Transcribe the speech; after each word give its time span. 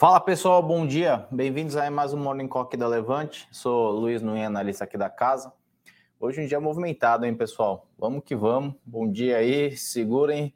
Fala 0.00 0.20
pessoal, 0.20 0.62
bom 0.62 0.86
dia. 0.86 1.26
Bem-vindos 1.28 1.74
a 1.74 1.90
mais 1.90 2.14
um 2.14 2.18
Morning 2.18 2.46
Cock 2.46 2.76
da 2.76 2.86
Levante. 2.86 3.48
Sou 3.50 3.90
Luiz 3.90 4.22
Nunha, 4.22 4.46
analista 4.46 4.84
aqui 4.84 4.96
da 4.96 5.10
casa. 5.10 5.52
Hoje 6.20 6.40
um 6.40 6.46
dia 6.46 6.60
movimentado, 6.60 7.26
hein, 7.26 7.34
pessoal? 7.34 7.88
Vamos 7.98 8.22
que 8.22 8.36
vamos. 8.36 8.76
Bom 8.86 9.10
dia 9.10 9.38
aí. 9.38 9.76
Segurem, 9.76 10.54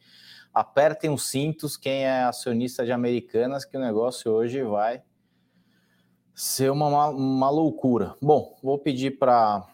apertem 0.54 1.10
os 1.10 1.28
cintos. 1.28 1.76
Quem 1.76 2.04
é 2.04 2.22
acionista 2.22 2.84
de 2.84 2.92
Americanas, 2.92 3.64
que 3.64 3.76
o 3.76 3.80
negócio 3.80 4.30
hoje 4.30 4.62
vai 4.62 5.02
ser 6.32 6.70
uma, 6.70 7.08
uma 7.08 7.50
loucura. 7.50 8.14
Bom, 8.22 8.56
vou 8.62 8.78
pedir 8.78 9.18
para 9.18 9.66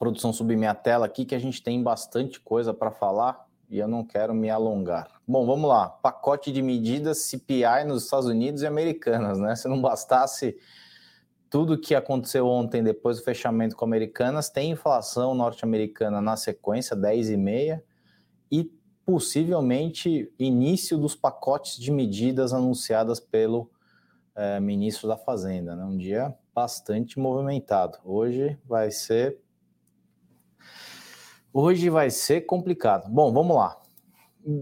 produção 0.00 0.32
subir 0.32 0.56
minha 0.56 0.74
tela 0.74 1.06
aqui, 1.06 1.24
que 1.24 1.34
a 1.36 1.38
gente 1.38 1.62
tem 1.62 1.80
bastante 1.80 2.40
coisa 2.40 2.74
para 2.74 2.90
falar 2.90 3.45
e 3.68 3.78
eu 3.78 3.88
não 3.88 4.04
quero 4.04 4.34
me 4.34 4.48
alongar. 4.48 5.08
Bom, 5.26 5.44
vamos 5.44 5.68
lá. 5.68 5.88
Pacote 5.88 6.52
de 6.52 6.62
medidas 6.62 7.18
CPI 7.22 7.84
nos 7.86 8.04
Estados 8.04 8.26
Unidos 8.26 8.62
e 8.62 8.66
Americanas, 8.66 9.38
né? 9.38 9.56
Se 9.56 9.68
não 9.68 9.80
bastasse 9.80 10.56
tudo 11.48 11.78
que 11.78 11.94
aconteceu 11.94 12.46
ontem 12.46 12.82
depois 12.82 13.18
do 13.18 13.24
fechamento 13.24 13.76
com 13.76 13.84
Americanas, 13.84 14.50
tem 14.50 14.72
inflação 14.72 15.34
norte-americana 15.34 16.20
na 16.20 16.36
sequência, 16.36 16.96
10,5, 16.96 17.80
e 18.50 18.70
possivelmente 19.04 20.32
início 20.38 20.98
dos 20.98 21.14
pacotes 21.14 21.78
de 21.78 21.90
medidas 21.90 22.52
anunciadas 22.52 23.20
pelo 23.20 23.70
é, 24.34 24.60
ministro 24.60 25.08
da 25.08 25.16
Fazenda. 25.16 25.74
Né? 25.74 25.84
Um 25.84 25.96
dia 25.96 26.34
bastante 26.54 27.18
movimentado. 27.18 27.98
Hoje 28.04 28.58
vai 28.64 28.90
ser 28.90 29.38
Hoje 31.58 31.88
vai 31.88 32.10
ser 32.10 32.42
complicado. 32.42 33.08
Bom, 33.08 33.32
vamos 33.32 33.56
lá. 33.56 33.80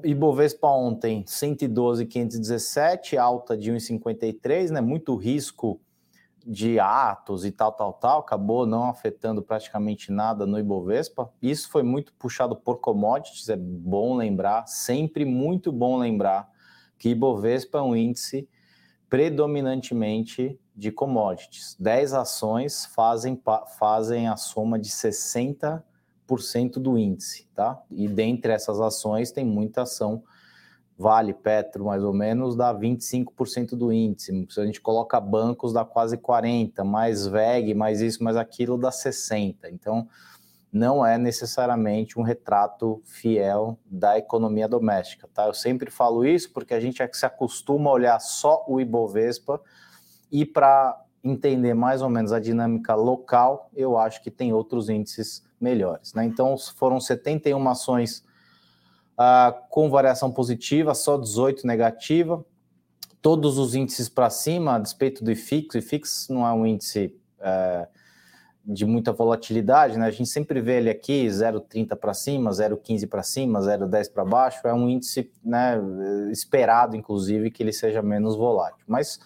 Ibovespa 0.04 0.68
ontem 0.68 1.24
112,517, 1.26 3.18
alta 3.18 3.56
de 3.56 3.72
1,53, 3.72 4.70
né? 4.70 4.80
Muito 4.80 5.16
risco 5.16 5.80
de 6.46 6.78
atos 6.78 7.44
e 7.44 7.50
tal, 7.50 7.72
tal, 7.72 7.94
tal, 7.94 8.20
acabou 8.20 8.64
não 8.64 8.88
afetando 8.88 9.42
praticamente 9.42 10.12
nada 10.12 10.46
no 10.46 10.56
Ibovespa. 10.56 11.28
Isso 11.42 11.68
foi 11.68 11.82
muito 11.82 12.14
puxado 12.14 12.54
por 12.54 12.76
commodities, 12.76 13.48
é 13.48 13.56
bom 13.56 14.14
lembrar, 14.14 14.68
sempre 14.68 15.24
muito 15.24 15.72
bom 15.72 15.98
lembrar 15.98 16.48
que 16.96 17.08
Ibovespa 17.08 17.78
é 17.78 17.82
um 17.82 17.96
índice 17.96 18.48
predominantemente 19.10 20.60
de 20.76 20.92
commodities. 20.92 21.76
10 21.80 22.14
ações 22.14 22.86
fazem, 22.86 23.42
fazem 23.80 24.28
a 24.28 24.36
soma 24.36 24.78
de 24.78 24.90
60 24.90 25.84
do 26.80 26.98
índice, 26.98 27.48
tá? 27.54 27.82
E 27.90 28.08
dentre 28.08 28.52
essas 28.52 28.80
ações 28.80 29.30
tem 29.30 29.44
muita 29.44 29.82
ação, 29.82 30.22
Vale, 30.96 31.34
Petro, 31.34 31.86
mais 31.86 32.04
ou 32.04 32.12
menos, 32.12 32.54
dá 32.54 32.72
25% 32.72 33.74
do 33.74 33.92
índice. 33.92 34.46
Se 34.48 34.60
a 34.60 34.64
gente 34.64 34.80
coloca 34.80 35.20
bancos, 35.20 35.72
dá 35.72 35.84
quase 35.84 36.16
40%, 36.16 36.84
mais 36.84 37.26
VEG, 37.26 37.74
mais 37.74 38.00
isso, 38.00 38.22
mais 38.22 38.36
aquilo, 38.36 38.78
dá 38.78 38.90
60%. 38.90 39.56
Então, 39.72 40.08
não 40.72 41.04
é 41.04 41.18
necessariamente 41.18 42.18
um 42.18 42.22
retrato 42.22 43.02
fiel 43.04 43.78
da 43.84 44.18
economia 44.18 44.68
doméstica, 44.68 45.28
tá? 45.32 45.46
Eu 45.46 45.54
sempre 45.54 45.90
falo 45.90 46.24
isso 46.24 46.52
porque 46.52 46.74
a 46.74 46.80
gente 46.80 47.02
é 47.02 47.08
que 47.08 47.16
se 47.16 47.26
acostuma 47.26 47.90
a 47.90 47.92
olhar 47.92 48.20
só 48.20 48.64
o 48.68 48.80
Ibovespa 48.80 49.60
e 50.30 50.44
para 50.44 51.00
entender 51.22 51.74
mais 51.74 52.02
ou 52.02 52.08
menos 52.08 52.32
a 52.32 52.40
dinâmica 52.40 52.94
local, 52.94 53.70
eu 53.74 53.96
acho 53.96 54.22
que 54.22 54.30
tem 54.30 54.52
outros 54.52 54.88
índices 54.88 55.43
melhores. 55.60 56.12
Né? 56.14 56.24
Então, 56.24 56.56
foram 56.58 57.00
71 57.00 57.68
ações 57.68 58.24
uh, 59.14 59.54
com 59.68 59.90
variação 59.90 60.30
positiva, 60.30 60.94
só 60.94 61.16
18 61.16 61.66
negativa. 61.66 62.44
Todos 63.20 63.58
os 63.58 63.74
índices 63.74 64.08
para 64.08 64.28
cima, 64.30 64.74
a 64.74 64.78
despeito 64.78 65.24
do 65.24 65.30
IFIX, 65.30 65.74
o 65.74 65.78
IFIX 65.78 66.28
não 66.28 66.46
é 66.46 66.52
um 66.52 66.66
índice 66.66 67.14
uh, 67.40 67.86
de 68.64 68.86
muita 68.86 69.12
volatilidade, 69.12 69.98
né? 69.98 70.06
a 70.06 70.10
gente 70.10 70.28
sempre 70.28 70.60
vê 70.60 70.78
ele 70.78 70.88
aqui 70.88 71.26
0,30 71.26 71.96
para 71.96 72.14
cima, 72.14 72.50
0,15 72.50 73.06
para 73.06 73.22
cima, 73.22 73.60
0,10 73.60 74.10
para 74.10 74.24
baixo, 74.24 74.66
é 74.66 74.72
um 74.72 74.88
índice 74.88 75.30
né, 75.44 75.78
esperado, 76.32 76.96
inclusive, 76.96 77.50
que 77.50 77.62
ele 77.62 77.74
seja 77.74 78.00
menos 78.00 78.36
volátil. 78.36 78.82
Mas 78.88 79.20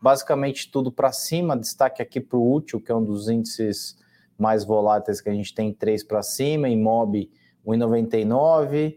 basicamente 0.00 0.68
tudo 0.68 0.90
para 0.90 1.12
cima, 1.12 1.56
destaque 1.56 2.02
aqui 2.02 2.20
para 2.20 2.36
o 2.36 2.52
útil, 2.52 2.80
que 2.80 2.90
é 2.90 2.94
um 2.94 3.04
dos 3.04 3.28
índices 3.28 3.96
mais 4.42 4.64
voláteis 4.64 5.20
que 5.20 5.30
a 5.30 5.32
gente 5.32 5.54
tem 5.54 5.72
três 5.72 6.02
para 6.02 6.20
cima, 6.20 6.68
Imob 6.68 7.30
1,99, 7.64 8.96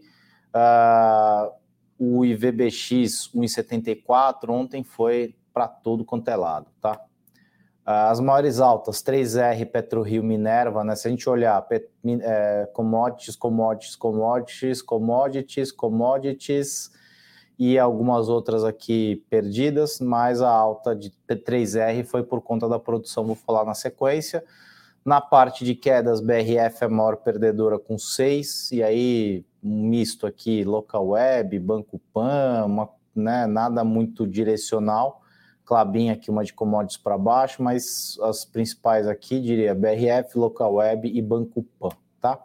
uh, 0.52 1.52
o 1.96 2.24
IVBX 2.24 3.30
1,74, 3.32 4.50
ontem 4.50 4.82
foi 4.82 5.36
para 5.54 5.68
todo 5.68 6.04
quanto 6.04 6.28
é 6.28 6.34
lado, 6.34 6.66
tá? 6.80 7.00
Uh, 7.86 8.10
as 8.10 8.18
maiores 8.18 8.58
altas, 8.58 9.00
3R, 9.04 9.64
PetroRio, 9.70 10.24
Minerva, 10.24 10.82
né? 10.82 10.96
Se 10.96 11.06
a 11.06 11.10
gente 11.12 11.30
olhar 11.30 11.62
pet, 11.62 11.88
é, 12.04 12.68
commodities, 12.74 13.36
commodities, 13.36 13.94
commodities, 13.94 14.82
commodities, 14.82 15.70
commodities 15.70 16.90
e 17.56 17.78
algumas 17.78 18.28
outras 18.28 18.64
aqui 18.64 19.24
perdidas, 19.30 20.00
mas 20.00 20.42
a 20.42 20.50
alta 20.50 20.96
de 20.96 21.12
3R 21.28 22.04
foi 22.04 22.24
por 22.24 22.42
conta 22.42 22.68
da 22.68 22.80
produção, 22.80 23.24
vou 23.24 23.36
falar 23.36 23.64
na 23.64 23.74
sequência. 23.74 24.42
Na 25.06 25.20
parte 25.20 25.64
de 25.64 25.76
quedas, 25.76 26.20
BRF 26.20 26.82
é 26.82 26.84
a 26.84 26.88
maior 26.88 27.18
perdedora 27.18 27.78
com 27.78 27.96
6, 27.96 28.72
e 28.72 28.82
aí 28.82 29.44
um 29.62 29.84
misto 29.88 30.26
aqui, 30.26 30.64
local 30.64 31.10
web, 31.10 31.56
Banco 31.60 32.00
Pan, 32.12 32.64
uma, 32.66 32.88
né, 33.14 33.46
nada 33.46 33.84
muito 33.84 34.26
direcional. 34.26 35.22
Clabin 35.64 36.10
aqui 36.10 36.28
uma 36.28 36.42
de 36.42 36.52
commodities 36.52 36.96
para 36.96 37.16
baixo, 37.16 37.62
mas 37.62 38.18
as 38.20 38.44
principais 38.44 39.06
aqui, 39.06 39.40
diria 39.40 39.76
BRF, 39.76 40.36
local 40.36 40.74
web 40.74 41.08
e 41.08 41.22
Banco 41.22 41.64
Pan, 41.78 41.90
tá? 42.20 42.44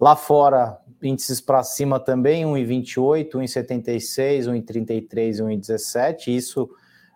Lá 0.00 0.14
fora, 0.14 0.80
índices 1.02 1.40
para 1.40 1.64
cima 1.64 1.98
também, 1.98 2.44
1,28, 2.44 3.32
1,76, 3.32 4.44
1,33, 4.44 5.42
1,17. 5.42 6.28
Isso, 6.28 6.70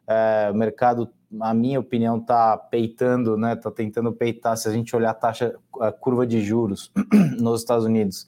é, 0.08 0.50
o 0.50 0.54
mercado 0.54 1.10
a 1.41 1.52
minha 1.52 1.78
opinião, 1.78 2.16
está 2.16 2.56
peitando, 2.56 3.36
né? 3.36 3.52
Está 3.52 3.70
tentando 3.70 4.12
peitar. 4.12 4.56
Se 4.56 4.69
a 4.69 4.72
gente 4.72 4.94
olhar 4.96 5.10
a 5.10 5.14
taxa, 5.14 5.54
a 5.80 5.92
curva 5.92 6.26
de 6.26 6.41
juros 6.41 6.91
nos 7.38 7.60
Estados 7.60 7.84
Unidos, 7.84 8.26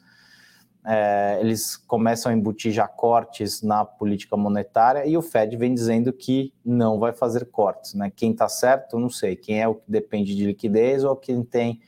é, 0.84 1.38
eles 1.40 1.76
começam 1.76 2.30
a 2.30 2.34
embutir 2.34 2.72
já 2.72 2.86
cortes 2.86 3.62
na 3.62 3.84
política 3.84 4.36
monetária 4.36 5.06
e 5.06 5.16
o 5.16 5.22
Fed 5.22 5.56
vem 5.56 5.74
dizendo 5.74 6.12
que 6.12 6.52
não 6.64 6.98
vai 6.98 7.12
fazer 7.12 7.46
cortes, 7.46 7.94
né? 7.94 8.12
Quem 8.14 8.32
está 8.32 8.48
certo, 8.48 8.98
não 8.98 9.10
sei. 9.10 9.36
Quem 9.36 9.60
é 9.60 9.68
o 9.68 9.76
que 9.76 9.90
depende 9.90 10.34
de 10.34 10.46
liquidez 10.46 11.04
ou 11.04 11.16
quem 11.16 11.42
tem 11.42 11.80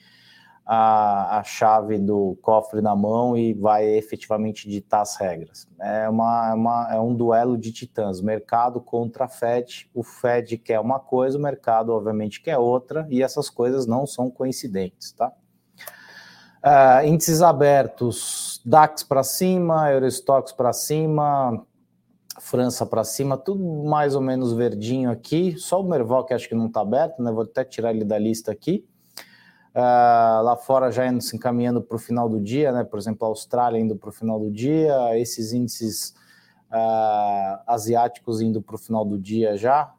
a, 0.74 1.40
a 1.40 1.44
chave 1.44 1.98
do 1.98 2.38
cofre 2.40 2.80
na 2.80 2.96
mão 2.96 3.36
e 3.36 3.52
vai 3.52 3.84
efetivamente 3.84 4.66
ditar 4.66 5.02
as 5.02 5.16
regras. 5.16 5.68
É, 5.78 6.08
uma, 6.08 6.48
é 6.48 6.54
uma, 6.54 6.94
é 6.94 6.98
um 6.98 7.14
duelo 7.14 7.58
de 7.58 7.70
titãs, 7.70 8.22
mercado 8.22 8.80
contra 8.80 9.28
Fed. 9.28 9.90
O 9.92 10.02
Fed 10.02 10.56
quer 10.56 10.80
uma 10.80 10.98
coisa, 10.98 11.36
o 11.36 11.42
mercado 11.42 11.92
obviamente 11.92 12.40
quer 12.40 12.56
outra, 12.56 13.06
e 13.10 13.22
essas 13.22 13.50
coisas 13.50 13.86
não 13.86 14.06
são 14.06 14.30
coincidentes, 14.30 15.12
tá? 15.12 15.30
Uh, 16.64 17.06
índices 17.06 17.42
abertos, 17.42 18.62
DAX 18.64 19.02
para 19.02 19.22
cima, 19.22 19.90
Eurostox 19.90 20.52
para 20.52 20.72
cima, 20.72 21.66
França 22.40 22.86
para 22.86 23.04
cima, 23.04 23.36
tudo 23.36 23.62
mais 23.84 24.14
ou 24.14 24.22
menos 24.22 24.54
verdinho 24.54 25.10
aqui. 25.10 25.54
Só 25.58 25.82
o 25.82 25.84
Merval 25.86 26.24
que 26.24 26.32
acho 26.32 26.48
que 26.48 26.54
não 26.54 26.68
está 26.68 26.80
aberto, 26.80 27.22
né? 27.22 27.30
Vou 27.30 27.42
até 27.42 27.62
tirar 27.62 27.90
ele 27.90 28.06
da 28.06 28.18
lista 28.18 28.50
aqui. 28.50 28.86
Uh, 29.74 30.42
lá 30.42 30.54
fora 30.54 30.92
já 30.92 31.06
indo 31.06 31.22
se 31.22 31.34
encaminhando 31.34 31.80
para 31.80 31.96
o 31.96 31.98
final 31.98 32.28
do 32.28 32.38
dia, 32.38 32.70
né? 32.72 32.84
Por 32.84 32.98
exemplo, 32.98 33.26
a 33.26 33.30
Austrália 33.30 33.80
indo 33.80 33.96
para 33.96 34.10
o 34.10 34.12
final 34.12 34.38
do 34.38 34.50
dia, 34.50 35.18
esses 35.18 35.52
índices 35.54 36.14
uh, 36.70 37.62
asiáticos 37.66 38.42
indo 38.42 38.60
para 38.60 38.74
o 38.74 38.78
final 38.78 39.04
do 39.04 39.18
dia 39.18 39.56
já. 39.56 39.94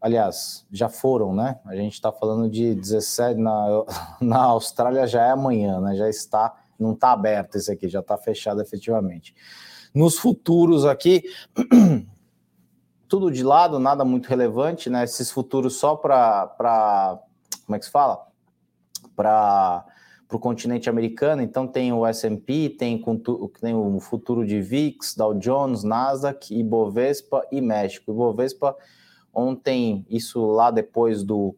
Aliás, 0.00 0.64
já 0.70 0.88
foram, 0.88 1.34
né? 1.34 1.58
A 1.64 1.74
gente 1.74 1.94
está 1.94 2.12
falando 2.12 2.48
de 2.48 2.74
17 2.74 3.40
na, 3.40 3.66
na 4.20 4.42
Austrália 4.44 5.06
já 5.08 5.26
é 5.26 5.30
amanhã, 5.30 5.80
né? 5.80 5.96
Já 5.96 6.08
está, 6.08 6.54
não 6.78 6.92
está 6.92 7.10
aberto 7.10 7.56
esse 7.56 7.72
aqui, 7.72 7.88
já 7.88 8.00
está 8.00 8.16
fechado 8.16 8.60
efetivamente. 8.60 9.34
Nos 9.92 10.18
futuros 10.18 10.84
aqui, 10.84 11.24
tudo 13.08 13.30
de 13.30 13.42
lado, 13.42 13.80
nada 13.80 14.04
muito 14.04 14.28
relevante, 14.28 14.88
né? 14.88 15.02
Esses 15.02 15.32
futuros 15.32 15.76
só 15.76 15.96
para, 15.96 17.18
como 17.64 17.74
é 17.74 17.78
que 17.78 17.86
se 17.86 17.90
fala? 17.90 18.25
Para 19.16 19.84
o 20.30 20.38
continente 20.38 20.90
americano, 20.90 21.42
então 21.42 21.66
tem 21.66 21.92
o 21.92 22.06
S&P, 22.06 22.68
tem, 22.70 23.02
tem 23.60 23.74
o 23.74 23.98
futuro 23.98 24.46
de 24.46 24.60
VIX, 24.60 25.14
Dow 25.14 25.34
Jones, 25.34 25.82
Nasdaq, 25.82 26.54
Ibovespa 26.54 27.46
e 27.50 27.60
México. 27.60 28.12
Ibovespa 28.12 28.76
ontem, 29.32 30.04
isso 30.10 30.44
lá 30.46 30.70
depois 30.70 31.22
do, 31.22 31.56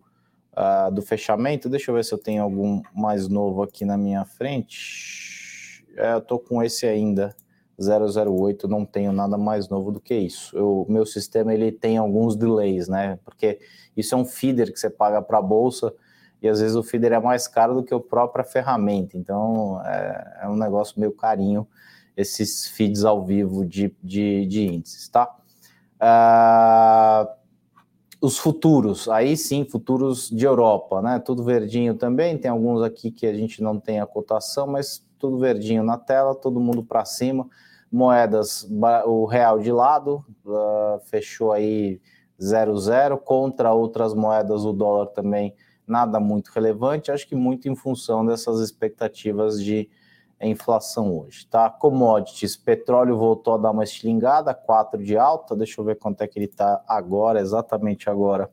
uh, 0.53 0.93
do 0.93 1.03
fechamento, 1.03 1.69
deixa 1.69 1.91
eu 1.91 1.95
ver 1.95 2.05
se 2.05 2.15
eu 2.15 2.19
tenho 2.19 2.43
algum 2.43 2.83
mais 2.95 3.29
novo 3.29 3.63
aqui 3.63 3.85
na 3.85 3.99
minha 3.99 4.25
frente. 4.25 5.85
É, 5.97 6.13
eu 6.13 6.19
estou 6.19 6.39
com 6.39 6.63
esse 6.63 6.87
ainda 6.87 7.35
008, 7.79 8.67
não 8.67 8.85
tenho 8.85 9.13
nada 9.13 9.39
mais 9.39 9.69
novo 9.69 9.93
do 9.93 10.01
que 10.01 10.15
isso. 10.15 10.57
O 10.59 10.87
meu 10.89 11.07
sistema 11.07 11.55
ele 11.55 11.71
tem 11.71 11.97
alguns 11.97 12.37
delays, 12.37 12.89
né? 12.89 13.19
Porque 13.25 13.61
isso 13.97 14.15
é 14.15 14.19
um 14.19 14.25
feeder 14.25 14.73
que 14.73 14.79
você 14.79 14.91
paga 14.91 15.23
para 15.23 15.39
a 15.39 15.43
bolsa 15.43 15.95
e 16.43 16.49
às 16.49 16.61
vezes 16.61 16.77
o 16.77 16.83
feeder 16.83 17.13
é 17.13 17.21
mais 17.21 17.49
caro 17.49 17.75
do 17.75 17.83
que 17.83 17.93
a 17.93 18.01
própria 18.01 18.45
ferramenta. 18.45 19.17
Então 19.17 19.81
é, 19.85 20.41
é 20.43 20.49
um 20.49 20.57
negócio 20.57 20.99
meio 20.99 21.13
carinho 21.13 21.67
esses 22.17 22.67
feeds 22.67 23.05
ao 23.05 23.25
vivo 23.25 23.65
de, 23.65 23.95
de, 24.03 24.45
de 24.47 24.67
índices, 24.67 25.09
tá? 25.09 25.37
Uh, 26.01 27.29
os 28.21 28.37
futuros, 28.37 29.09
aí 29.09 29.37
sim, 29.37 29.65
futuros 29.65 30.29
de 30.29 30.45
Europa, 30.45 31.01
né? 31.01 31.21
Tudo 31.21 31.45
verdinho 31.45 31.95
também. 31.95 32.37
Tem 32.37 32.51
alguns 32.51 32.83
aqui 32.83 33.13
que 33.13 33.27
a 33.27 33.33
gente 33.33 33.63
não 33.63 33.79
tem 33.79 34.01
a 34.01 34.07
cotação, 34.07 34.67
mas 34.67 35.07
tudo 35.19 35.39
verdinho 35.39 35.85
na 35.85 35.97
tela, 35.97 36.35
todo 36.35 36.59
mundo 36.59 36.83
para 36.83 37.05
cima. 37.05 37.49
Moedas, 37.91 38.69
o 39.07 39.25
real 39.25 39.61
de 39.61 39.71
lado, 39.71 40.25
uh, 40.45 40.99
fechou 41.05 41.53
aí 41.53 42.01
0,0 42.41 43.19
contra 43.19 43.73
outras 43.73 44.13
moedas, 44.13 44.65
o 44.65 44.73
dólar 44.73 45.07
também 45.07 45.55
nada 45.89 46.21
muito 46.21 46.49
relevante, 46.49 47.11
acho 47.11 47.27
que 47.27 47.35
muito 47.35 47.69
em 47.69 47.75
função 47.75 48.25
dessas 48.25 48.61
expectativas 48.61 49.63
de 49.63 49.89
inflação 50.41 51.19
hoje, 51.19 51.47
tá? 51.47 51.69
Commodities, 51.69 52.57
petróleo 52.57 53.17
voltou 53.17 53.55
a 53.55 53.59
dar 53.59 53.71
uma 53.73 53.83
estilingada, 53.83 54.55
4 54.55 55.03
de 55.03 55.17
alta, 55.17 55.57
deixa 55.57 55.81
eu 55.81 55.85
ver 55.85 55.97
quanto 55.97 56.23
é 56.23 56.29
que 56.29 56.39
ele 56.39 56.47
está 56.47 56.83
agora, 56.87 57.41
exatamente 57.41 58.09
agora. 58.09 58.49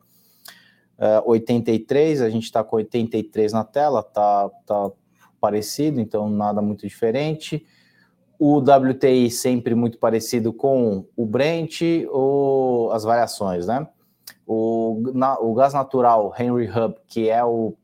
Uh, 0.97 1.29
83, 1.29 2.21
a 2.21 2.29
gente 2.29 2.45
está 2.45 2.63
com 2.63 2.77
83 2.77 3.53
na 3.53 3.63
tela, 3.63 4.01
tá, 4.01 4.49
tá 4.65 4.91
parecido, 5.39 5.99
então 5.99 6.29
nada 6.29 6.61
muito 6.61 6.87
diferente. 6.87 7.65
O 8.39 8.57
WTI 8.57 9.29
sempre 9.29 9.75
muito 9.75 9.97
parecido 9.97 10.51
com 10.51 11.05
o 11.15 11.25
Brent 11.25 11.81
ou 12.09 12.91
as 12.91 13.03
variações, 13.03 13.67
né? 13.67 13.87
O, 14.45 15.01
na, 15.13 15.39
o 15.39 15.53
gás 15.53 15.73
natural 15.73 16.33
Henry 16.37 16.69
Hub, 16.69 16.95
que 17.07 17.29
é 17.29 17.43
o 17.43 17.75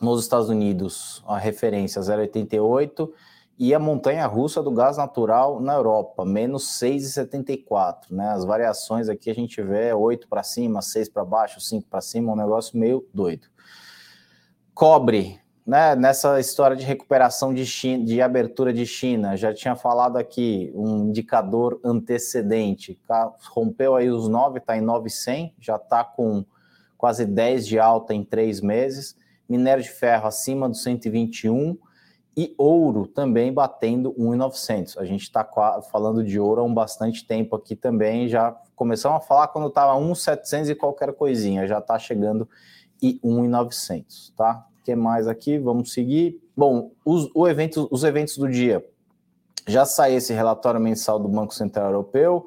nos 0.00 0.22
Estados 0.22 0.48
Unidos, 0.48 1.22
a 1.26 1.38
referência 1.38 2.00
0,88 2.02 3.10
e 3.58 3.72
a 3.72 3.78
montanha 3.78 4.26
russa 4.26 4.62
do 4.62 4.70
gás 4.70 4.96
natural 4.96 5.60
na 5.60 5.74
Europa, 5.74 6.24
menos 6.24 6.64
6,74. 6.80 8.10
Né? 8.10 8.28
As 8.28 8.44
variações 8.44 9.08
aqui 9.08 9.30
a 9.30 9.34
gente 9.34 9.62
vê 9.62 9.92
8 9.92 10.28
para 10.28 10.42
cima, 10.42 10.82
6 10.82 11.08
para 11.08 11.24
baixo, 11.24 11.60
5 11.60 11.88
para 11.88 12.00
cima, 12.00 12.32
um 12.32 12.36
negócio 12.36 12.78
meio 12.78 13.06
doido. 13.14 13.46
Cobre, 14.74 15.40
né, 15.66 15.96
nessa 15.96 16.38
história 16.38 16.76
de 16.76 16.84
recuperação 16.84 17.54
de, 17.54 17.64
China, 17.64 18.04
de 18.04 18.20
abertura 18.20 18.72
de 18.72 18.84
China, 18.84 19.36
já 19.36 19.52
tinha 19.54 19.74
falado 19.74 20.18
aqui, 20.18 20.70
um 20.74 21.08
indicador 21.08 21.80
antecedente, 21.82 23.00
rompeu 23.50 23.96
aí 23.96 24.10
os 24.10 24.28
9, 24.28 24.58
está 24.58 24.76
em 24.76 24.82
9,100, 24.82 25.54
já 25.58 25.76
está 25.76 26.04
com 26.04 26.44
quase 26.98 27.24
10 27.24 27.66
de 27.66 27.78
alta 27.78 28.12
em 28.12 28.22
três 28.22 28.60
meses, 28.60 29.16
minério 29.48 29.82
de 29.82 29.90
ferro 29.90 30.26
acima 30.26 30.68
do 30.68 30.76
121 30.76 31.78
e 32.36 32.54
ouro 32.58 33.06
também 33.06 33.52
batendo 33.52 34.14
1,900. 34.18 34.98
A 34.98 35.04
gente 35.04 35.22
está 35.22 35.48
falando 35.90 36.22
de 36.22 36.38
ouro 36.38 36.60
há 36.60 36.64
um 36.64 36.74
bastante 36.74 37.26
tempo 37.26 37.56
aqui 37.56 37.74
também, 37.74 38.28
já 38.28 38.54
começamos 38.76 39.18
a 39.18 39.20
falar 39.20 39.48
quando 39.48 39.68
estava 39.68 39.98
1,700 39.98 40.68
e 40.68 40.74
qualquer 40.74 41.14
coisinha, 41.14 41.66
já 41.66 41.78
está 41.78 41.98
chegando 41.98 42.46
e 43.00 43.18
1,900, 43.22 44.34
tá? 44.36 44.66
Que 44.84 44.94
mais 44.94 45.26
aqui? 45.26 45.58
Vamos 45.58 45.92
seguir. 45.92 46.40
Bom, 46.56 46.92
os, 47.04 47.30
o 47.34 47.48
evento, 47.48 47.88
os 47.90 48.04
eventos 48.04 48.36
do 48.36 48.48
dia. 48.48 48.84
Já 49.66 49.86
saiu 49.86 50.18
esse 50.18 50.32
relatório 50.34 50.78
mensal 50.78 51.18
do 51.18 51.26
Banco 51.26 51.54
Central 51.54 51.86
Europeu. 51.86 52.46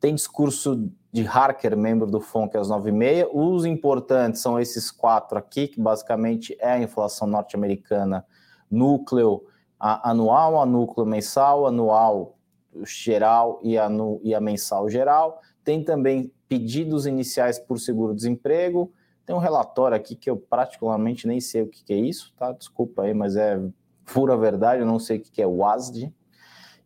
Tem 0.00 0.14
discurso 0.14 0.88
de 1.12 1.26
Harker, 1.26 1.76
membro 1.76 2.06
do 2.06 2.20
FONC, 2.20 2.56
às 2.56 2.68
9h30. 2.68 3.28
Os 3.32 3.64
importantes 3.64 4.40
são 4.40 4.60
esses 4.60 4.90
quatro 4.90 5.36
aqui, 5.36 5.66
que 5.66 5.80
basicamente 5.80 6.56
é 6.60 6.70
a 6.70 6.78
inflação 6.78 7.26
norte-americana 7.26 8.24
núcleo 8.70 9.42
a, 9.78 10.10
anual, 10.10 10.60
a 10.60 10.66
núcleo 10.66 11.06
mensal, 11.06 11.66
anual 11.66 12.38
geral 12.84 13.58
e 13.62 13.76
a, 13.76 13.88
nu, 13.88 14.20
e 14.22 14.34
a 14.34 14.40
mensal 14.40 14.88
geral. 14.88 15.40
Tem 15.64 15.82
também 15.82 16.32
pedidos 16.48 17.06
iniciais 17.06 17.58
por 17.58 17.80
seguro-desemprego 17.80 18.92
tem 19.26 19.34
um 19.34 19.40
relatório 19.40 19.96
aqui 19.96 20.14
que 20.14 20.30
eu 20.30 20.36
particularmente 20.36 21.26
nem 21.26 21.40
sei 21.40 21.62
o 21.62 21.66
que, 21.66 21.82
que 21.82 21.92
é 21.92 21.96
isso, 21.96 22.32
tá? 22.36 22.52
Desculpa 22.52 23.02
aí, 23.02 23.12
mas 23.12 23.34
é 23.34 23.60
pura 24.04 24.36
verdade, 24.36 24.80
eu 24.80 24.86
não 24.86 25.00
sei 25.00 25.18
o 25.18 25.20
que, 25.20 25.32
que 25.32 25.42
é 25.42 25.46
o 25.46 25.56
WASD. 25.56 26.14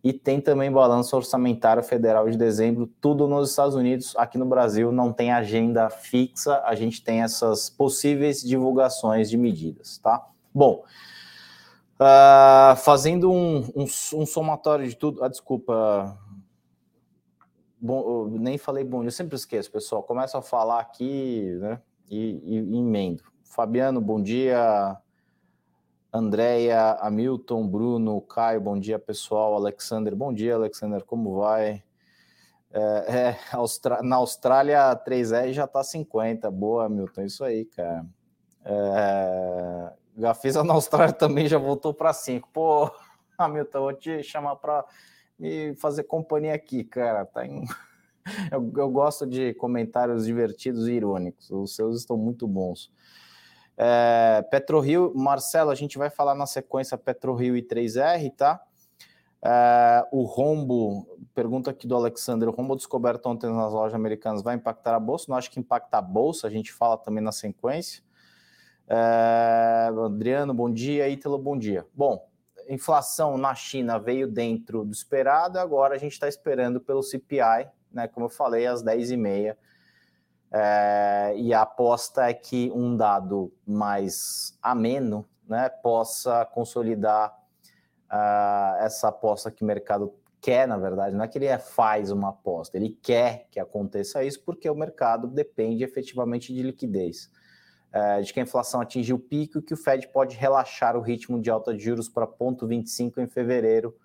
E 0.02 0.14
tem 0.14 0.40
também 0.40 0.72
balanço 0.72 1.14
orçamentário 1.14 1.82
federal 1.82 2.30
de 2.30 2.38
dezembro, 2.38 2.90
tudo 3.02 3.28
nos 3.28 3.50
Estados 3.50 3.74
Unidos. 3.74 4.16
Aqui 4.16 4.38
no 4.38 4.46
Brasil 4.46 4.90
não 4.90 5.12
tem 5.12 5.30
agenda 5.30 5.90
fixa, 5.90 6.62
a 6.64 6.74
gente 6.74 7.04
tem 7.04 7.20
essas 7.20 7.68
possíveis 7.68 8.42
divulgações 8.42 9.28
de 9.28 9.36
medidas, 9.36 9.98
tá? 9.98 10.26
Bom, 10.54 10.82
uh, 12.00 12.74
fazendo 12.76 13.30
um, 13.30 13.58
um, 13.76 13.82
um, 13.84 14.24
somatório 14.24 14.88
de 14.88 14.96
tudo. 14.96 15.22
Ah, 15.22 15.28
desculpa. 15.28 16.18
Bom, 17.78 18.28
nem 18.28 18.56
falei 18.56 18.84
bom, 18.84 19.04
eu 19.04 19.10
sempre 19.10 19.36
esqueço, 19.36 19.70
pessoal. 19.70 20.02
Começo 20.02 20.34
a 20.38 20.42
falar 20.42 20.80
aqui, 20.80 21.58
né? 21.60 21.78
E, 22.10 22.42
e, 22.44 22.76
emendo. 22.76 23.22
Fabiano, 23.44 24.00
bom 24.00 24.20
dia. 24.20 24.96
Andréia, 26.12 26.94
Hamilton, 27.00 27.68
Bruno, 27.68 28.20
Caio, 28.22 28.60
bom 28.60 28.76
dia, 28.78 28.98
pessoal. 28.98 29.54
Alexander, 29.54 30.14
bom 30.16 30.32
dia, 30.34 30.56
Alexander, 30.56 31.04
como 31.04 31.36
vai? 31.36 31.84
É, 32.72 33.36
é, 33.38 34.02
na 34.02 34.16
Austrália, 34.16 34.96
3R 35.06 35.52
já 35.52 35.68
tá 35.68 35.84
50. 35.84 36.50
Boa, 36.50 36.86
Hamilton, 36.86 37.22
isso 37.22 37.44
aí, 37.44 37.64
cara. 37.64 38.04
É, 38.64 39.92
Gafisa 40.16 40.64
na 40.64 40.74
Austrália 40.74 41.14
também 41.14 41.46
já 41.46 41.58
voltou 41.58 41.94
para 41.94 42.12
5. 42.12 42.48
Pô, 42.52 42.90
Hamilton, 43.38 43.80
vou 43.80 43.92
te 43.92 44.22
chamar 44.24 44.56
para 44.56 44.84
me 45.38 45.76
fazer 45.76 46.02
companhia 46.02 46.54
aqui, 46.54 46.82
cara. 46.82 47.24
Tá 47.24 47.46
em 47.46 47.64
eu, 48.50 48.72
eu, 48.76 48.90
gosto 48.90 49.26
de 49.26 49.54
comentários 49.54 50.26
divertidos 50.26 50.88
e 50.88 50.92
irônicos. 50.92 51.50
Os 51.50 51.74
seus 51.74 51.98
estão 51.98 52.16
muito 52.16 52.46
bons. 52.46 52.92
É, 53.76 54.42
PetroRio, 54.50 55.12
Marcelo, 55.14 55.70
a 55.70 55.74
gente 55.74 55.96
vai 55.96 56.10
falar 56.10 56.34
na 56.34 56.46
sequência 56.46 56.98
PetroRio 56.98 57.56
e 57.56 57.62
3R, 57.62 58.32
tá? 58.36 58.60
É, 59.42 60.06
o 60.12 60.24
rombo, 60.24 61.18
pergunta 61.34 61.70
aqui 61.70 61.86
do 61.86 61.96
Alexander, 61.96 62.48
o 62.48 62.52
rombo 62.52 62.76
descoberto 62.76 63.26
ontem 63.26 63.50
nas 63.50 63.72
lojas 63.72 63.94
americanas 63.94 64.42
vai 64.42 64.54
impactar 64.54 64.94
a 64.94 65.00
bolsa? 65.00 65.26
Não 65.28 65.36
acho 65.36 65.50
que 65.50 65.58
impacta 65.58 65.98
a 65.98 66.02
bolsa, 66.02 66.46
a 66.46 66.50
gente 66.50 66.72
fala 66.72 66.98
também 66.98 67.24
na 67.24 67.32
sequência. 67.32 68.02
É, 68.86 69.88
Adriano, 70.04 70.52
bom 70.52 70.70
dia. 70.70 71.08
Ítalo, 71.08 71.38
bom 71.38 71.56
dia. 71.56 71.86
Bom, 71.94 72.28
inflação 72.68 73.38
na 73.38 73.54
China 73.54 73.98
veio 73.98 74.28
dentro 74.28 74.84
do 74.84 74.92
esperado, 74.92 75.58
agora 75.58 75.94
a 75.94 75.98
gente 75.98 76.12
está 76.12 76.28
esperando 76.28 76.80
pelo 76.80 77.02
CPI, 77.02 77.68
né, 77.92 78.08
como 78.08 78.26
eu 78.26 78.30
falei, 78.30 78.66
às 78.66 78.82
10h30. 78.82 79.56
É, 80.52 81.34
e 81.36 81.54
a 81.54 81.62
aposta 81.62 82.28
é 82.28 82.34
que 82.34 82.72
um 82.74 82.96
dado 82.96 83.52
mais 83.64 84.58
ameno 84.60 85.24
né, 85.46 85.68
possa 85.68 86.44
consolidar 86.44 87.36
uh, 88.10 88.84
essa 88.84 89.08
aposta 89.08 89.50
que 89.50 89.62
o 89.62 89.66
mercado 89.66 90.12
quer, 90.40 90.66
na 90.66 90.76
verdade, 90.76 91.14
não 91.14 91.24
é 91.24 91.28
que 91.28 91.38
ele 91.38 91.46
é, 91.46 91.58
faz 91.58 92.10
uma 92.10 92.30
aposta, 92.30 92.76
ele 92.76 92.98
quer 93.02 93.46
que 93.50 93.60
aconteça 93.60 94.24
isso 94.24 94.42
porque 94.44 94.68
o 94.68 94.74
mercado 94.74 95.26
depende 95.26 95.84
efetivamente 95.84 96.52
de 96.52 96.62
liquidez. 96.62 97.30
Uh, 97.92 98.22
de 98.22 98.32
que 98.32 98.38
a 98.38 98.44
inflação 98.44 98.80
atingiu 98.80 99.16
o 99.16 99.18
pico 99.18 99.58
e 99.58 99.62
que 99.62 99.74
o 99.74 99.76
Fed 99.76 100.06
pode 100.08 100.36
relaxar 100.36 100.96
o 100.96 101.00
ritmo 101.00 101.40
de 101.40 101.50
alta 101.50 101.74
de 101.74 101.82
juros 101.82 102.08
para 102.08 102.24
0,25 102.24 103.18
em 103.18 103.26
fevereiro, 103.26 103.96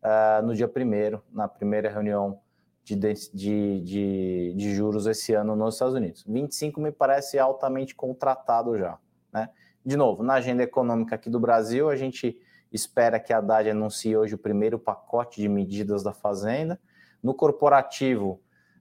uh, 0.00 0.46
no 0.46 0.54
dia 0.54 0.68
primeiro, 0.68 1.20
na 1.32 1.48
primeira 1.48 1.90
reunião 1.90 2.40
de, 2.84 2.96
de, 2.96 3.80
de, 3.80 4.54
de, 4.56 4.74
juros 4.74 5.06
esse 5.06 5.32
ano 5.34 5.54
nos 5.54 5.74
Estados 5.74 5.94
Unidos. 5.94 6.24
25 6.26 6.80
me 6.80 6.90
parece 6.90 7.38
altamente 7.38 7.94
contratado 7.94 8.76
já. 8.76 8.98
Né? 9.32 9.48
De 9.84 9.96
novo, 9.96 10.22
na 10.22 10.34
agenda 10.34 10.62
econômica 10.62 11.14
aqui 11.14 11.30
do 11.30 11.38
Brasil, 11.38 11.88
a 11.88 11.96
gente 11.96 12.38
espera 12.72 13.20
que 13.20 13.32
a 13.32 13.38
Haddad 13.38 13.70
anuncie 13.70 14.16
hoje 14.16 14.34
o 14.34 14.38
primeiro 14.38 14.78
pacote 14.78 15.40
de 15.40 15.48
medidas 15.48 16.02
da 16.02 16.12
Fazenda. 16.12 16.80
No 17.22 17.34
corporativo, 17.34 18.40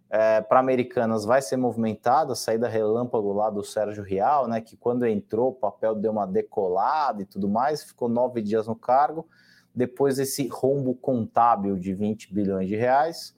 é, 0.09 0.41
para 0.41 0.59
Americanas 0.59 1.23
vai 1.23 1.41
ser 1.41 1.57
movimentada, 1.57 2.33
a 2.33 2.35
saída 2.35 2.67
relâmpago 2.67 3.31
lá 3.31 3.49
do 3.49 3.63
Sérgio 3.63 4.03
Rial, 4.03 4.47
né, 4.47 4.59
que 4.59 4.75
quando 4.75 5.05
entrou 5.05 5.49
o 5.51 5.55
papel 5.55 5.95
deu 5.95 6.11
uma 6.11 6.27
decolada 6.27 7.21
e 7.21 7.25
tudo 7.25 7.47
mais, 7.47 7.83
ficou 7.83 8.09
nove 8.09 8.41
dias 8.41 8.67
no 8.67 8.75
cargo. 8.75 9.27
Depois 9.73 10.19
esse 10.19 10.47
rombo 10.47 10.93
contábil 10.95 11.77
de 11.77 11.93
20 11.93 12.33
bilhões 12.33 12.67
de 12.67 12.75
reais, 12.75 13.33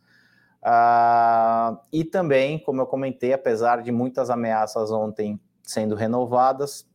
Uh, 0.64 1.78
e 1.92 2.06
também, 2.06 2.58
como 2.58 2.82
eu 2.82 2.86
comentei, 2.86 3.34
apesar 3.34 3.82
de 3.82 3.92
muitas 3.92 4.30
ameaças 4.30 4.92
ontem 4.92 5.40
sendo 5.62 5.94
renovadas 5.94 6.88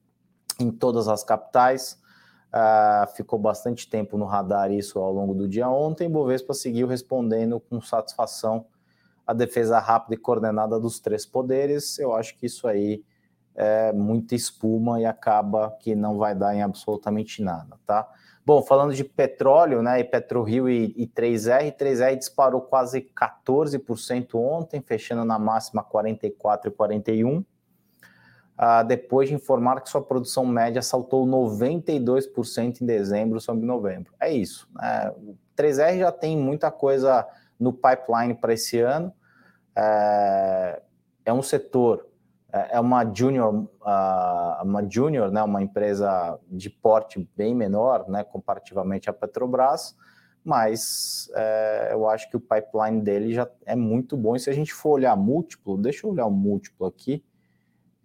em 0.59 0.71
todas 0.71 1.07
as 1.09 1.23
capitais, 1.23 1.99
Uh, 2.49 3.07
ficou 3.15 3.39
bastante 3.39 3.87
tempo 3.91 4.17
no 4.17 4.25
radar 4.25 4.73
isso 4.73 4.99
ao 4.99 5.13
longo 5.13 5.35
do 5.35 5.47
dia 5.47 5.69
ontem. 5.69 6.09
Bovespa 6.09 6.55
seguiu 6.55 6.87
respondendo 6.87 7.61
com 7.61 7.79
satisfação 7.79 8.65
a 9.27 9.35
defesa 9.35 9.79
rápida 9.79 10.15
e 10.15 10.17
coordenada 10.17 10.81
dos 10.81 10.99
três 10.99 11.27
poderes. 11.27 11.99
Eu 11.99 12.15
acho 12.15 12.39
que 12.39 12.47
isso 12.47 12.67
aí 12.67 13.05
é 13.55 13.93
muita 13.93 14.35
espuma 14.35 14.99
e 14.99 15.05
acaba 15.05 15.77
que 15.81 15.95
não 15.95 16.17
vai 16.17 16.35
dar 16.35 16.55
em 16.55 16.63
absolutamente 16.63 17.43
nada, 17.43 17.79
tá? 17.85 18.09
Bom, 18.49 18.63
falando 18.63 18.95
de 18.95 19.05
petróleo, 19.05 19.83
né, 19.83 20.01
e 20.01 20.05
PetroRio 20.05 20.71
e, 20.71 20.95
e 20.97 21.07
3R, 21.07 21.71
3R 21.77 22.17
disparou 22.17 22.63
quase 22.63 23.03
14% 23.03 24.35
ontem, 24.37 24.81
fechando 24.81 25.23
na 25.23 25.39
máxima 25.39 25.83
44 25.83 26.71
e 26.71 26.73
41 26.73 27.41
uh, 27.41 27.45
depois 28.87 29.29
de 29.29 29.35
informar 29.35 29.83
que 29.83 29.91
sua 29.91 30.01
produção 30.01 30.47
média 30.47 30.81
saltou 30.81 31.27
92% 31.27 32.81
em 32.81 32.87
dezembro 32.87 33.39
sobre 33.39 33.67
novembro. 33.67 34.15
É 34.19 34.33
isso. 34.33 34.67
Né? 34.75 35.13
O 35.19 35.37
3R 35.55 35.99
já 35.99 36.11
tem 36.11 36.35
muita 36.35 36.71
coisa 36.71 37.29
no 37.61 37.71
pipeline 37.71 38.33
para 38.33 38.55
esse 38.55 38.81
ano. 38.81 39.13
É, 39.77 40.81
é, 41.27 41.33
um 41.35 41.43
setor, 41.43 42.07
é, 42.53 42.77
é 42.77 42.81
uma 42.81 43.05
junior, 43.15 43.69
uma 44.63 44.87
junior, 44.89 45.31
né, 45.31 45.43
uma 45.43 45.63
empresa 45.63 46.39
de 46.51 46.71
porte 46.71 47.29
bem 47.37 47.55
menor, 47.55 48.09
né, 48.09 48.25
comparativamente 48.25 49.11
à 49.11 49.13
Petrobras, 49.13 49.97
mas 50.45 51.31
é, 51.35 51.91
eu 51.93 52.09
acho 52.09 52.31
que 52.31 52.37
o 52.37 52.41
pipeline 52.41 53.03
dele 53.03 53.35
já 53.35 53.49
é 53.67 53.77
muito 53.77 54.17
bom. 54.17 54.35
E 54.35 54.41
se 54.41 54.49
a 54.49 54.53
gente 54.53 54.73
for 54.73 54.91
olhar 54.91 55.15
múltiplo, 55.17 55.77
deixa 55.77 56.07
eu 56.07 56.11
olhar 56.11 56.27
o 56.27 56.31
múltiplo 56.31 56.87
aqui 56.87 57.23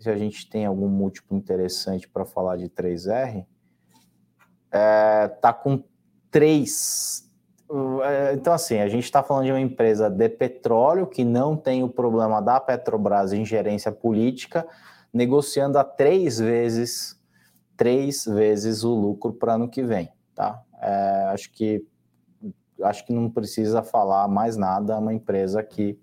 se 0.03 0.09
a 0.09 0.17
gente 0.17 0.49
tem 0.49 0.65
algum 0.65 0.89
múltiplo 0.89 1.37
interessante 1.37 2.09
para 2.09 2.25
falar 2.25 2.57
de 2.57 2.67
3R, 2.67 3.45
é, 4.69 5.27
tá 5.29 5.53
com 5.53 5.81
3. 6.29 7.31
É, 8.03 8.33
então, 8.33 8.53
assim, 8.53 8.79
a 8.79 8.87
gente 8.87 9.03
está 9.03 9.23
falando 9.23 9.45
de 9.45 9.51
uma 9.51 9.59
empresa 9.59 10.09
de 10.09 10.29
petróleo 10.29 11.07
que 11.07 11.23
não 11.23 11.55
tem 11.55 11.83
o 11.83 11.89
problema 11.89 12.41
da 12.41 12.59
Petrobras 12.59 13.33
em 13.33 13.45
gerência 13.45 13.91
política, 13.91 14.67
negociando 15.13 15.77
a 15.77 15.83
três 15.83 16.39
vezes, 16.39 17.19
três 17.75 18.25
vezes 18.25 18.83
o 18.83 18.93
lucro 18.93 19.33
para 19.33 19.53
ano 19.53 19.69
que 19.69 19.81
vem, 19.81 20.11
tá? 20.35 20.61
É, 20.81 21.29
acho 21.31 21.51
que 21.51 21.85
acho 22.81 23.05
que 23.05 23.13
não 23.13 23.29
precisa 23.29 23.81
falar 23.81 24.27
mais 24.27 24.57
nada, 24.57 24.93
é 24.93 24.97
uma 24.97 25.13
empresa 25.13 25.63
que 25.63 25.97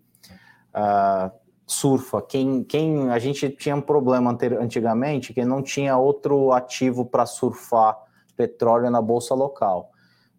uh, 0.74 1.30
surfa. 1.66 2.22
Quem, 2.22 2.64
quem 2.64 3.10
a 3.10 3.18
gente 3.18 3.48
tinha 3.50 3.76
um 3.76 3.80
problema 3.80 4.36
antigamente 4.60 5.34
que 5.34 5.44
não 5.44 5.62
tinha 5.62 5.96
outro 5.96 6.52
ativo 6.52 7.04
para 7.04 7.26
surfar 7.26 7.98
petróleo 8.36 8.90
na 8.90 9.02
bolsa 9.02 9.34
local. 9.34 9.90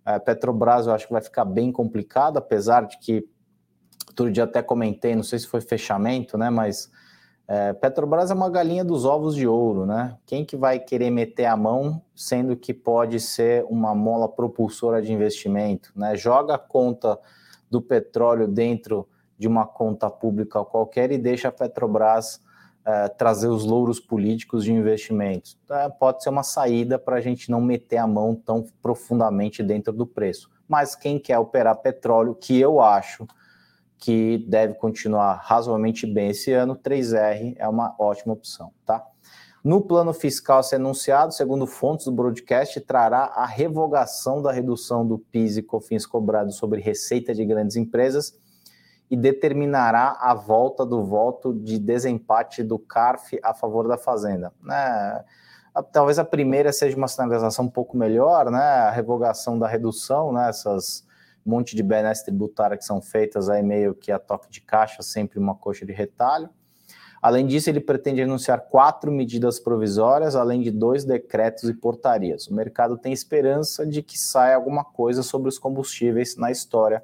É, 0.06 0.20
Petrobras 0.20 0.88
eu 0.88 0.94
acho 0.94 1.08
que 1.08 1.14
vai 1.14 1.22
ficar 1.22 1.46
bem 1.46 1.72
complicado, 1.72 2.38
apesar 2.38 2.86
de 2.86 2.98
que 3.00 3.28
outro 4.10 4.32
dia 4.32 4.44
até 4.44 4.62
comentei, 4.62 5.16
não 5.16 5.24
sei 5.24 5.40
se 5.40 5.48
foi 5.48 5.62
fechamento, 5.62 6.38
né? 6.38 6.50
Mas 6.50 6.92
é, 7.48 7.74
Petrobras 7.74 8.32
é 8.32 8.34
uma 8.34 8.50
galinha 8.50 8.84
dos 8.84 9.06
ovos 9.06 9.36
de 9.36 9.48
ouro, 9.48 9.86
né? 9.86 10.18
Quem 10.26 10.46
que 10.46 10.56
vai 10.56 10.80
querer 10.80 11.10
meter 11.10 11.46
a 11.46 11.58
mão, 11.58 12.02
sendo 12.16 12.56
que 12.56 12.74
pode 12.74 13.20
ser 13.20 13.66
uma 13.70 13.94
mola 13.94 14.28
propulsora 14.28 15.02
de 15.02 15.12
investimento, 15.12 15.92
né? 15.96 16.16
Joga 16.16 16.56
a 16.56 16.60
conta 16.60 17.20
do 17.70 17.82
petróleo 17.82 18.48
dentro 18.48 19.08
de 19.38 19.48
uma 19.48 19.66
conta 19.66 20.10
pública 20.10 20.64
qualquer 20.64 21.12
e 21.12 21.18
deixa 21.18 21.48
a 21.48 21.52
Petrobras 21.52 22.40
é, 22.86 23.08
trazer 23.10 23.48
os 23.48 23.64
louros 23.64 24.00
políticos 24.00 24.64
de 24.64 24.74
investimentos. 24.74 25.58
É, 25.70 25.90
pode 25.90 26.24
ser 26.24 26.30
uma 26.30 26.44
saída 26.44 26.98
para 26.98 27.18
a 27.18 27.22
gente 27.22 27.52
não 27.52 27.62
meter 27.62 27.98
a 27.98 28.08
mão 28.08 28.36
tão 28.36 28.66
profundamente 28.82 29.62
dentro 29.62 29.94
do 29.94 30.06
preço. 30.06 30.50
Mas 30.68 30.96
quem 30.96 31.20
quer 31.20 31.38
operar 31.38 31.76
petróleo, 31.78 32.34
que 32.34 32.60
eu 32.60 32.80
acho 32.80 33.28
que 33.98 34.40
deve 34.48 34.74
continuar 34.74 35.36
razoavelmente 35.44 36.08
bem 36.08 36.30
esse 36.30 36.52
ano, 36.52 36.76
3R 36.76 37.56
é 37.58 37.68
uma 37.68 37.96
ótima 38.00 38.34
opção, 38.34 38.72
tá? 38.84 39.06
No 39.64 39.80
plano 39.80 40.12
fiscal 40.12 40.64
ser 40.64 40.78
anunciado, 40.78 41.32
segundo 41.34 41.68
fontes 41.68 42.06
do 42.06 42.12
broadcast, 42.12 42.82
trará 42.82 43.26
a 43.26 43.46
revogação 43.46 44.42
da 44.42 44.52
redução 44.52 45.06
do 45.06 45.20
PIS 45.20 45.58
e 45.58 45.62
COFINS 45.62 46.08
cobrado 46.08 46.52
sobre 46.52 46.82
receita 46.82 47.32
de 47.32 47.46
grandes 47.46 47.76
empresas 47.76 48.34
e 49.12 49.18
determinará 49.18 50.18
a 50.22 50.34
volta 50.34 50.86
do 50.86 51.04
voto 51.04 51.54
de 51.54 51.78
desempate 51.78 52.64
do 52.64 52.80
CARF 52.80 53.38
a 53.44 53.54
favor 53.54 53.86
da 53.86 53.98
Fazenda. 53.98 54.54
Né? 54.64 55.26
Talvez 55.92 56.18
a 56.18 56.24
primeira 56.24 56.72
seja 56.72 56.96
uma 56.96 57.10
sinalização 57.10 57.66
um 57.66 57.70
pouco 57.70 57.98
melhor, 57.98 58.50
né? 58.50 58.64
A 58.64 58.90
revogação 58.90 59.60
da 59.60 59.68
redução, 59.68 60.32
né? 60.32 60.48
Essas 60.48 61.06
monte 61.44 61.76
de 61.76 61.84
benesses 61.84 62.24
tributárias 62.24 62.80
que 62.80 62.86
são 62.86 63.02
feitas 63.02 63.50
aí 63.50 63.62
meio 63.62 63.94
que 63.94 64.12
a 64.12 64.20
toque 64.20 64.50
de 64.50 64.62
caixa, 64.62 65.02
sempre 65.02 65.40
uma 65.40 65.56
coxa 65.56 65.86
de 65.86 65.92
retalho. 65.92 66.50
Além 67.22 67.46
disso, 67.46 67.70
ele 67.70 67.80
pretende 67.80 68.22
anunciar 68.22 68.62
quatro 68.62 69.12
medidas 69.12 69.60
provisórias, 69.60 70.36
além 70.36 70.62
de 70.62 70.72
dois 70.72 71.04
decretos 71.04 71.70
e 71.70 71.74
portarias. 71.74 72.48
O 72.48 72.54
mercado 72.54 72.98
tem 72.98 73.12
esperança 73.12 73.86
de 73.86 74.02
que 74.02 74.18
saia 74.18 74.56
alguma 74.56 74.84
coisa 74.84 75.22
sobre 75.22 75.50
os 75.50 75.60
combustíveis 75.60 76.36
na 76.38 76.50
história 76.50 77.04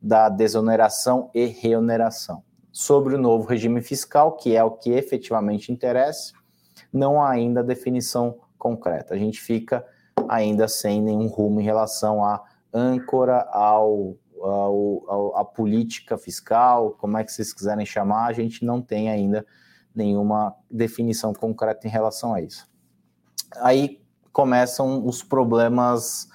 da 0.00 0.28
desoneração 0.28 1.30
e 1.34 1.46
reoneração. 1.46 2.42
Sobre 2.70 3.14
o 3.14 3.18
novo 3.18 3.46
regime 3.48 3.80
fiscal, 3.80 4.36
que 4.36 4.54
é 4.54 4.62
o 4.62 4.70
que 4.70 4.90
efetivamente 4.90 5.72
interessa, 5.72 6.32
não 6.92 7.20
há 7.20 7.30
ainda 7.30 7.62
definição 7.62 8.38
concreta. 8.56 9.14
A 9.14 9.18
gente 9.18 9.40
fica 9.40 9.84
ainda 10.28 10.68
sem 10.68 11.02
nenhum 11.02 11.26
rumo 11.26 11.60
em 11.60 11.64
relação 11.64 12.24
à 12.24 12.44
âncora, 12.72 13.48
ao, 13.50 14.16
ao, 14.40 15.02
ao, 15.08 15.36
à 15.36 15.44
política 15.44 16.16
fiscal, 16.16 16.92
como 16.92 17.16
é 17.16 17.24
que 17.24 17.32
vocês 17.32 17.52
quiserem 17.52 17.86
chamar, 17.86 18.26
a 18.26 18.32
gente 18.32 18.64
não 18.64 18.80
tem 18.80 19.08
ainda 19.10 19.44
nenhuma 19.94 20.54
definição 20.70 21.32
concreta 21.32 21.86
em 21.86 21.90
relação 21.90 22.34
a 22.34 22.40
isso. 22.40 22.68
Aí 23.56 24.00
começam 24.32 25.04
os 25.04 25.22
problemas 25.22 26.28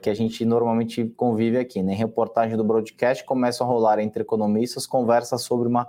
que 0.00 0.10
a 0.10 0.14
gente 0.14 0.44
normalmente 0.44 1.04
convive 1.16 1.58
aqui. 1.58 1.82
Né? 1.82 1.94
Reportagem 1.94 2.56
do 2.56 2.64
broadcast 2.64 3.24
começam 3.24 3.66
a 3.66 3.70
rolar 3.70 3.98
entre 3.98 4.22
economistas 4.22 4.86
conversas 4.86 5.42
sobre 5.42 5.68
uma 5.68 5.88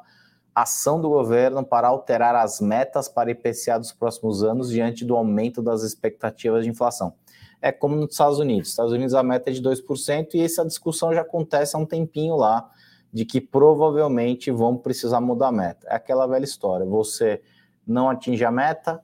ação 0.54 1.00
do 1.00 1.10
governo 1.10 1.64
para 1.64 1.88
alterar 1.88 2.36
as 2.36 2.60
metas 2.60 3.08
para 3.08 3.32
IPCA 3.32 3.78
dos 3.78 3.92
próximos 3.92 4.44
anos 4.44 4.70
diante 4.70 5.06
do 5.06 5.16
aumento 5.16 5.62
das 5.62 5.84
expectativas 5.84 6.64
de 6.64 6.70
inflação. 6.70 7.14
É 7.62 7.72
como 7.72 7.96
nos 7.96 8.12
Estados 8.12 8.40
Unidos. 8.40 8.62
Nos 8.62 8.70
Estados 8.70 8.92
Unidos 8.94 9.14
a 9.14 9.24
meta 9.24 9.50
é 9.50 9.54
de 9.54 9.62
2% 9.62 10.36
e 10.36 10.42
essa 10.42 10.66
discussão 10.66 11.14
já 11.14 11.22
acontece 11.22 11.76
há 11.76 11.80
um 11.80 11.86
tempinho 11.86 12.36
lá, 12.36 12.70
de 13.12 13.26
que 13.26 13.42
provavelmente 13.42 14.52
vão 14.52 14.78
precisar 14.78 15.20
mudar 15.20 15.48
a 15.48 15.52
meta. 15.52 15.88
É 15.90 15.96
aquela 15.96 16.28
velha 16.28 16.44
história. 16.44 16.86
Você 16.86 17.42
não 17.86 18.10
atinge 18.10 18.46
a 18.46 18.52
meta, 18.52 19.02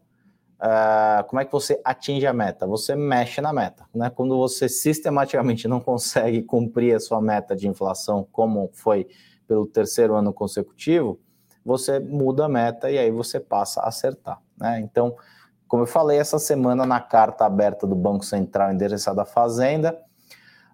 Uh, 0.55 1.23
como 1.27 1.41
é 1.41 1.45
que 1.45 1.51
você 1.51 1.79
atinge 1.83 2.25
a 2.25 2.33
meta? 2.33 2.65
Você 2.65 2.95
mexe 2.95 3.41
na 3.41 3.51
meta. 3.51 3.85
Né? 3.93 4.09
Quando 4.09 4.37
você 4.37 4.69
sistematicamente 4.69 5.67
não 5.67 5.79
consegue 5.81 6.41
cumprir 6.43 6.95
a 6.95 6.99
sua 6.99 7.21
meta 7.21 7.55
de 7.55 7.67
inflação, 7.67 8.27
como 8.31 8.69
foi 8.73 9.07
pelo 9.47 9.65
terceiro 9.65 10.15
ano 10.15 10.33
consecutivo, 10.33 11.19
você 11.63 11.99
muda 11.99 12.45
a 12.45 12.49
meta 12.49 12.89
e 12.89 12.97
aí 12.97 13.11
você 13.11 13.39
passa 13.39 13.81
a 13.81 13.87
acertar. 13.87 14.41
Né? 14.57 14.79
Então, 14.79 15.15
como 15.67 15.83
eu 15.83 15.87
falei, 15.87 16.17
essa 16.17 16.39
semana 16.39 16.85
na 16.85 17.01
carta 17.01 17.45
aberta 17.45 17.85
do 17.85 17.95
Banco 17.95 18.23
Central 18.23 18.71
endereçada 18.71 19.23
à 19.23 19.25
Fazenda, 19.25 19.99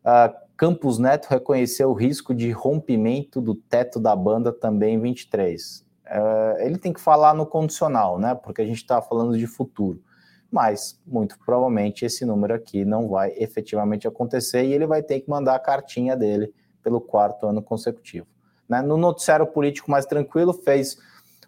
uh, 0.05 0.33
Campos 0.55 0.99
Neto 0.99 1.27
reconheceu 1.27 1.89
o 1.89 1.93
risco 1.93 2.35
de 2.35 2.51
rompimento 2.51 3.41
do 3.41 3.55
teto 3.55 3.99
da 3.99 4.15
banda 4.15 4.53
também 4.53 4.95
em 4.95 5.01
23 5.01 5.90
uh, 6.11 6.59
ele 6.59 6.77
tem 6.77 6.91
que 6.91 6.99
falar 6.99 7.33
no 7.33 7.45
condicional, 7.45 8.19
né? 8.19 8.35
Porque 8.35 8.61
a 8.61 8.65
gente 8.65 8.77
está 8.77 9.01
falando 9.01 9.37
de 9.37 9.47
futuro. 9.47 10.01
Mas, 10.51 10.99
muito 11.07 11.39
provavelmente, 11.45 12.05
esse 12.05 12.25
número 12.25 12.53
aqui 12.53 12.83
não 12.83 13.07
vai 13.07 13.31
efetivamente 13.37 14.07
acontecer 14.07 14.65
e 14.65 14.73
ele 14.73 14.85
vai 14.85 15.01
ter 15.01 15.21
que 15.21 15.29
mandar 15.29 15.55
a 15.55 15.59
cartinha 15.59 16.15
dele 16.15 16.53
pelo 16.83 16.99
quarto 16.99 17.47
ano 17.47 17.61
consecutivo. 17.61 18.27
Né? 18.67 18.81
No 18.81 18.97
noticiário 18.97 19.47
político 19.47 19.89
mais 19.89 20.05
tranquilo, 20.05 20.51
fez 20.51 20.97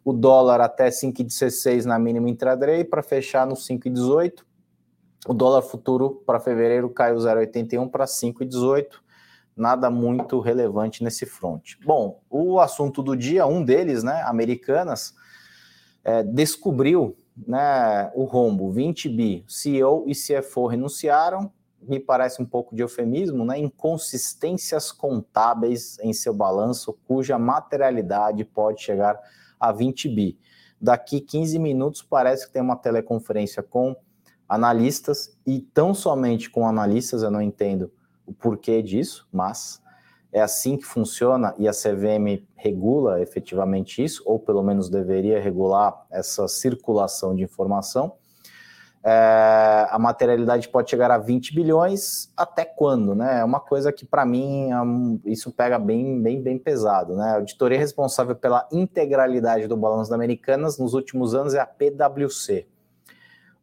o 0.06 0.14
dólar 0.14 0.62
até 0.62 0.88
5,16 0.88 1.84
na 1.84 2.00
mínima 2.00 2.30
intraday 2.30 2.86
para 2.86 3.04
fechar 3.04 3.46
no 3.46 3.56
5,18. 3.56 4.44
O 5.28 5.34
dólar 5.34 5.62
futuro 5.62 6.22
para 6.26 6.40
fevereiro 6.40 6.90
caiu 6.90 7.18
0,81 7.18 7.90
para 7.90 8.06
5,18 8.06 9.03
nada 9.56 9.90
muito 9.90 10.40
relevante 10.40 11.04
nesse 11.04 11.26
front. 11.26 11.76
Bom, 11.86 12.22
o 12.30 12.60
assunto 12.60 13.02
do 13.04 13.16
dia, 13.16 13.46
um 13.46 13.64
deles, 13.64 14.04
né, 14.04 14.22
Americanas, 14.24 15.14
é, 16.04 16.24
descobriu 16.24 17.16
né, 17.36 18.12
o 18.16 18.24
rombo, 18.24 18.72
20 18.72 19.10
bi, 19.10 19.46
CEO 19.48 20.06
e 20.08 20.14
CFO 20.14 20.68
renunciaram, 20.68 21.52
me 21.82 22.00
parece 22.00 22.42
um 22.42 22.46
pouco 22.46 22.76
de 22.76 22.82
eufemismo, 22.82 23.44
né, 23.46 23.60
inconsistências 23.60 24.92
contábeis 24.92 26.00
em 26.00 26.14
seu 26.14 26.34
balanço, 26.34 26.98
cuja 27.06 27.38
materialidade 27.38 28.44
pode 28.46 28.82
chegar 28.82 29.20
a 29.60 29.72
20 29.72 30.10
bi. 30.10 30.40
Daqui 30.80 31.22
15 31.22 31.60
minutos 31.60 32.02
parece 32.02 32.48
que 32.48 32.54
tem 32.54 32.62
uma 32.62 32.76
teleconferência 32.76 33.62
com 33.62 33.96
analistas 34.48 35.38
e 35.46 35.60
tão 35.60 35.94
somente 35.94 36.50
com 36.50 36.68
analistas, 36.68 37.24
eu 37.24 37.32
não 37.32 37.42
entendo 37.42 37.92
o 38.26 38.34
porquê 38.34 38.82
disso, 38.82 39.28
mas 39.32 39.82
é 40.32 40.42
assim 40.42 40.78
que 40.78 40.86
funciona 40.86 41.54
e 41.58 41.68
a 41.68 41.72
CVM 41.72 42.44
regula 42.56 43.22
efetivamente 43.22 44.04
isso, 44.04 44.24
ou 44.26 44.40
pelo 44.40 44.64
menos 44.64 44.90
deveria 44.90 45.40
regular 45.40 46.06
essa 46.12 46.48
circulação 46.48 47.36
de 47.36 47.44
informação. 47.44 48.14
É, 49.06 49.86
a 49.92 50.00
materialidade 50.00 50.70
pode 50.70 50.90
chegar 50.90 51.12
a 51.12 51.18
20 51.18 51.54
bilhões, 51.54 52.32
até 52.38 52.64
quando, 52.64 53.14
né? 53.14 53.42
É 53.42 53.44
uma 53.44 53.60
coisa 53.60 53.92
que, 53.92 54.06
para 54.06 54.26
mim, 54.26 54.70
é 54.72 55.30
isso 55.30 55.52
pega 55.52 55.78
bem, 55.78 56.22
bem, 56.22 56.42
bem 56.42 56.58
pesado, 56.58 57.14
né? 57.16 57.32
A 57.32 57.36
auditoria 57.36 57.78
responsável 57.78 58.34
pela 58.34 58.66
integralidade 58.72 59.68
do 59.68 59.76
balanço 59.76 60.10
da 60.10 60.16
Americanas 60.16 60.80
nos 60.80 60.94
últimos 60.94 61.36
anos 61.36 61.54
é 61.54 61.60
a 61.60 61.66
PwC. 61.66 62.66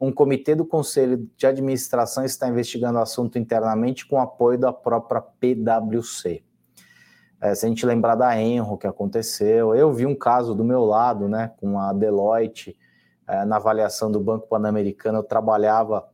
Um 0.01 0.11
comitê 0.11 0.55
do 0.55 0.65
Conselho 0.65 1.29
de 1.37 1.47
Administração 1.47 2.25
está 2.25 2.49
investigando 2.49 2.99
o 2.99 3.03
assunto 3.03 3.39
internamente 3.39 4.07
com 4.07 4.19
apoio 4.19 4.59
da 4.59 4.73
própria 4.73 5.21
PwC. 5.21 6.43
É, 7.41 7.55
se 7.55 7.67
a 7.67 7.69
gente 7.69 7.85
lembrar 7.85 8.15
da 8.15 8.39
Enro 8.41 8.79
que 8.79 8.87
aconteceu, 8.87 9.75
eu 9.75 9.93
vi 9.93 10.07
um 10.07 10.15
caso 10.15 10.55
do 10.55 10.65
meu 10.65 10.85
lado, 10.85 11.29
né, 11.29 11.53
com 11.59 11.79
a 11.79 11.93
Deloitte, 11.93 12.77
é, 13.27 13.45
na 13.45 13.57
avaliação 13.57 14.11
do 14.11 14.21
Banco 14.21 14.49
Pan-Americano, 14.49 15.19
eu 15.19 15.23
trabalhava 15.23 16.09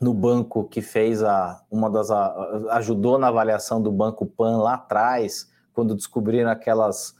no 0.00 0.14
banco 0.14 0.64
que 0.64 0.80
fez 0.80 1.22
a 1.22 1.62
uma 1.70 1.90
das 1.90 2.10
a, 2.10 2.34
ajudou 2.70 3.18
na 3.18 3.28
avaliação 3.28 3.82
do 3.82 3.92
Banco 3.92 4.24
Pan 4.24 4.56
lá 4.58 4.74
atrás, 4.74 5.50
quando 5.72 5.94
descobriram 5.94 6.50
aquelas 6.50 7.14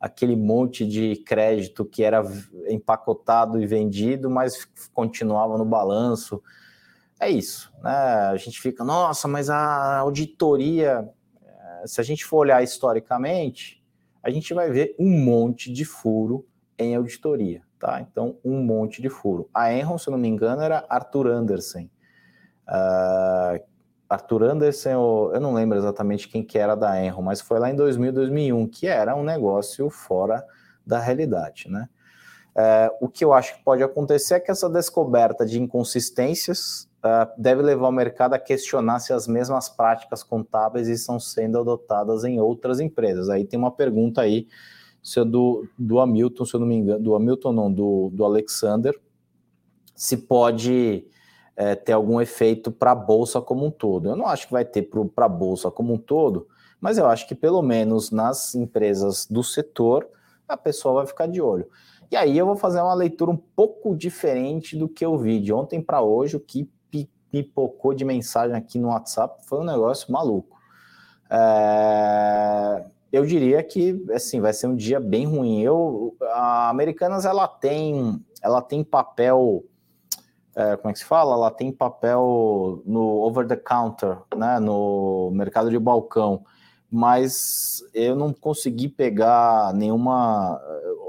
aquele 0.00 0.36
monte 0.36 0.86
de 0.86 1.16
crédito 1.16 1.84
que 1.84 2.02
era 2.02 2.22
empacotado 2.68 3.60
e 3.60 3.66
vendido, 3.66 4.30
mas 4.30 4.68
continuava 4.92 5.58
no 5.58 5.64
balanço. 5.64 6.42
É 7.20 7.28
isso, 7.28 7.72
né? 7.82 7.90
A 7.90 8.36
gente 8.36 8.60
fica, 8.60 8.84
nossa, 8.84 9.26
mas 9.26 9.50
a 9.50 9.98
auditoria 9.98 11.08
se 11.86 12.00
a 12.00 12.04
gente 12.04 12.24
for 12.24 12.38
olhar 12.38 12.62
historicamente, 12.62 13.82
a 14.22 14.30
gente 14.30 14.52
vai 14.52 14.70
ver 14.70 14.94
um 14.98 15.08
monte 15.08 15.72
de 15.72 15.84
furo 15.84 16.46
em 16.78 16.94
auditoria, 16.94 17.62
tá? 17.78 18.00
Então, 18.00 18.38
um 18.44 18.62
monte 18.62 19.00
de 19.00 19.08
furo. 19.08 19.48
A 19.52 19.72
Enron, 19.72 19.98
se 19.98 20.10
não 20.10 20.18
me 20.18 20.28
engano, 20.28 20.62
era 20.62 20.84
Arthur 20.88 21.28
Anderson. 21.28 21.88
Uh, 22.68 23.64
Arthur 24.08 24.44
Anderson, 24.44 25.30
eu, 25.34 25.40
não 25.40 25.52
lembro 25.52 25.76
exatamente 25.76 26.28
quem 26.28 26.42
que 26.42 26.58
era 26.58 26.74
da 26.74 27.04
Enron, 27.04 27.22
mas 27.22 27.40
foi 27.40 27.58
lá 27.58 27.70
em 27.70 27.76
2000, 27.76 28.12
2001, 28.12 28.66
que 28.68 28.86
era 28.86 29.14
um 29.14 29.22
negócio 29.22 29.90
fora 29.90 30.44
da 30.86 30.98
realidade, 30.98 31.68
né? 31.68 31.88
Uh, 32.56 33.04
o 33.06 33.08
que 33.08 33.24
eu 33.24 33.32
acho 33.32 33.56
que 33.56 33.62
pode 33.62 33.82
acontecer 33.84 34.34
é 34.34 34.40
que 34.40 34.50
essa 34.50 34.68
descoberta 34.68 35.46
de 35.46 35.60
inconsistências 35.60 36.88
uh, 37.04 37.30
deve 37.40 37.62
levar 37.62 37.88
o 37.88 37.92
mercado 37.92 38.34
a 38.34 38.38
questionar 38.38 38.98
se 38.98 39.12
as 39.12 39.28
mesmas 39.28 39.68
práticas 39.68 40.24
contábeis 40.24 40.88
estão 40.88 41.20
sendo 41.20 41.60
adotadas 41.60 42.24
em 42.24 42.40
outras 42.40 42.80
empresas. 42.80 43.28
Aí 43.28 43.44
tem 43.44 43.58
uma 43.58 43.70
pergunta 43.70 44.22
aí, 44.22 44.48
se 45.00 45.20
é 45.20 45.24
do, 45.24 45.68
do 45.78 46.00
Hamilton, 46.00 46.44
se 46.44 46.54
eu 46.54 46.60
não 46.60 46.66
me 46.66 46.74
engano, 46.74 47.00
do 47.00 47.14
Hamilton 47.14 47.52
não, 47.52 47.72
do, 47.72 48.10
do 48.12 48.24
Alexander, 48.24 48.98
se 49.94 50.16
pode 50.16 51.06
é, 51.58 51.74
ter 51.74 51.92
algum 51.92 52.20
efeito 52.20 52.70
para 52.70 52.92
a 52.92 52.94
Bolsa 52.94 53.40
como 53.40 53.66
um 53.66 53.70
todo. 53.70 54.08
Eu 54.08 54.14
não 54.14 54.26
acho 54.26 54.46
que 54.46 54.52
vai 54.52 54.64
ter 54.64 54.88
para 55.12 55.26
a 55.26 55.28
Bolsa 55.28 55.72
como 55.72 55.92
um 55.92 55.98
todo, 55.98 56.46
mas 56.80 56.98
eu 56.98 57.06
acho 57.06 57.26
que 57.26 57.34
pelo 57.34 57.60
menos 57.60 58.12
nas 58.12 58.54
empresas 58.54 59.26
do 59.26 59.42
setor, 59.42 60.08
a 60.46 60.56
pessoa 60.56 60.94
vai 60.94 61.06
ficar 61.06 61.26
de 61.26 61.42
olho. 61.42 61.68
E 62.12 62.16
aí 62.16 62.38
eu 62.38 62.46
vou 62.46 62.54
fazer 62.54 62.80
uma 62.80 62.94
leitura 62.94 63.32
um 63.32 63.36
pouco 63.36 63.96
diferente 63.96 64.76
do 64.76 64.88
que 64.88 65.04
eu 65.04 65.18
vi 65.18 65.40
de 65.40 65.52
ontem 65.52 65.82
para 65.82 66.00
hoje, 66.00 66.36
o 66.36 66.40
que 66.40 66.70
pipocou 67.30 67.92
de 67.92 68.04
mensagem 68.04 68.56
aqui 68.56 68.78
no 68.78 68.88
WhatsApp, 68.88 69.44
foi 69.44 69.58
um 69.58 69.64
negócio 69.64 70.12
maluco. 70.12 70.56
É, 71.28 72.84
eu 73.12 73.26
diria 73.26 73.62
que 73.64 74.00
assim 74.12 74.40
vai 74.40 74.52
ser 74.52 74.68
um 74.68 74.76
dia 74.76 75.00
bem 75.00 75.26
ruim. 75.26 75.60
Eu, 75.60 76.16
a 76.22 76.70
Americanas 76.70 77.24
ela 77.24 77.48
tem, 77.48 78.24
ela 78.40 78.62
tem 78.62 78.84
papel, 78.84 79.64
é, 80.58 80.76
como 80.76 80.90
é 80.90 80.92
que 80.92 80.98
se 80.98 81.04
fala? 81.04 81.34
Ela 81.34 81.52
tem 81.52 81.70
papel 81.70 82.82
no 82.84 83.00
over 83.22 83.46
the 83.46 83.54
counter, 83.54 84.18
né, 84.36 84.58
no 84.58 85.30
mercado 85.32 85.70
de 85.70 85.78
balcão. 85.78 86.44
Mas 86.90 87.80
eu 87.94 88.16
não 88.16 88.32
consegui 88.32 88.88
pegar 88.88 89.72
nenhuma. 89.72 90.60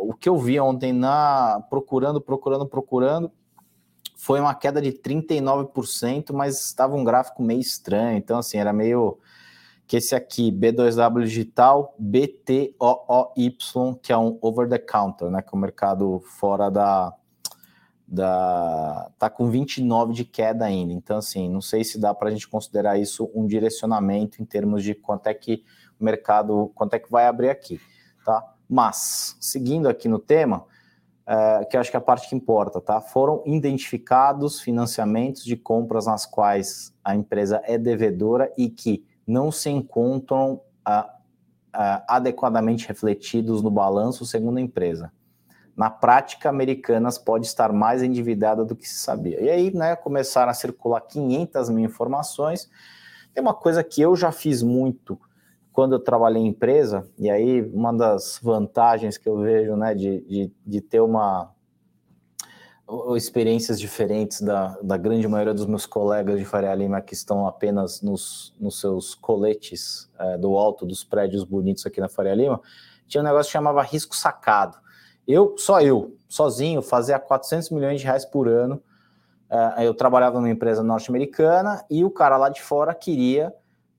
O 0.01 0.13
que 0.13 0.29
eu 0.29 0.37
vi 0.37 0.59
ontem 0.59 0.93
na 0.93 1.65
procurando, 1.67 2.21
procurando, 2.21 2.67
procurando, 2.67 3.31
foi 4.15 4.39
uma 4.39 4.53
queda 4.53 4.79
de 4.79 4.91
39%, 4.91 6.31
mas 6.31 6.63
estava 6.65 6.95
um 6.95 7.03
gráfico 7.03 7.41
meio 7.41 7.61
estranho. 7.61 8.17
Então, 8.17 8.37
assim, 8.37 8.59
era 8.59 8.71
meio 8.71 9.17
que 9.87 9.97
esse 9.97 10.13
aqui, 10.13 10.51
B2W 10.51 11.23
Digital, 11.23 11.95
BTOOY, 11.97 13.55
que 14.03 14.13
é 14.13 14.17
um 14.17 14.37
over 14.41 14.69
the 14.69 14.77
counter, 14.77 15.31
né? 15.31 15.41
Que 15.41 15.49
é 15.49 15.57
o 15.57 15.57
mercado 15.57 16.19
fora 16.37 16.69
da. 16.69 17.15
Da 18.11 19.11
tá 19.19 19.29
com 19.29 19.49
29 19.49 20.13
de 20.13 20.25
queda 20.25 20.65
ainda. 20.65 20.91
Então, 20.91 21.17
assim, 21.17 21.47
não 21.47 21.61
sei 21.61 21.83
se 21.83 21.99
dá 21.99 22.13
para 22.13 22.29
a 22.29 22.31
gente 22.31 22.47
considerar 22.47 22.97
isso 22.97 23.29
um 23.35 23.45
direcionamento 23.45 24.41
em 24.41 24.45
termos 24.45 24.83
de 24.83 24.95
quanto 24.95 25.27
é 25.27 25.33
que 25.33 25.63
o 25.99 26.03
mercado, 26.03 26.71
quanto 26.73 26.95
é 26.95 26.99
que 26.99 27.11
vai 27.11 27.27
abrir 27.27 27.49
aqui, 27.49 27.79
tá? 28.25 28.43
Mas, 28.67 29.37
seguindo 29.39 29.87
aqui 29.87 30.07
no 30.07 30.17
tema, 30.17 30.65
é, 31.27 31.65
que 31.65 31.77
eu 31.77 31.81
acho 31.81 31.91
que 31.91 31.97
é 31.97 31.99
a 31.99 32.01
parte 32.01 32.27
que 32.27 32.35
importa, 32.35 32.81
tá? 32.81 32.99
Foram 32.99 33.43
identificados 33.45 34.59
financiamentos 34.59 35.43
de 35.43 35.55
compras 35.55 36.07
nas 36.07 36.25
quais 36.25 36.91
a 37.03 37.15
empresa 37.15 37.61
é 37.65 37.77
devedora 37.77 38.51
e 38.57 38.69
que 38.69 39.05
não 39.27 39.51
se 39.51 39.69
encontram 39.69 40.61
adequadamente 42.07 42.87
refletidos 42.87 43.61
no 43.61 43.69
balanço, 43.69 44.25
segundo 44.25 44.57
a 44.57 44.61
empresa. 44.61 45.11
Na 45.79 45.89
prática, 45.89 46.49
Americanas 46.49 47.17
pode 47.17 47.45
estar 47.45 47.71
mais 47.71 48.03
endividada 48.03 48.65
do 48.65 48.75
que 48.75 48.85
se 48.85 48.95
sabia. 48.95 49.41
E 49.41 49.49
aí, 49.49 49.73
né, 49.73 49.95
começaram 49.95 50.51
a 50.51 50.53
circular 50.53 50.99
500 50.99 51.69
mil 51.69 51.85
informações. 51.85 52.69
Tem 53.33 53.41
uma 53.41 53.53
coisa 53.53 53.81
que 53.81 54.01
eu 54.01 54.13
já 54.13 54.29
fiz 54.29 54.61
muito 54.61 55.17
quando 55.71 55.93
eu 55.93 55.99
trabalhei 56.01 56.41
em 56.41 56.47
empresa, 56.47 57.09
e 57.17 57.29
aí 57.29 57.61
uma 57.61 57.93
das 57.93 58.41
vantagens 58.43 59.17
que 59.17 59.29
eu 59.29 59.37
vejo, 59.37 59.77
né, 59.77 59.95
de, 59.95 60.19
de, 60.19 60.51
de 60.65 60.81
ter 60.81 60.99
uma 60.99 61.49
experiências 63.15 63.79
diferentes 63.79 64.41
da, 64.41 64.77
da 64.83 64.97
grande 64.97 65.29
maioria 65.29 65.53
dos 65.53 65.65
meus 65.65 65.85
colegas 65.85 66.37
de 66.37 66.43
Faria 66.43 66.75
Lima 66.75 66.99
que 66.99 67.13
estão 67.13 67.47
apenas 67.47 68.01
nos, 68.01 68.53
nos 68.59 68.81
seus 68.81 69.15
coletes 69.15 70.11
é, 70.19 70.37
do 70.37 70.57
alto 70.57 70.85
dos 70.85 71.05
prédios 71.05 71.45
bonitos 71.45 71.85
aqui 71.85 72.01
na 72.01 72.09
Faria 72.09 72.35
Lima, 72.35 72.59
tinha 73.07 73.21
um 73.21 73.25
negócio 73.25 73.49
que 73.49 73.53
chamava 73.53 73.81
risco 73.81 74.13
sacado. 74.13 74.77
Eu, 75.29 75.53
só 75.59 75.79
eu, 75.79 76.17
sozinho, 76.27 76.81
fazia 76.81 77.19
400 77.19 77.69
milhões 77.69 78.01
de 78.01 78.07
reais 78.07 78.25
por 78.25 78.47
ano. 78.47 78.81
É, 79.47 79.85
eu 79.85 79.93
trabalhava 79.93 80.39
numa 80.39 80.49
empresa 80.49 80.81
norte-americana 80.81 81.85
e 81.87 82.03
o 82.03 82.09
cara 82.09 82.35
lá 82.35 82.49
de 82.49 82.63
fora 82.63 82.95
queria 82.95 83.53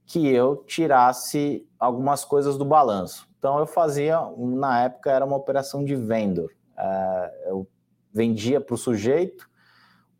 que 0.04 0.28
eu 0.28 0.56
tirasse 0.66 1.64
algumas 1.78 2.24
coisas 2.24 2.58
do 2.58 2.64
balanço. 2.64 3.28
Então 3.38 3.60
eu 3.60 3.66
fazia, 3.66 4.18
na 4.36 4.82
época 4.82 5.12
era 5.12 5.24
uma 5.24 5.36
operação 5.36 5.84
de 5.84 5.94
vendor. 5.94 6.50
É, 6.76 7.44
eu 7.46 7.64
vendia 8.12 8.60
para 8.60 8.74
o 8.74 8.78
sujeito, 8.78 9.48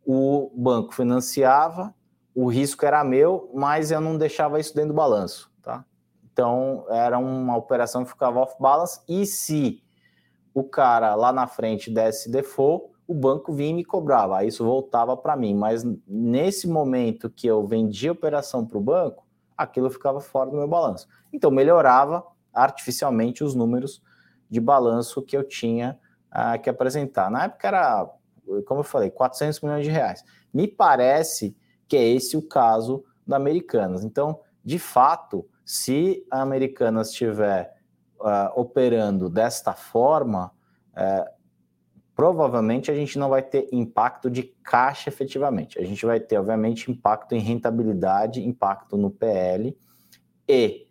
o 0.05 0.49
banco 0.55 0.93
financiava, 0.93 1.93
o 2.33 2.47
risco 2.47 2.85
era 2.85 3.03
meu, 3.03 3.51
mas 3.53 3.91
eu 3.91 3.99
não 3.99 4.17
deixava 4.17 4.61
isso 4.61 4.73
dentro 4.73 4.93
do 4.93 4.95
balanço, 4.95 5.51
tá? 5.61 5.83
Então 6.31 6.85
era 6.89 7.19
uma 7.19 7.57
operação 7.57 8.05
que 8.05 8.11
ficava 8.11 8.39
off 8.39 8.55
balance 8.57 9.01
e 9.09 9.25
se 9.25 9.83
o 10.53 10.63
cara 10.63 11.15
lá 11.15 11.31
na 11.31 11.47
frente 11.47 11.89
desse 11.89 12.29
default, 12.29 12.91
o 13.07 13.13
banco 13.13 13.53
vinha 13.53 13.71
e 13.71 13.73
me 13.73 13.83
cobrava, 13.83 14.37
aí 14.37 14.47
isso 14.47 14.63
voltava 14.63 15.17
para 15.17 15.35
mim. 15.35 15.53
Mas 15.53 15.85
nesse 16.07 16.67
momento 16.67 17.29
que 17.29 17.47
eu 17.47 17.65
vendia 17.65 18.11
a 18.11 18.13
operação 18.13 18.65
para 18.65 18.77
o 18.77 18.81
banco, 18.81 19.25
aquilo 19.57 19.89
ficava 19.89 20.19
fora 20.19 20.49
do 20.49 20.57
meu 20.57 20.67
balanço. 20.67 21.07
Então, 21.31 21.51
melhorava 21.51 22.25
artificialmente 22.53 23.43
os 23.43 23.55
números 23.55 24.01
de 24.49 24.59
balanço 24.59 25.21
que 25.21 25.35
eu 25.35 25.43
tinha 25.43 25.99
uh, 26.31 26.61
que 26.61 26.69
apresentar. 26.69 27.29
Na 27.29 27.45
época 27.45 27.67
era, 27.67 28.09
como 28.65 28.79
eu 28.79 28.83
falei, 28.83 29.09
400 29.09 29.61
milhões 29.61 29.85
de 29.85 29.91
reais. 29.91 30.23
Me 30.53 30.67
parece 30.67 31.55
que 31.87 31.95
é 31.95 32.07
esse 32.07 32.35
o 32.35 32.41
caso 32.41 33.03
da 33.25 33.35
Americanas. 33.35 34.03
Então, 34.03 34.39
de 34.63 34.79
fato, 34.79 35.47
se 35.65 36.25
a 36.29 36.41
Americanas 36.41 37.09
estiver 37.09 37.73
uh, 38.21 38.59
operando 38.59 39.29
desta 39.29 39.73
forma, 39.73 40.51
uh, 40.93 41.29
provavelmente 42.15 42.91
a 42.91 42.95
gente 42.95 43.17
não 43.17 43.29
vai 43.29 43.41
ter 43.41 43.67
impacto 43.71 44.29
de 44.29 44.43
caixa 44.63 45.09
efetivamente. 45.09 45.79
A 45.79 45.83
gente 45.83 46.05
vai 46.05 46.19
ter, 46.19 46.37
obviamente, 46.37 46.91
impacto 46.91 47.33
em 47.33 47.39
rentabilidade, 47.39 48.45
impacto 48.45 48.95
no 48.95 49.09
PL 49.09 49.75
e 50.47 50.87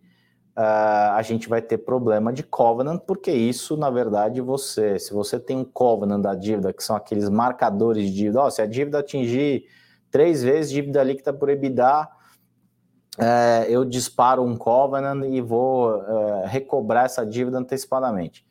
uh, 0.56 1.12
a 1.14 1.22
gente 1.22 1.48
vai 1.48 1.62
ter 1.62 1.78
problema 1.78 2.32
de 2.32 2.42
covenant, 2.42 3.00
porque 3.06 3.30
isso, 3.30 3.76
na 3.76 3.90
verdade, 3.90 4.40
você, 4.40 4.98
se 4.98 5.12
você 5.12 5.38
tem 5.38 5.56
um 5.56 5.64
covenant 5.64 6.20
da 6.20 6.34
dívida, 6.34 6.72
que 6.72 6.82
são 6.82 6.96
aqueles 6.96 7.28
marcadores 7.28 8.06
de 8.06 8.14
dívida, 8.14 8.44
oh, 8.44 8.50
se 8.50 8.60
a 8.60 8.66
dívida 8.66 8.98
atingir 8.98 9.64
três 10.10 10.42
vezes 10.42 10.70
dívida 10.70 11.02
líquida 11.02 11.32
por 11.32 11.48
EBITDA, 11.48 12.08
é, 13.18 13.66
eu 13.68 13.84
disparo 13.84 14.42
um 14.42 14.56
covenant 14.56 15.24
e 15.24 15.40
vou 15.40 16.02
é, 16.02 16.46
recobrar 16.46 17.06
essa 17.06 17.24
dívida 17.24 17.58
antecipadamente. 17.58 18.46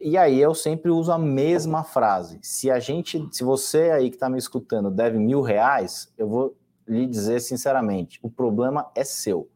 E 0.00 0.16
aí 0.16 0.40
eu 0.40 0.54
sempre 0.54 0.90
uso 0.90 1.12
a 1.12 1.18
mesma 1.18 1.84
frase. 1.84 2.38
Se 2.42 2.70
a 2.70 2.78
gente, 2.78 3.28
se 3.30 3.44
você 3.44 3.90
aí 3.90 4.08
que 4.08 4.16
está 4.16 4.28
me 4.30 4.38
escutando 4.38 4.90
deve 4.90 5.18
mil 5.18 5.42
reais, 5.42 6.12
eu 6.16 6.28
vou 6.28 6.56
lhe 6.88 7.06
dizer 7.06 7.40
sinceramente, 7.40 8.18
o 8.22 8.30
problema 8.30 8.90
é 8.94 9.04
seu. 9.04 9.48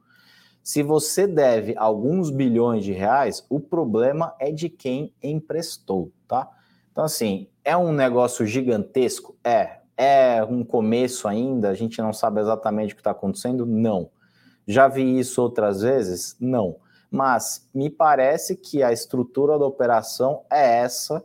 Se 0.62 0.83
você 0.83 1.27
deve 1.27 1.75
alguns 1.77 2.31
bilhões 2.31 2.85
de 2.85 2.93
reais, 2.93 3.45
o 3.51 3.61
problema 3.61 4.35
é 4.38 4.51
de 4.51 4.69
quem 4.69 5.12
emprestou, 5.23 6.11
tá? 6.27 6.49
Então, 6.90 7.05
assim, 7.05 7.49
é 7.64 7.77
um 7.77 7.93
negócio 7.93 8.47
gigantesco? 8.47 9.37
É. 9.45 9.81
É 9.97 10.43
um 10.45 10.64
começo 10.64 11.29
ainda? 11.29 11.71
A 11.71 11.75
gente 11.75 12.01
não 12.01 12.12
sabe 12.12 12.40
exatamente 12.40 12.93
o 12.93 12.97
que 12.97 13.01
está 13.01 13.11
acontecendo? 13.11 13.67
Não. 13.67 14.11
Já 14.66 14.88
vi 14.88 15.18
isso 15.18 15.42
outras 15.42 15.83
vezes? 15.83 16.37
Não. 16.40 16.77
Mas 17.11 17.68
me 17.72 17.88
parece 17.88 18.57
que 18.57 18.83
a 18.83 18.92
estrutura 18.92 19.59
da 19.59 19.66
operação 19.66 20.42
é 20.50 20.79
essa 20.79 21.22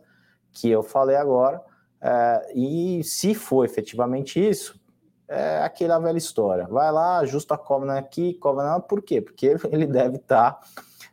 que 0.52 0.70
eu 0.70 0.82
falei 0.82 1.16
agora. 1.16 1.60
É, 2.00 2.52
e 2.54 3.02
se 3.04 3.34
for 3.34 3.64
efetivamente 3.64 4.40
isso, 4.40 4.80
é 5.28 5.62
aquela 5.62 5.98
velha 5.98 6.18
história. 6.18 6.66
Vai 6.66 6.90
lá, 6.90 7.18
ajusta 7.18 7.54
a 7.54 7.58
cobra 7.58 7.98
aqui, 7.98 8.38
lá. 8.44 8.80
Por 8.80 9.02
quê? 9.02 9.20
Porque 9.20 9.56
ele 9.70 9.86
deve 9.86 10.16
estar 10.16 10.52
tá 10.52 10.60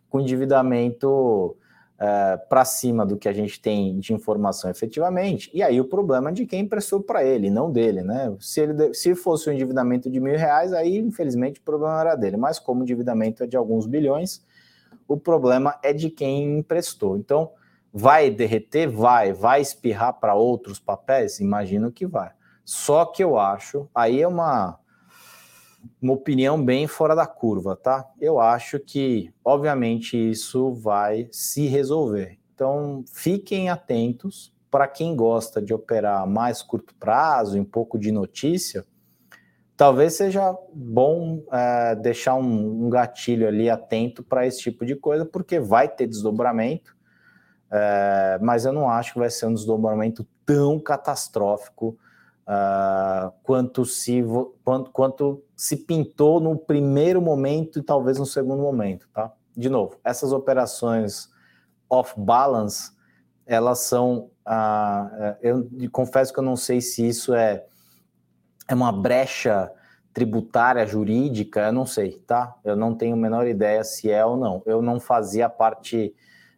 com 0.09 0.19
endividamento 0.19 1.55
é, 1.99 2.37
para 2.37 2.63
cima 2.63 3.05
do 3.05 3.17
que 3.17 3.27
a 3.27 3.33
gente 3.33 3.59
tem 3.59 3.99
de 3.99 4.13
informação 4.13 4.69
efetivamente. 4.69 5.49
E 5.53 5.63
aí 5.63 5.79
o 5.81 5.85
problema 5.85 6.29
é 6.29 6.33
de 6.33 6.45
quem 6.45 6.61
emprestou 6.61 7.01
para 7.01 7.23
ele, 7.23 7.49
não 7.49 7.71
dele, 7.71 8.03
né? 8.03 8.35
Se, 8.39 8.61
ele, 8.61 8.93
se 8.93 9.15
fosse 9.15 9.49
um 9.49 9.53
endividamento 9.53 10.09
de 10.09 10.19
mil 10.19 10.37
reais, 10.37 10.73
aí 10.73 10.97
infelizmente 10.97 11.59
o 11.59 11.63
problema 11.63 11.99
era 11.99 12.15
dele. 12.15 12.37
Mas 12.37 12.59
como 12.59 12.81
o 12.81 12.83
endividamento 12.83 13.43
é 13.43 13.47
de 13.47 13.57
alguns 13.57 13.87
bilhões, 13.87 14.45
o 15.07 15.17
problema 15.17 15.79
é 15.81 15.93
de 15.93 16.09
quem 16.09 16.59
emprestou. 16.59 17.17
Então, 17.17 17.51
vai 17.91 18.29
derreter? 18.29 18.87
Vai. 18.87 19.33
Vai 19.33 19.61
espirrar 19.61 20.13
para 20.19 20.35
outros 20.35 20.79
papéis? 20.79 21.39
Imagino 21.39 21.91
que 21.91 22.05
vai. 22.05 22.31
Só 22.63 23.05
que 23.05 23.23
eu 23.23 23.39
acho, 23.39 23.87
aí 23.95 24.21
é 24.21 24.27
uma, 24.27 24.77
uma 26.01 26.13
opinião 26.13 26.63
bem 26.63 26.87
fora 26.87 27.15
da 27.15 27.25
curva, 27.25 27.75
tá? 27.75 28.07
Eu 28.19 28.39
acho 28.39 28.79
que, 28.79 29.33
obviamente, 29.43 30.17
isso 30.17 30.73
vai 30.73 31.27
se 31.31 31.67
resolver. 31.67 32.37
Então, 32.53 33.03
fiquem 33.13 33.69
atentos. 33.69 34.55
Para 34.69 34.87
quem 34.87 35.15
gosta 35.15 35.61
de 35.61 35.73
operar 35.73 36.27
mais 36.27 36.61
curto 36.61 36.93
prazo, 36.95 37.57
um 37.57 37.63
pouco 37.63 37.97
de 37.97 38.11
notícia, 38.11 38.85
talvez 39.77 40.13
seja 40.13 40.53
bom 40.73 41.41
é, 41.51 41.95
deixar 41.95 42.35
um, 42.35 42.85
um, 42.85 42.89
gatilho 42.89 43.47
ali 43.47 43.69
atento 43.69 44.21
para 44.23 44.45
esse 44.45 44.59
tipo 44.59 44.85
de 44.85 44.95
coisa, 44.95 45.25
porque 45.25 45.59
vai 45.59 45.87
ter 45.87 46.05
desdobramento, 46.05 46.97
é, 47.71 48.37
mas 48.41 48.65
eu 48.65 48.73
não 48.73 48.89
acho 48.89 49.13
que 49.13 49.19
vai 49.19 49.29
ser 49.29 49.45
um 49.45 49.53
desdobramento 49.53 50.27
tão 50.45 50.79
catastrófico 50.79 51.97
uh, 52.47 53.31
quanto, 53.43 53.85
se, 53.85 54.23
quanto, 54.63 54.91
quanto 54.91 55.43
se 55.55 55.75
pintou 55.75 56.39
no 56.39 56.57
primeiro 56.57 57.21
momento 57.21 57.79
e 57.79 57.83
talvez 57.83 58.17
no 58.17 58.25
segundo 58.25 58.61
momento, 58.61 59.07
tá? 59.13 59.31
De 59.55 59.69
novo, 59.69 59.99
essas 60.03 60.31
operações 60.31 61.29
off-balance, 61.89 62.91
elas 63.45 63.79
são, 63.79 64.29
uh, 64.47 65.35
eu 65.41 65.67
confesso 65.91 66.33
que 66.33 66.39
eu 66.39 66.43
não 66.43 66.55
sei 66.55 66.79
se 66.79 67.07
isso 67.07 67.33
é, 67.33 67.65
é 68.67 68.75
uma 68.75 68.91
brecha 68.91 69.71
tributária, 70.13 70.85
jurídica, 70.85 71.67
eu 71.67 71.71
não 71.71 71.85
sei, 71.85 72.19
tá? 72.25 72.55
Eu 72.63 72.75
não 72.75 72.95
tenho 72.95 73.13
a 73.13 73.17
menor 73.17 73.47
ideia 73.47 73.83
se 73.83 74.09
é 74.09 74.25
ou 74.25 74.35
não. 74.35 74.63
Eu 74.65 74.81
não 74.81 74.99
fazia 74.99 75.47
parte 75.47 76.13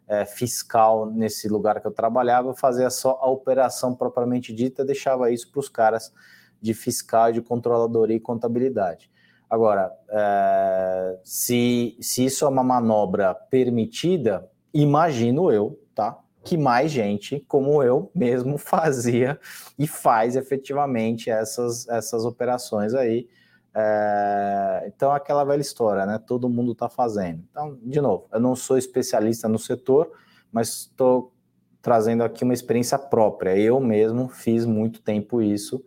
é, 0.10 0.26
fiscal 0.26 1.06
nesse 1.06 1.48
lugar 1.48 1.80
que 1.80 1.86
eu 1.86 1.91
trabalhava, 1.91 2.56
fazia 2.56 2.89
só 2.89 3.19
a 3.22 3.30
operação 3.30 3.93
propriamente 3.93 4.52
dita, 4.52 4.84
deixava 4.84 5.32
isso 5.32 5.52
para 5.52 5.60
os 5.60 5.69
caras 5.69 6.12
de 6.60 6.74
fiscal, 6.74 7.32
de 7.32 7.41
controladoria 7.41 8.17
e 8.17 8.19
contabilidade. 8.19 9.10
Agora, 9.48 9.91
é, 10.10 11.19
se, 11.24 11.95
se 12.02 12.26
isso 12.26 12.43
é 12.43 12.48
uma 12.48 12.63
manobra 12.63 13.36
permitida, 13.36 14.50
imagino 14.74 15.52
eu, 15.52 15.80
tá? 15.93 16.19
Que 16.43 16.58
mais 16.58 16.91
gente, 16.91 17.39
como 17.48 17.84
eu 17.84 18.12
mesmo, 18.13 18.58
fazia 18.60 19.39
e 19.78 19.88
faz 19.88 20.36
efetivamente 20.36 21.30
essas, 21.30 21.88
essas 21.88 22.26
operações 22.26 22.95
aí 22.95 23.28
é, 23.73 24.86
então, 24.88 25.12
aquela 25.12 25.43
velha 25.43 25.62
história, 25.62 26.05
né? 26.05 26.17
Todo 26.17 26.49
mundo 26.49 26.71
está 26.71 26.89
fazendo. 26.89 27.43
Então, 27.49 27.77
de 27.82 28.01
novo, 28.01 28.27
eu 28.32 28.39
não 28.39 28.55
sou 28.55 28.77
especialista 28.77 29.47
no 29.47 29.60
setor, 29.60 30.12
mas 30.51 30.89
estou 30.91 31.34
trazendo 31.82 32.23
aqui 32.23 32.43
uma 32.43 32.53
experiência 32.53 32.97
própria. 32.97 33.58
Eu 33.58 33.79
mesmo 33.79 34.27
fiz 34.27 34.65
muito 34.65 35.01
tempo 35.01 35.41
isso, 35.41 35.77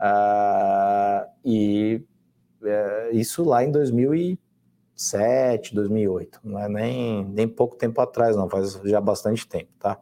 uh, 0.00 1.26
e 1.44 2.04
uh, 2.62 3.12
isso 3.12 3.44
lá 3.44 3.64
em 3.64 3.72
2007, 3.72 5.74
2008. 5.74 6.40
Não 6.44 6.58
é 6.58 6.68
nem, 6.68 7.24
nem 7.24 7.48
pouco 7.48 7.76
tempo 7.76 8.00
atrás, 8.00 8.36
não, 8.36 8.48
faz 8.48 8.74
já 8.84 9.00
bastante 9.00 9.48
tempo, 9.48 9.70
tá? 9.78 9.98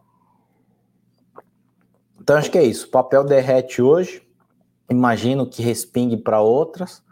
Então, 2.21 2.37
acho 2.37 2.51
que 2.51 2.59
é 2.59 2.65
isso. 2.65 2.89
O 2.89 2.91
papel 2.91 3.25
derrete 3.25 3.81
hoje. 3.81 4.29
Imagino 4.91 5.49
que 5.49 5.63
respingue 5.63 6.17
para 6.17 6.41
outras 6.41 7.03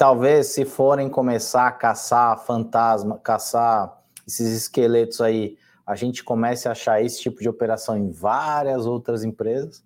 talvez 0.00 0.46
se 0.46 0.64
forem 0.64 1.10
começar 1.10 1.66
a 1.66 1.72
caçar 1.72 2.42
fantasma, 2.46 3.18
caçar 3.18 4.02
esses 4.26 4.50
esqueletos 4.56 5.20
aí, 5.20 5.58
a 5.86 5.94
gente 5.94 6.24
comece 6.24 6.66
a 6.66 6.70
achar 6.70 7.04
esse 7.04 7.20
tipo 7.20 7.42
de 7.42 7.50
operação 7.50 7.98
em 7.98 8.10
várias 8.10 8.86
outras 8.86 9.24
empresas, 9.24 9.84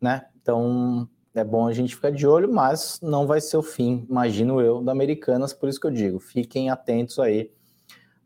né? 0.00 0.24
Então 0.40 1.06
é 1.34 1.44
bom 1.44 1.66
a 1.68 1.72
gente 1.74 1.94
ficar 1.94 2.10
de 2.10 2.26
olho, 2.26 2.50
mas 2.50 2.98
não 3.02 3.26
vai 3.26 3.42
ser 3.42 3.58
o 3.58 3.62
fim, 3.62 4.06
imagino 4.08 4.58
eu, 4.58 4.80
da 4.80 4.92
Americanas, 4.92 5.52
por 5.52 5.68
isso 5.68 5.78
que 5.78 5.86
eu 5.86 5.90
digo, 5.90 6.18
fiquem 6.18 6.70
atentos 6.70 7.18
aí 7.18 7.52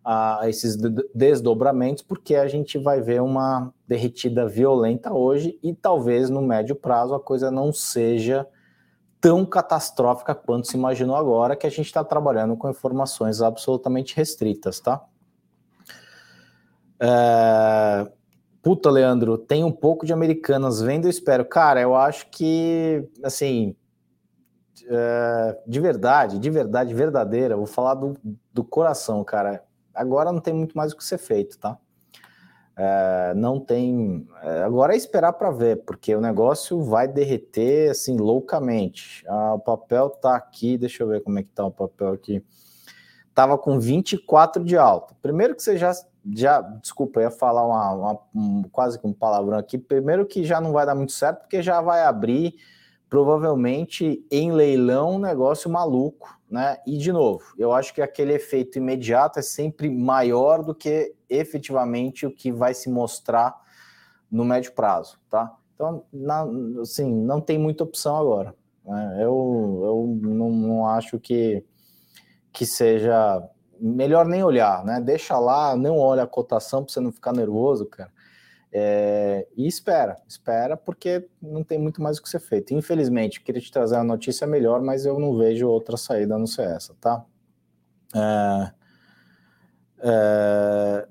a 0.05 0.43
esses 0.45 0.77
desdobramentos, 1.13 2.05
porque 2.05 2.37
a 2.37 2.47
gente 2.47 2.79
vai 2.79 3.01
ver 3.01 3.21
uma 3.21 3.75
derretida 3.89 4.47
violenta 4.47 5.13
hoje 5.13 5.59
e 5.61 5.75
talvez 5.75 6.31
no 6.31 6.41
médio 6.41 6.77
prazo 6.77 7.17
a 7.17 7.21
coisa 7.21 7.51
não 7.51 7.73
seja 7.73 8.47
tão 9.25 9.47
catastrófica 9.47 10.35
quanto 10.35 10.67
se 10.67 10.77
imaginou 10.77 11.17
agora, 11.17 11.57
que 11.57 11.67
a 11.67 11.71
gente 11.71 11.87
está 11.87 12.05
trabalhando 12.05 12.59
com 12.59 12.69
informações 12.69 13.41
absolutamente 13.41 14.15
restritas, 14.15 14.81
tá? 14.81 15.03
É... 17.01 18.07
Puta, 18.61 18.91
Leandro, 18.91 19.39
tem 19.39 19.65
um 19.65 19.73
pouco 19.73 20.05
de 20.05 20.13
americanas 20.13 20.83
vendo, 20.83 21.07
eu 21.07 21.11
espero. 21.11 21.43
Cara, 21.47 21.81
eu 21.81 21.97
acho 21.97 22.29
que, 22.29 23.09
assim, 23.23 23.75
é... 24.91 25.59
de 25.67 25.81
verdade, 25.81 26.39
de 26.39 26.51
verdade, 26.51 26.93
verdadeira, 26.93 27.57
vou 27.57 27.65
falar 27.65 27.95
do, 27.95 28.19
do 28.53 28.63
coração, 28.63 29.25
cara. 29.25 29.65
Agora 29.95 30.33
não 30.33 30.41
tem 30.41 30.53
muito 30.53 30.77
mais 30.77 30.93
o 30.93 30.97
que 30.99 31.05
ser 31.05 31.17
feito, 31.17 31.59
tá? 31.59 31.79
É, 32.77 33.33
não 33.37 33.61
tem. 33.61 34.27
É, 34.43 34.63
agora 34.63 34.95
é 34.95 34.97
esperar 34.97 35.33
para 35.35 35.51
ver, 35.51 35.85
porque 35.85 36.15
o 36.15 36.21
negócio 36.21 36.83
vai 36.83 37.07
derreter 37.07 37.91
assim 37.91 38.17
loucamente. 38.17 39.25
Ah, 39.29 39.55
o 39.55 39.61
papel 39.61 40.11
tá 40.11 40.35
aqui, 40.35 40.77
deixa 40.77 41.03
eu 41.03 41.09
ver 41.09 41.23
como 41.23 41.39
é 41.39 41.43
que 41.43 41.51
tá 41.51 41.65
o 41.65 41.71
papel 41.71 42.13
aqui. 42.13 42.45
Tava 43.33 43.57
com 43.57 43.79
24 43.79 44.65
de 44.65 44.77
alta. 44.77 45.15
Primeiro 45.23 45.55
que 45.55 45.63
você 45.63 45.77
já, 45.77 45.93
já 46.33 46.61
desculpa, 46.61 47.21
ia 47.21 47.31
falar 47.31 47.67
uma, 47.67 47.93
uma 47.93 48.21
um, 48.35 48.63
quase 48.71 48.99
que 48.99 49.07
um 49.07 49.13
palavrão 49.13 49.59
aqui. 49.59 49.79
Primeiro 49.79 50.27
que 50.27 50.45
já 50.45 50.61
não 50.61 50.73
vai 50.73 50.85
dar 50.87 50.95
muito 50.95 51.13
certo, 51.13 51.41
porque 51.41 51.63
já 51.63 51.81
vai 51.81 52.05
abrir 52.05 52.55
provavelmente 53.09 54.27
em 54.31 54.51
leilão 54.51 55.13
um 55.13 55.19
negócio 55.21 55.71
maluco, 55.71 56.37
né? 56.55 56.77
E 56.87 56.97
de 56.97 57.11
novo, 57.11 57.43
eu 57.59 57.73
acho 57.73 57.93
que 57.93 58.01
aquele 58.01 58.33
efeito 58.33 58.79
imediato 58.79 59.41
é 59.41 59.43
sempre 59.43 59.91
maior 59.91 60.63
do 60.63 60.73
que 60.73 61.13
efetivamente 61.29 62.27
o 62.27 62.31
que 62.31 62.53
vai 62.53 62.73
se 62.73 62.89
mostrar 62.89 63.61
no 64.31 64.45
médio 64.45 64.71
prazo, 64.71 65.19
tá? 65.29 65.53
Então, 65.75 66.05
na, 66.13 66.47
assim, 66.81 67.13
não 67.13 67.41
tem 67.41 67.59
muita 67.59 67.83
opção 67.83 68.17
agora. 68.17 68.55
Né? 68.85 69.17
Eu, 69.17 69.81
eu 69.83 70.19
não, 70.23 70.51
não 70.51 70.87
acho 70.87 71.19
que, 71.19 71.65
que 72.53 72.65
seja 72.65 73.43
melhor 73.81 74.25
nem 74.25 74.45
olhar, 74.45 74.85
né? 74.85 75.01
Deixa 75.01 75.37
lá, 75.37 75.75
não 75.75 75.99
olha 75.99 76.23
a 76.23 76.29
cotação 76.29 76.85
para 76.85 76.93
você 76.93 77.01
não 77.01 77.11
ficar 77.11 77.33
nervoso, 77.33 77.85
cara. 77.87 78.13
É, 78.77 79.47
e 79.57 79.69
espera, 79.69 80.17
espera, 80.27 80.77
porque 80.77 81.29
não 81.41 81.63
tem 81.63 81.79
muito 81.79 82.03
mais 82.03 82.19
o 82.19 82.23
que 82.23 82.29
ser 82.29 82.41
feito. 82.41 82.75
Infelizmente, 82.75 83.41
queria 83.41 83.61
te 83.63 83.71
trazer 83.71 83.95
uma 83.97 84.05
notícia 84.05 84.47
melhor, 84.49 84.83
mas 84.83 85.07
eu 85.07 85.19
não 85.19 85.37
vejo 85.37 85.69
outra 85.69 85.97
saída 85.97 86.35
a 86.35 86.39
não 86.39 86.47
ser 86.47 86.67
essa, 86.69 86.95
tá? 87.01 87.25
É, 88.15 88.73
é, 90.01 91.09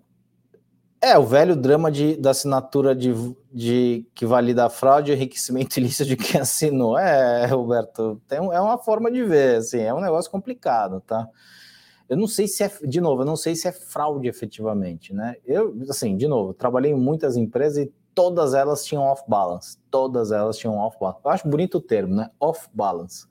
É, 1.02 1.18
o 1.18 1.26
velho 1.26 1.56
drama 1.56 1.92
de, 1.92 2.16
da 2.16 2.32
assinatura 2.32 2.96
de, 2.96 3.14
de 3.52 4.06
que 4.16 4.26
valida 4.26 4.66
a 4.66 4.70
fraude 4.70 5.12
e 5.12 5.16
enriquecimento 5.16 5.78
ilícito 5.78 6.06
de 6.06 6.16
quem 6.16 6.40
assinou. 6.40 6.98
É, 6.98 7.46
Roberto, 7.46 8.22
tem, 8.28 8.40
é 8.40 8.62
uma 8.62 8.78
forma 8.78 9.12
de 9.12 9.22
ver, 9.24 9.58
assim, 9.58 9.82
é 9.82 9.94
um 9.94 10.00
negócio 10.02 10.32
complicado, 10.32 11.02
tá? 11.02 11.28
Eu 12.10 12.18
não 12.18 12.28
sei 12.28 12.48
se 12.48 12.64
é, 12.64 12.72
de 12.84 13.00
novo, 13.00 13.22
eu 13.22 13.26
não 13.26 13.36
sei 13.36 13.56
se 13.56 13.68
é 13.68 13.72
fraude 13.72 14.28
efetivamente, 14.28 15.14
né? 15.14 15.36
Eu, 15.46 15.76
assim, 15.90 16.16
de 16.18 16.28
novo, 16.28 16.54
trabalhei 16.54 16.92
em 16.92 16.96
muitas 16.96 17.38
empresas 17.38 17.86
e 17.86 17.94
todas 18.14 18.54
elas 18.54 18.86
tinham 18.86 19.04
off-balance. 19.04 19.78
Todas 19.90 20.32
elas 20.32 20.58
tinham 20.58 20.78
off-balance. 20.78 21.22
Eu 21.24 21.32
acho 21.32 21.48
bonito 21.48 21.78
o 21.78 21.82
termo, 21.82 22.16
né? 22.16 22.30
Off-balance. 22.40 23.26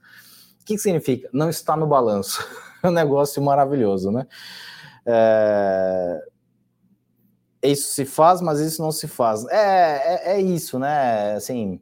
O 0.61 0.65
que, 0.65 0.75
que 0.75 0.79
significa? 0.79 1.29
Não 1.33 1.49
está 1.49 1.77
no 1.77 1.87
balanço. 1.87 2.45
É 2.85 2.89
um 2.89 2.91
negócio 2.91 3.41
maravilhoso, 3.41 4.11
né? 4.11 4.27
É, 5.07 6.21
isso 7.63 7.93
se 7.93 8.05
faz, 8.05 8.41
mas 8.41 8.59
isso 8.59 8.83
não 8.83 8.91
se 8.91 9.07
faz. 9.07 9.47
É, 9.47 10.33
é, 10.33 10.33
é 10.33 10.41
isso, 10.41 10.81
né? 10.81 11.35
Assim, 11.35 11.81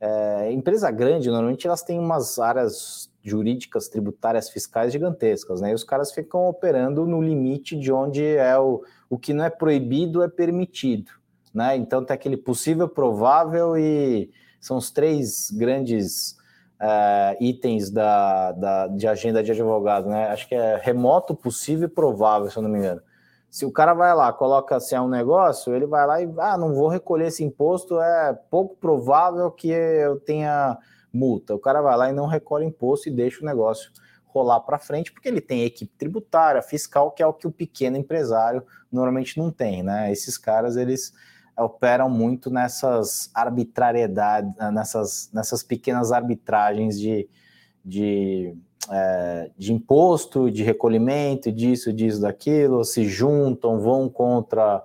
é, 0.00 0.52
empresa 0.52 0.88
grande, 0.92 1.28
normalmente 1.28 1.66
elas 1.66 1.82
têm 1.82 1.98
umas 1.98 2.38
áreas 2.38 3.09
jurídicas, 3.22 3.88
tributárias, 3.88 4.48
fiscais 4.48 4.92
gigantescas, 4.92 5.60
né? 5.60 5.70
E 5.70 5.74
os 5.74 5.84
caras 5.84 6.12
ficam 6.12 6.48
operando 6.48 7.06
no 7.06 7.20
limite 7.20 7.76
de 7.78 7.92
onde 7.92 8.24
é 8.24 8.58
o, 8.58 8.82
o 9.08 9.18
que 9.18 9.32
não 9.32 9.44
é 9.44 9.50
proibido 9.50 10.22
é 10.22 10.28
permitido, 10.28 11.12
né? 11.52 11.76
Então 11.76 12.04
tem 12.04 12.14
aquele 12.14 12.36
possível, 12.36 12.88
provável 12.88 13.76
e 13.76 14.30
são 14.60 14.76
os 14.76 14.90
três 14.90 15.50
grandes 15.50 16.36
uh, 16.80 17.36
itens 17.42 17.90
da, 17.90 18.52
da, 18.52 18.86
de 18.88 19.06
agenda 19.06 19.42
de 19.42 19.52
advogado, 19.52 20.08
né? 20.08 20.28
Acho 20.28 20.48
que 20.48 20.54
é 20.54 20.76
remoto, 20.76 21.34
possível 21.34 21.86
e 21.86 21.90
provável, 21.90 22.50
se 22.50 22.56
eu 22.56 22.62
não 22.62 22.70
me 22.70 22.78
engano. 22.78 23.02
Se 23.50 23.66
o 23.66 23.72
cara 23.72 23.92
vai 23.94 24.14
lá, 24.14 24.32
coloca 24.32 24.78
se 24.78 24.94
é 24.94 25.00
um 25.00 25.08
negócio, 25.08 25.74
ele 25.74 25.86
vai 25.86 26.06
lá 26.06 26.22
e 26.22 26.32
ah, 26.38 26.56
não 26.56 26.72
vou 26.72 26.88
recolher 26.88 27.26
esse 27.26 27.42
imposto, 27.42 28.00
é 28.00 28.32
pouco 28.48 28.76
provável 28.76 29.50
que 29.50 29.68
eu 29.68 30.20
tenha 30.20 30.78
multa. 31.12 31.54
O 31.54 31.58
cara 31.58 31.80
vai 31.80 31.96
lá 31.96 32.10
e 32.10 32.12
não 32.12 32.26
recolhe 32.26 32.64
imposto 32.64 33.08
e 33.08 33.12
deixa 33.12 33.42
o 33.42 33.46
negócio 33.46 33.90
rolar 34.26 34.60
para 34.60 34.78
frente, 34.78 35.12
porque 35.12 35.28
ele 35.28 35.40
tem 35.40 35.64
equipe 35.64 35.92
tributária, 35.98 36.62
fiscal, 36.62 37.10
que 37.10 37.22
é 37.22 37.26
o 37.26 37.32
que 37.32 37.46
o 37.46 37.52
pequeno 37.52 37.96
empresário 37.96 38.62
normalmente 38.90 39.36
não 39.36 39.50
tem, 39.50 39.82
né? 39.82 40.12
Esses 40.12 40.38
caras, 40.38 40.76
eles 40.76 41.12
operam 41.58 42.08
muito 42.08 42.48
nessas 42.48 43.30
arbitrariedades, 43.34 44.54
nessas, 44.72 45.30
nessas 45.32 45.62
pequenas 45.62 46.12
arbitragens 46.12 46.98
de, 46.98 47.28
de 47.84 48.56
é, 48.90 49.50
de 49.56 49.72
imposto, 49.72 50.50
de 50.50 50.62
recolhimento, 50.62 51.52
disso, 51.52 51.92
disso, 51.92 52.20
daquilo, 52.20 52.84
se 52.84 53.04
juntam, 53.04 53.78
vão 53.78 54.08
contra 54.08 54.82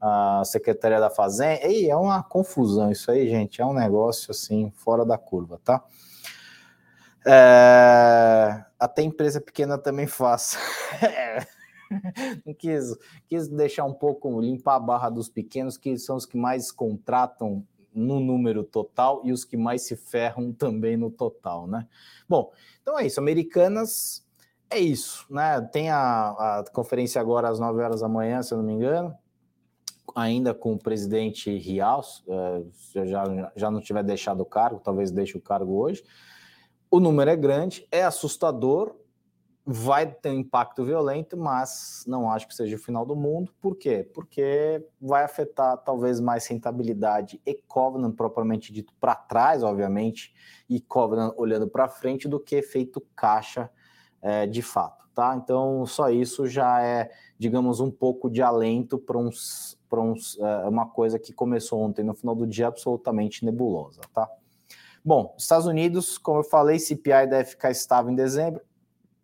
a 0.00 0.42
Secretaria 0.44 1.00
da 1.00 1.10
Fazenda. 1.10 1.66
E 1.66 1.88
é 1.88 1.96
uma 1.96 2.22
confusão 2.22 2.90
isso 2.90 3.10
aí, 3.10 3.28
gente. 3.28 3.60
É 3.60 3.66
um 3.66 3.72
negócio 3.72 4.30
assim, 4.30 4.70
fora 4.74 5.04
da 5.04 5.18
curva, 5.18 5.60
tá? 5.64 5.82
É, 7.26 8.64
até 8.78 9.02
empresa 9.02 9.40
pequena 9.40 9.76
também 9.76 10.06
faz. 10.06 10.56
Não 12.44 12.54
quis, 12.54 12.96
quis 13.26 13.48
deixar 13.48 13.84
um 13.84 13.94
pouco, 13.94 14.40
limpar 14.40 14.76
a 14.76 14.80
barra 14.80 15.10
dos 15.10 15.28
pequenos, 15.28 15.76
que 15.76 15.96
são 15.98 16.16
os 16.16 16.26
que 16.26 16.36
mais 16.36 16.70
contratam 16.70 17.66
no 17.94 18.20
número 18.20 18.62
total 18.62 19.22
e 19.24 19.32
os 19.32 19.44
que 19.44 19.56
mais 19.56 19.82
se 19.82 19.96
ferram 19.96 20.52
também 20.52 20.96
no 20.96 21.10
total, 21.10 21.66
né? 21.66 21.86
Bom, 22.28 22.52
então 22.80 22.98
é 22.98 23.06
isso. 23.06 23.18
Americanas 23.18 24.24
é 24.70 24.78
isso, 24.78 25.26
né? 25.30 25.60
Tem 25.72 25.90
a, 25.90 26.60
a 26.60 26.64
conferência 26.72 27.20
agora 27.20 27.48
às 27.48 27.58
9 27.58 27.82
horas 27.82 28.00
da 28.00 28.08
manhã, 28.08 28.42
se 28.42 28.52
eu 28.52 28.58
não 28.58 28.64
me 28.64 28.74
engano, 28.74 29.16
ainda 30.18 30.52
com 30.52 30.72
o 30.72 30.78
presidente 30.78 31.56
Rial, 31.56 32.02
eu 32.26 33.06
já, 33.06 33.52
já 33.54 33.70
não 33.70 33.80
tiver 33.80 34.02
deixado 34.02 34.40
o 34.40 34.46
cargo, 34.46 34.80
talvez 34.82 35.10
deixe 35.10 35.36
o 35.36 35.40
cargo 35.40 35.80
hoje. 35.80 36.02
O 36.90 36.98
número 36.98 37.30
é 37.30 37.36
grande, 37.36 37.86
é 37.92 38.02
assustador, 38.02 38.96
vai 39.64 40.10
ter 40.10 40.30
um 40.30 40.40
impacto 40.40 40.84
violento, 40.84 41.36
mas 41.36 42.02
não 42.06 42.30
acho 42.30 42.48
que 42.48 42.54
seja 42.54 42.74
o 42.74 42.78
final 42.78 43.04
do 43.04 43.14
mundo. 43.14 43.52
Por 43.60 43.76
quê? 43.76 44.10
Porque 44.14 44.84
vai 45.00 45.22
afetar 45.22 45.76
talvez 45.78 46.18
mais 46.20 46.46
rentabilidade 46.46 47.40
e 47.46 47.54
Covenant 47.54 48.14
propriamente 48.16 48.72
dito 48.72 48.92
para 48.98 49.14
trás, 49.14 49.62
obviamente, 49.62 50.34
e 50.68 50.80
Covenant 50.80 51.34
olhando 51.36 51.68
para 51.68 51.88
frente 51.88 52.26
do 52.26 52.40
que 52.40 52.56
efeito 52.56 53.00
caixa 53.14 53.70
é, 54.20 54.46
de 54.46 54.62
fato, 54.62 55.06
tá? 55.14 55.36
Então 55.36 55.86
só 55.86 56.10
isso 56.10 56.46
já 56.46 56.82
é, 56.82 57.10
digamos, 57.38 57.78
um 57.78 57.90
pouco 57.90 58.28
de 58.30 58.42
alento 58.42 58.98
para 58.98 59.18
uns, 59.18 59.77
para 59.88 60.00
é, 60.00 60.68
uma 60.68 60.86
coisa 60.86 61.18
que 61.18 61.32
começou 61.32 61.80
ontem 61.80 62.04
no 62.04 62.14
final 62.14 62.34
do 62.34 62.46
dia 62.46 62.66
absolutamente 62.66 63.44
nebulosa, 63.44 64.00
tá? 64.12 64.28
Bom, 65.04 65.34
Estados 65.38 65.66
Unidos, 65.66 66.18
como 66.18 66.40
eu 66.40 66.44
falei, 66.44 66.78
CPI 66.78 67.26
deve 67.28 67.44
ficar 67.44 67.70
estável 67.70 68.10
em 68.10 68.14
dezembro 68.14 68.60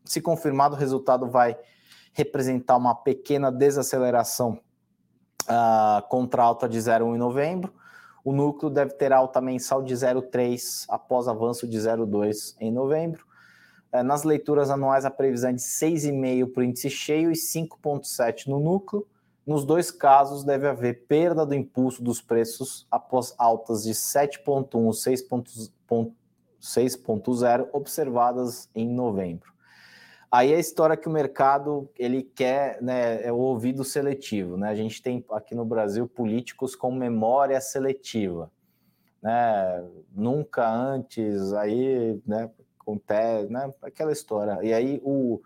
se 0.04 0.20
confirmado, 0.20 0.76
o 0.76 0.78
resultado 0.78 1.28
vai 1.28 1.56
representar 2.12 2.76
uma 2.76 2.94
pequena 2.94 3.50
desaceleração 3.50 4.60
uh, 5.44 6.06
contra 6.08 6.42
alta 6.42 6.68
de 6.68 6.78
0,1 6.78 7.14
em 7.14 7.18
novembro. 7.18 7.72
O 8.22 8.32
núcleo 8.32 8.70
deve 8.70 8.94
ter 8.94 9.12
alta 9.12 9.40
mensal 9.40 9.82
de 9.82 9.94
0,3 9.94 10.84
após 10.88 11.26
avanço 11.26 11.66
de 11.66 11.76
0,2 11.78 12.54
em 12.60 12.70
novembro. 12.70 13.24
Uh, 13.92 14.02
nas 14.02 14.22
leituras 14.22 14.70
anuais, 14.70 15.04
a 15.04 15.10
previsão 15.10 15.50
é 15.50 15.54
de 15.54 15.60
6,5 15.60 16.52
para 16.52 16.60
o 16.60 16.64
índice 16.64 16.90
cheio 16.90 17.32
e 17.32 17.34
5,7 17.34 18.46
no 18.46 18.60
núcleo. 18.60 19.06
Nos 19.46 19.64
dois 19.64 19.90
casos, 19.90 20.42
deve 20.42 20.66
haver 20.66 21.06
perda 21.06 21.44
do 21.44 21.54
impulso 21.54 22.02
dos 22.02 22.22
preços 22.22 22.86
após 22.90 23.34
altas 23.36 23.82
de 23.82 23.92
7,1 23.92 26.12
e 26.58 26.64
6,0 26.64 27.68
observadas 27.72 28.70
em 28.74 28.88
novembro. 28.88 29.52
Aí 30.32 30.52
é 30.52 30.56
a 30.56 30.60
história 30.60 30.96
que 30.96 31.06
o 31.06 31.12
mercado 31.12 31.88
ele 31.96 32.22
quer, 32.22 32.82
né, 32.82 33.22
é 33.22 33.30
o 33.30 33.36
ouvido 33.36 33.84
seletivo, 33.84 34.56
né? 34.56 34.68
A 34.68 34.74
gente 34.74 35.00
tem 35.00 35.24
aqui 35.30 35.54
no 35.54 35.64
Brasil 35.64 36.08
políticos 36.08 36.74
com 36.74 36.90
memória 36.90 37.60
seletiva, 37.60 38.50
né? 39.22 39.86
Nunca 40.10 40.68
antes, 40.68 41.52
aí, 41.52 42.20
né, 42.26 42.50
acontece, 42.80 43.52
né, 43.52 43.72
aquela 43.82 44.10
história. 44.10 44.58
E 44.62 44.72
aí 44.72 45.00
o, 45.04 45.40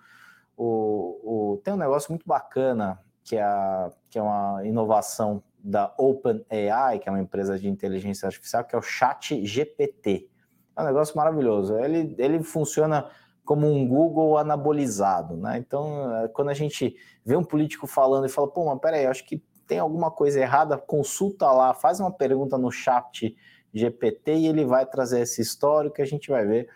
o, 0.56 1.52
o 1.52 1.56
tem 1.58 1.74
um 1.74 1.76
negócio 1.76 2.10
muito 2.10 2.26
bacana 2.26 2.98
que 3.28 3.36
é, 3.36 3.42
a, 3.42 3.90
que 4.08 4.18
é 4.18 4.22
uma 4.22 4.62
inovação 4.64 5.42
da 5.62 5.92
OpenAI, 5.98 6.98
que 6.98 7.08
é 7.08 7.12
uma 7.12 7.20
empresa 7.20 7.58
de 7.58 7.68
inteligência 7.68 8.26
artificial, 8.26 8.64
que 8.64 8.74
é 8.74 8.78
o 8.78 8.82
Chat 8.82 9.44
GPT. 9.44 10.30
É 10.74 10.80
um 10.80 10.86
negócio 10.86 11.14
maravilhoso. 11.14 11.76
Ele, 11.76 12.14
ele 12.16 12.42
funciona 12.42 13.10
como 13.44 13.70
um 13.70 13.86
Google 13.86 14.38
anabolizado, 14.38 15.36
né? 15.36 15.58
Então, 15.58 16.16
é, 16.16 16.28
quando 16.28 16.48
a 16.48 16.54
gente 16.54 16.96
vê 17.22 17.36
um 17.36 17.44
político 17.44 17.86
falando 17.86 18.24
e 18.24 18.30
fala, 18.30 18.48
pô, 18.48 18.64
mas 18.64 18.80
peraí, 18.80 19.04
acho 19.04 19.26
que 19.26 19.42
tem 19.66 19.78
alguma 19.78 20.10
coisa 20.10 20.40
errada, 20.40 20.78
consulta 20.78 21.50
lá, 21.50 21.74
faz 21.74 22.00
uma 22.00 22.10
pergunta 22.10 22.56
no 22.56 22.70
chat 22.70 23.36
GPT 23.74 24.36
e 24.36 24.46
ele 24.46 24.64
vai 24.64 24.86
trazer 24.86 25.20
esse 25.20 25.42
histórico 25.42 25.96
que 25.96 26.02
a 26.02 26.06
gente 26.06 26.30
vai 26.30 26.46
ver 26.46 26.68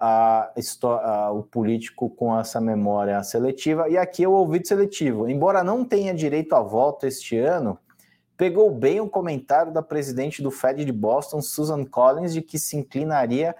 a, 0.00 0.50
a, 0.82 1.30
o 1.30 1.42
político 1.42 2.08
com 2.08 2.36
essa 2.38 2.58
memória 2.60 3.22
seletiva. 3.22 3.88
E 3.88 3.98
aqui 3.98 4.24
é 4.24 4.28
o 4.28 4.32
ouvido 4.32 4.66
seletivo. 4.66 5.28
Embora 5.28 5.62
não 5.62 5.84
tenha 5.84 6.14
direito 6.14 6.54
a 6.54 6.62
voto 6.62 7.06
este 7.06 7.36
ano, 7.36 7.78
pegou 8.36 8.74
bem 8.74 9.00
o 9.00 9.08
comentário 9.08 9.70
da 9.70 9.82
presidente 9.82 10.42
do 10.42 10.50
Fed 10.50 10.82
de 10.82 10.92
Boston, 10.92 11.42
Susan 11.42 11.84
Collins, 11.84 12.32
de 12.32 12.40
que 12.40 12.58
se 12.58 12.78
inclinaria 12.78 13.54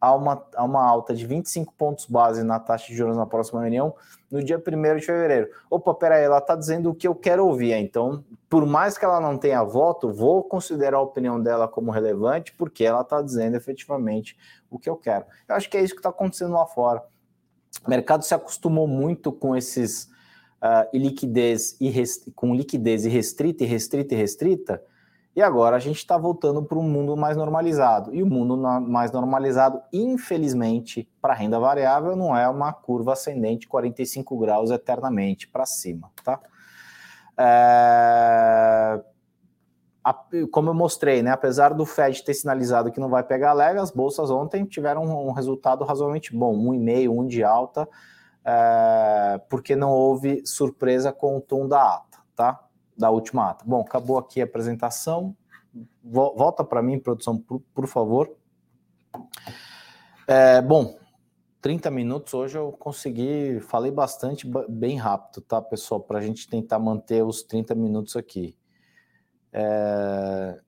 a 0.00 0.14
uma, 0.14 0.46
a 0.54 0.64
uma 0.64 0.84
alta 0.84 1.14
de 1.14 1.26
25 1.26 1.72
pontos 1.74 2.06
base 2.06 2.42
na 2.42 2.58
taxa 2.58 2.88
de 2.88 2.96
juros 2.96 3.16
na 3.16 3.26
próxima 3.26 3.60
reunião, 3.60 3.94
no 4.30 4.42
dia 4.42 4.56
1 4.56 4.96
de 4.96 5.06
fevereiro. 5.06 5.48
Opa, 5.70 5.94
peraí, 5.94 6.24
ela 6.24 6.38
está 6.38 6.54
dizendo 6.54 6.90
o 6.90 6.94
que 6.94 7.08
eu 7.08 7.14
quero 7.14 7.46
ouvir. 7.46 7.72
Então, 7.72 8.24
por 8.48 8.66
mais 8.66 8.98
que 8.98 9.04
ela 9.04 9.20
não 9.20 9.38
tenha 9.38 9.62
voto, 9.62 10.12
vou 10.12 10.42
considerar 10.44 10.98
a 10.98 11.02
opinião 11.02 11.40
dela 11.40 11.66
como 11.66 11.90
relevante, 11.90 12.52
porque 12.52 12.84
ela 12.84 13.00
está 13.00 13.22
dizendo 13.22 13.56
efetivamente 13.56 14.36
o 14.70 14.78
que 14.78 14.88
eu 14.88 14.96
quero. 14.96 15.24
Eu 15.48 15.54
acho 15.54 15.70
que 15.70 15.76
é 15.76 15.82
isso 15.82 15.94
que 15.94 16.00
está 16.00 16.10
acontecendo 16.10 16.52
lá 16.52 16.66
fora. 16.66 17.02
O 17.84 17.90
mercado 17.90 18.24
se 18.24 18.34
acostumou 18.34 18.86
muito 18.86 19.32
com 19.32 19.56
esses 19.56 20.04
uh, 20.62 20.88
liquidez 20.92 21.76
e 21.80 21.92
com 22.34 22.54
liquidez 22.54 23.04
irrestrita, 23.04 23.64
irrestrita 23.64 24.14
e 24.14 24.16
restrita, 24.16 24.82
e 24.82 24.95
agora 25.42 25.76
a 25.76 25.78
gente 25.78 25.98
está 25.98 26.16
voltando 26.16 26.62
para 26.62 26.78
um 26.78 26.82
mundo 26.82 27.14
mais 27.14 27.36
normalizado. 27.36 28.14
E 28.14 28.22
o 28.22 28.26
mundo 28.26 28.56
mais 28.56 29.12
normalizado, 29.12 29.82
infelizmente, 29.92 31.06
para 31.20 31.34
renda 31.34 31.60
variável, 31.60 32.16
não 32.16 32.34
é 32.34 32.48
uma 32.48 32.72
curva 32.72 33.12
ascendente 33.12 33.68
45 33.68 34.38
graus 34.38 34.70
eternamente 34.70 35.46
para 35.46 35.66
cima, 35.66 36.10
tá? 36.24 36.40
É... 37.36 39.02
Como 40.50 40.70
eu 40.70 40.74
mostrei, 40.74 41.20
né, 41.20 41.32
apesar 41.32 41.74
do 41.74 41.84
Fed 41.84 42.24
ter 42.24 42.32
sinalizado 42.32 42.90
que 42.90 43.00
não 43.00 43.10
vai 43.10 43.22
pegar 43.22 43.52
leve, 43.52 43.78
as 43.78 43.90
bolsas 43.90 44.30
ontem 44.30 44.64
tiveram 44.64 45.02
um 45.02 45.32
resultado 45.32 45.84
razoavelmente 45.84 46.34
bom, 46.34 46.56
um 46.56 46.72
e 46.72 46.78
meio, 46.78 47.12
um 47.12 47.26
de 47.26 47.44
alta, 47.44 47.86
é... 48.42 49.38
porque 49.50 49.76
não 49.76 49.90
houve 49.90 50.40
surpresa 50.46 51.12
com 51.12 51.36
o 51.36 51.40
tom 51.42 51.68
da 51.68 51.96
ata, 51.96 52.18
tá? 52.34 52.65
Da 52.96 53.10
última 53.10 53.50
ata. 53.50 53.64
Bom, 53.66 53.80
acabou 53.80 54.18
aqui 54.18 54.40
a 54.40 54.44
apresentação. 54.44 55.36
Volta 56.02 56.64
para 56.64 56.82
mim, 56.82 56.98
produção, 56.98 57.38
por, 57.38 57.60
por 57.74 57.86
favor. 57.86 58.34
É, 60.26 60.60
bom, 60.62 60.96
30 61.60 61.90
minutos 61.90 62.32
hoje 62.32 62.56
eu 62.56 62.72
consegui, 62.72 63.60
falei 63.60 63.90
bastante, 63.90 64.48
bem 64.68 64.96
rápido, 64.96 65.40
tá, 65.42 65.60
pessoal? 65.60 66.00
Para 66.00 66.18
a 66.18 66.22
gente 66.22 66.48
tentar 66.48 66.78
manter 66.78 67.24
os 67.24 67.42
30 67.42 67.74
minutos 67.74 68.16
aqui. 68.16 68.56
É... 69.52 70.60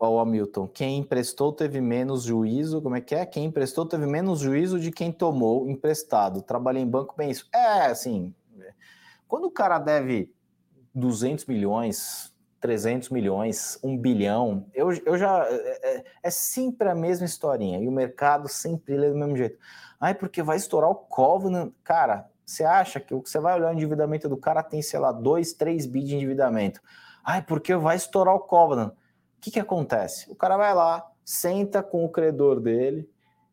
Hamilton, 0.00 0.68
quem 0.68 0.98
emprestou 0.98 1.52
teve 1.52 1.80
menos 1.80 2.22
juízo, 2.22 2.80
como 2.80 2.94
é 2.94 3.00
que 3.00 3.14
é? 3.14 3.26
Quem 3.26 3.46
emprestou 3.46 3.84
teve 3.84 4.06
menos 4.06 4.38
juízo 4.38 4.78
de 4.78 4.92
quem 4.92 5.10
tomou 5.10 5.68
emprestado. 5.68 6.40
Trabalhei 6.40 6.82
em 6.82 6.88
banco, 6.88 7.16
bem 7.16 7.30
isso. 7.30 7.48
É, 7.52 7.86
assim, 7.86 8.32
quando 9.26 9.46
o 9.46 9.50
cara 9.50 9.78
deve 9.78 10.32
200 10.98 11.46
milhões, 11.46 12.32
300 12.60 13.10
milhões, 13.10 13.78
1 13.82 13.96
bilhão, 13.96 14.66
eu, 14.74 14.92
eu 15.06 15.16
já. 15.16 15.46
É, 15.48 15.96
é, 15.96 16.04
é, 16.24 16.30
sempre 16.30 16.88
a 16.88 16.94
mesma 16.94 17.24
historinha. 17.24 17.78
E 17.80 17.88
o 17.88 17.92
mercado 17.92 18.48
sempre 18.48 18.96
lê 18.96 19.10
do 19.10 19.16
mesmo 19.16 19.36
jeito. 19.36 19.58
Ai, 20.00 20.14
porque 20.14 20.42
vai 20.42 20.56
estourar 20.56 20.90
o 20.90 20.94
Covenant. 20.94 21.72
Cara, 21.84 22.28
você 22.44 22.64
acha 22.64 22.98
que 22.98 23.14
você 23.14 23.38
vai 23.38 23.54
olhar 23.54 23.70
o 23.70 23.74
endividamento 23.74 24.28
do 24.28 24.36
cara 24.36 24.62
tem, 24.62 24.82
sei 24.82 24.98
lá, 24.98 25.12
2, 25.12 25.52
3 25.52 25.86
bi 25.86 26.02
de 26.02 26.16
endividamento. 26.16 26.80
Ai, 27.24 27.42
porque 27.42 27.74
vai 27.76 27.96
estourar 27.96 28.34
o 28.34 28.40
Covenant. 28.40 28.90
O 28.90 29.40
que, 29.40 29.50
que 29.50 29.60
acontece? 29.60 30.30
O 30.30 30.34
cara 30.34 30.56
vai 30.56 30.74
lá, 30.74 31.06
senta 31.24 31.82
com 31.82 32.04
o 32.04 32.08
credor 32.08 32.58
dele, 32.58 33.08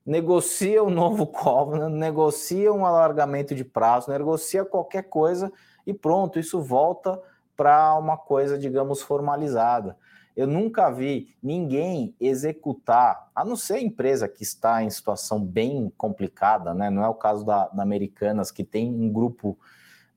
negocia 0.05 0.83
um 0.83 0.89
novo 0.89 1.27
Covenant, 1.27 1.91
negocia 1.91 2.73
um 2.73 2.85
alargamento 2.85 3.53
de 3.53 3.63
prazo, 3.63 4.09
negocia 4.09 4.65
qualquer 4.65 5.03
coisa 5.03 5.51
e 5.85 5.93
pronto, 5.93 6.39
isso 6.39 6.61
volta 6.61 7.21
para 7.55 7.95
uma 7.97 8.17
coisa, 8.17 8.57
digamos, 8.57 9.01
formalizada. 9.01 9.97
Eu 10.35 10.47
nunca 10.47 10.89
vi 10.91 11.33
ninguém 11.41 12.13
executar, 12.19 13.29
a 13.33 13.45
não 13.45 13.55
ser 13.55 13.75
a 13.75 13.81
empresa 13.81 14.27
que 14.27 14.43
está 14.43 14.83
em 14.83 14.89
situação 14.89 15.43
bem 15.43 15.91
complicada, 15.97 16.73
né? 16.73 16.89
Não 16.89 17.03
é 17.03 17.07
o 17.07 17.13
caso 17.13 17.45
da, 17.45 17.69
da 17.69 17.81
Americanas, 17.81 18.51
que 18.51 18.63
tem 18.63 18.93
um 18.93 19.09
grupo 19.09 19.57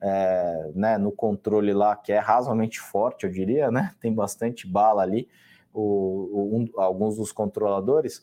é, 0.01 0.71
né, 0.75 0.97
no 0.97 1.11
controle 1.11 1.73
lá 1.73 1.95
que 1.95 2.11
é 2.11 2.19
razoavelmente 2.19 2.79
forte, 2.79 3.25
eu 3.25 3.31
diria, 3.31 3.71
né? 3.71 3.93
Tem 3.99 4.13
bastante 4.13 4.67
bala 4.67 5.01
ali, 5.01 5.27
o, 5.73 5.81
o 5.81 6.57
um, 6.57 6.69
alguns 6.75 7.15
dos 7.15 7.31
controladores. 7.31 8.21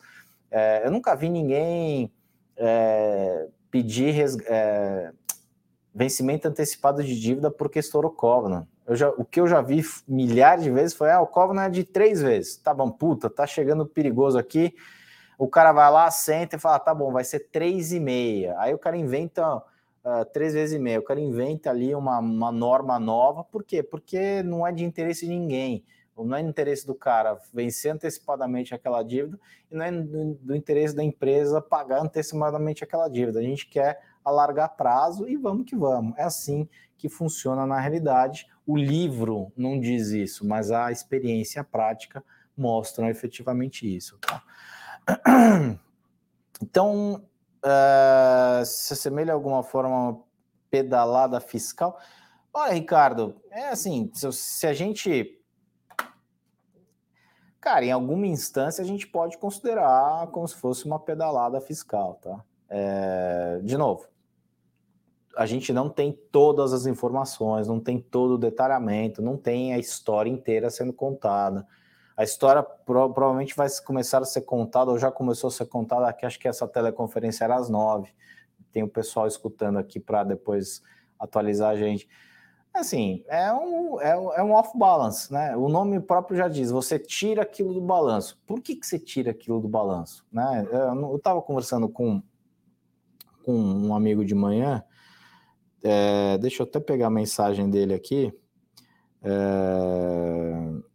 É, 0.51 0.87
eu 0.87 0.91
nunca 0.91 1.15
vi 1.15 1.31
ninguém 1.31 2.13
é, 2.57 3.49
pedir 3.71 4.15
é, 4.47 5.13
vencimento 5.95 6.47
antecipado 6.47 7.03
de 7.03 7.19
dívida 7.19 7.51
porque 7.51 7.79
estourou 7.79 8.11
Covenant. 8.11 8.67
Já, 8.91 9.09
o 9.11 9.25
que 9.25 9.41
eu 9.41 9.49
já 9.49 9.61
vi 9.61 9.83
milhares 10.07 10.63
de 10.63 10.71
vezes 10.71 10.97
foi: 10.97 11.11
ah, 11.11 11.21
o 11.21 11.27
Covenant 11.27 11.67
é 11.67 11.71
de 11.71 11.85
três 11.85 12.23
vezes. 12.23 12.57
Tá 12.57 12.73
bom, 12.73 12.91
puta, 12.91 13.29
tá 13.29 13.47
chegando 13.47 13.85
perigoso 13.87 14.39
aqui. 14.39 14.75
O 15.39 15.49
cara 15.49 15.73
vai 15.73 15.91
lá, 15.91 16.11
senta 16.11 16.57
e 16.57 16.59
fala: 16.59 16.79
tá 16.79 16.95
bom, 16.95 17.13
vai 17.13 17.25
ser 17.25 17.49
três 17.51 17.93
e 17.93 17.99
meia. 17.99 18.55
Aí 18.59 18.73
o 18.73 18.79
cara 18.79 18.97
inventa 18.97 19.57
uh, 19.57 20.25
três 20.33 20.55
vezes 20.55 20.77
e 20.77 20.79
meia. 20.79 21.01
O 21.01 21.03
cara 21.03 21.21
inventa 21.21 21.71
ali 21.71 21.95
uma, 21.95 22.19
uma 22.21 22.53
norma 22.53 22.99
nova. 22.99 23.43
Por 23.43 23.65
quê? 23.65 23.83
Porque 23.83 24.43
não 24.45 24.67
é 24.67 24.71
de 24.71 24.85
interesse 24.85 25.27
de 25.27 25.33
ninguém. 25.33 25.85
Não 26.17 26.35
é 26.35 26.43
do 26.43 26.49
interesse 26.49 26.87
do 26.87 26.95
cara 26.95 27.39
vencer 27.53 27.93
antecipadamente 27.93 28.75
aquela 28.75 29.03
dívida 29.03 29.39
e 29.71 29.77
não 29.77 29.85
é 29.85 29.93
do, 29.93 30.35
do 30.35 30.57
interesse 30.57 30.97
da 30.97 31.05
empresa 31.05 31.61
pagar 31.61 32.01
antecipadamente 32.01 32.83
aquela 32.83 33.09
dívida. 33.09 33.41
A 33.41 33.43
gente 33.43 33.67
quer 33.69 34.01
alargar 34.25 34.77
prazo 34.77 35.29
e 35.29 35.37
vamos 35.37 35.67
que 35.67 35.77
vamos. 35.77 36.17
É 36.17 36.23
assim 36.23 36.67
que 36.97 37.09
funciona 37.09 37.67
na 37.67 37.79
realidade. 37.79 38.47
O 38.67 38.77
livro 38.77 39.53
não 39.57 39.79
diz 39.79 40.09
isso, 40.09 40.47
mas 40.47 40.71
a 40.71 40.91
experiência 40.91 41.61
a 41.61 41.65
prática 41.65 42.25
mostram 42.57 43.09
efetivamente 43.09 43.87
isso. 43.87 44.19
Tá? 44.19 44.43
Então, 46.59 47.23
uh, 47.63 48.65
se 48.65 48.95
assemelha 48.95 49.27
de 49.27 49.33
alguma 49.33 49.63
forma 49.63 50.13
a 50.13 50.17
pedalada 50.71 51.39
fiscal? 51.39 52.01
Olha, 52.51 52.73
Ricardo, 52.73 53.39
é 53.51 53.69
assim, 53.69 54.11
se, 54.15 54.33
se 54.33 54.67
a 54.67 54.73
gente 54.73 55.39
Cara, 57.61 57.85
em 57.85 57.91
alguma 57.91 58.27
instância 58.27 58.81
a 58.81 58.87
gente 58.87 59.09
pode 59.09 59.37
considerar 59.39 60.29
como 60.29 60.47
se 60.47 60.55
fosse 60.55 60.87
uma 60.87 61.01
pedalada 61.01 61.61
fiscal, 61.61 62.15
tá? 62.23 62.45
É, 62.69 63.61
de 63.65 63.77
novo, 63.77 64.07
a 65.37 65.45
gente 65.45 65.73
não 65.73 65.89
tem 65.89 66.13
todas 66.33 66.73
as 66.73 66.87
informações, 66.87 67.69
não 67.69 67.79
tem 67.79 68.01
todo 68.01 68.35
o 68.35 68.39
detalhamento, 68.39 69.21
não 69.21 69.37
tem 69.37 69.75
a 69.75 69.79
história 69.79 70.31
inteira 70.31 70.71
sendo 70.71 70.93
contada. 70.93 71.67
A 72.17 72.25
história 72.25 72.63
pro, 72.63 73.13
provavelmente 73.13 73.55
vai 73.55 73.69
começar 73.85 74.23
a 74.23 74.25
ser 74.25 74.41
contada, 74.41 74.91
ou 74.91 74.99
já 74.99 75.11
começou 75.11 75.49
a 75.49 75.51
ser 75.51 75.67
contada 75.67 76.09
aqui, 76.09 76.25
acho 76.25 76.39
que 76.39 76.49
essa 76.49 76.67
teleconferência 76.67 77.45
era 77.45 77.57
às 77.57 77.69
nove. 77.69 78.09
Tem 78.73 78.83
o 78.83 78.89
pessoal 78.89 79.27
escutando 79.27 79.79
aqui 79.79 80.01
para 80.01 80.25
depois 80.25 80.83
atualizar 81.19 81.71
a 81.71 81.77
gente. 81.77 82.09
Assim, 82.73 83.25
é 83.29 83.53
um, 83.53 84.01
é, 84.01 84.11
é 84.11 84.43
um 84.43 84.53
off-balance, 84.53 85.33
né? 85.33 85.57
O 85.57 85.69
nome 85.69 85.99
próprio 86.01 86.37
já 86.37 86.49
diz, 86.49 86.71
você 86.71 86.99
tira 86.99 87.43
aquilo 87.43 87.73
do 87.73 87.81
balanço. 87.81 88.39
Por 88.47 88.61
que, 88.61 88.75
que 88.77 88.87
você 88.87 88.99
tira 88.99 89.31
aquilo 89.31 89.61
do 89.61 89.69
balanço? 89.69 90.27
Né? 90.33 90.67
Eu 90.71 91.17
estava 91.17 91.41
conversando 91.41 91.89
com, 91.89 92.23
com 93.45 93.53
um 93.55 93.95
amigo 93.95 94.25
de 94.25 94.35
manhã, 94.35 94.85
é, 95.83 96.39
deixa 96.39 96.63
eu 96.63 96.67
até 96.67 96.81
pegar 96.81 97.09
a 97.09 97.11
mensagem 97.11 97.69
dele 97.69 97.95
aqui. 97.95 98.33
É, 99.23 100.87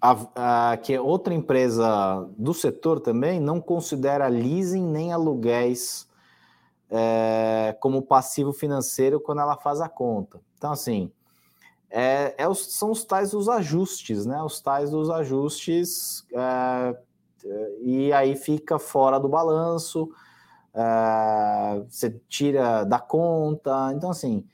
a, 0.00 0.72
a, 0.72 0.76
que 0.76 0.98
outra 0.98 1.32
empresa 1.32 2.28
do 2.36 2.52
setor 2.52 3.00
também 3.00 3.40
não 3.40 3.60
considera 3.60 4.28
leasing 4.28 4.86
nem 4.86 5.12
aluguéis 5.12 6.06
é, 6.90 7.74
como 7.80 8.02
passivo 8.02 8.52
financeiro 8.52 9.18
quando 9.18 9.40
ela 9.40 9.56
faz 9.56 9.80
a 9.80 9.88
conta. 9.88 10.40
Então, 10.56 10.72
assim, 10.72 11.10
é, 11.90 12.34
é 12.36 12.48
os, 12.48 12.74
são 12.76 12.90
os 12.90 13.04
tais 13.04 13.30
dos 13.30 13.48
ajustes, 13.48 14.26
né? 14.26 14.42
Os 14.42 14.60
tais 14.60 14.90
dos 14.90 15.08
ajustes, 15.10 16.26
é, 16.34 16.98
e 17.80 18.12
aí 18.12 18.36
fica 18.36 18.78
fora 18.78 19.18
do 19.18 19.28
balanço 19.28 20.10
uh, 20.74 21.84
você 21.88 22.10
tira 22.28 22.84
da 22.84 22.98
conta. 22.98 23.92
Então, 23.94 24.10
assim, 24.10 24.44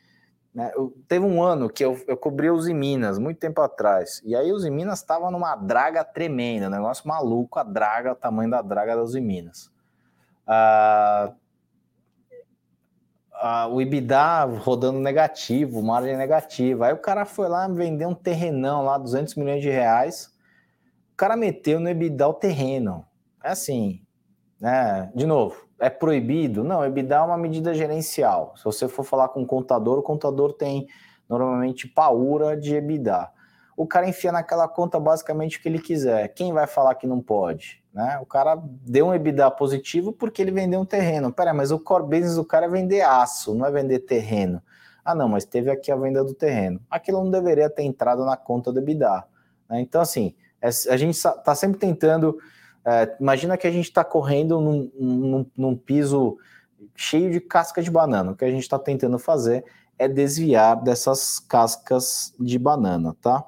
né, 0.54 0.70
eu, 0.74 0.94
teve 1.08 1.24
um 1.24 1.42
ano 1.42 1.68
que 1.70 1.84
eu, 1.84 1.98
eu 2.06 2.16
cobri 2.16 2.50
os 2.50 2.68
Minas, 2.68 3.18
muito 3.18 3.38
tempo 3.38 3.60
atrás, 3.60 4.20
e 4.24 4.34
aí 4.34 4.52
os 4.52 4.64
Minas 4.64 4.98
estavam 4.98 5.30
numa 5.30 5.56
draga 5.56 6.04
tremenda, 6.04 6.66
um 6.66 6.70
negócio 6.70 7.06
maluco, 7.08 7.58
a 7.58 7.62
draga, 7.62 8.12
o 8.12 8.16
tamanho 8.16 8.50
da 8.50 8.60
draga 8.60 8.96
dos 8.96 9.14
Minas. 9.14 9.70
Uh, 10.46 11.32
uh, 13.40 13.68
o 13.72 13.80
IBIDA 13.80 14.44
rodando 14.44 14.98
negativo, 14.98 15.82
margem 15.82 16.16
negativa. 16.16 16.86
Aí 16.86 16.92
o 16.92 16.98
cara 16.98 17.24
foi 17.24 17.48
lá 17.48 17.66
vender 17.68 18.06
um 18.06 18.14
terrenão 18.14 18.84
lá, 18.84 18.98
200 18.98 19.34
milhões 19.36 19.62
de 19.62 19.70
reais. 19.70 20.26
O 21.12 21.16
cara 21.16 21.36
meteu 21.36 21.78
no 21.78 21.88
IBIDA 21.88 22.26
o 22.26 22.34
terreno. 22.34 23.06
É 23.42 23.50
assim, 23.50 24.02
né? 24.60 25.10
De 25.14 25.26
novo, 25.26 25.56
é 25.78 25.88
proibido? 25.88 26.62
Não, 26.62 26.84
EBITDA 26.84 27.16
é 27.16 27.20
uma 27.20 27.38
medida 27.38 27.72
gerencial. 27.72 28.54
Se 28.56 28.64
você 28.64 28.86
for 28.86 29.04
falar 29.04 29.28
com 29.28 29.42
o 29.42 29.46
contador, 29.46 29.98
o 29.98 30.02
contador 30.02 30.52
tem 30.52 30.86
normalmente 31.28 31.88
paura 31.88 32.56
de 32.56 32.74
EBITDA. 32.74 33.30
O 33.76 33.86
cara 33.86 34.06
enfia 34.06 34.30
naquela 34.30 34.68
conta 34.68 35.00
basicamente 35.00 35.56
o 35.56 35.62
que 35.62 35.68
ele 35.68 35.78
quiser. 35.78 36.28
Quem 36.28 36.52
vai 36.52 36.66
falar 36.66 36.94
que 36.96 37.06
não 37.06 37.22
pode? 37.22 37.82
Né? 37.94 38.18
O 38.20 38.26
cara 38.26 38.60
deu 38.62 39.06
um 39.06 39.14
EBITDA 39.14 39.50
positivo 39.52 40.12
porque 40.12 40.42
ele 40.42 40.50
vendeu 40.50 40.80
um 40.80 40.84
terreno. 40.84 41.32
Pera, 41.32 41.54
mas 41.54 41.70
o 41.70 41.78
core 41.78 42.04
business 42.04 42.34
do 42.34 42.44
cara 42.44 42.66
é 42.66 42.68
vender 42.68 43.00
aço, 43.00 43.54
não 43.54 43.64
é 43.64 43.70
vender 43.70 44.00
terreno. 44.00 44.62
Ah, 45.02 45.14
não, 45.14 45.28
mas 45.28 45.46
teve 45.46 45.70
aqui 45.70 45.90
a 45.90 45.96
venda 45.96 46.22
do 46.22 46.34
terreno. 46.34 46.78
Aquilo 46.90 47.24
não 47.24 47.30
deveria 47.30 47.70
ter 47.70 47.84
entrado 47.84 48.24
na 48.24 48.36
conta 48.36 48.70
do 48.70 48.80
EBITDA. 48.80 49.24
Né? 49.68 49.80
Então, 49.80 50.02
assim, 50.02 50.34
é, 50.60 50.68
a 50.68 50.96
gente 50.96 51.14
está 51.14 51.54
sempre 51.54 51.78
tentando 51.78 52.38
é, 52.84 53.16
imagina 53.20 53.56
que 53.56 53.66
a 53.66 53.70
gente 53.70 53.84
está 53.84 54.04
correndo 54.04 54.60
num, 54.60 54.90
num, 54.98 55.46
num, 55.56 55.76
piso 55.76 56.38
cheio 56.96 57.30
de 57.30 57.40
casca 57.40 57.82
de 57.82 57.90
banana. 57.90 58.32
O 58.32 58.36
que 58.36 58.44
a 58.44 58.50
gente 58.50 58.62
está 58.62 58.78
tentando 58.78 59.18
fazer 59.18 59.64
é 59.98 60.08
desviar 60.08 60.82
dessas 60.82 61.38
cascas 61.38 62.34
de 62.40 62.58
banana, 62.58 63.14
tá? 63.20 63.46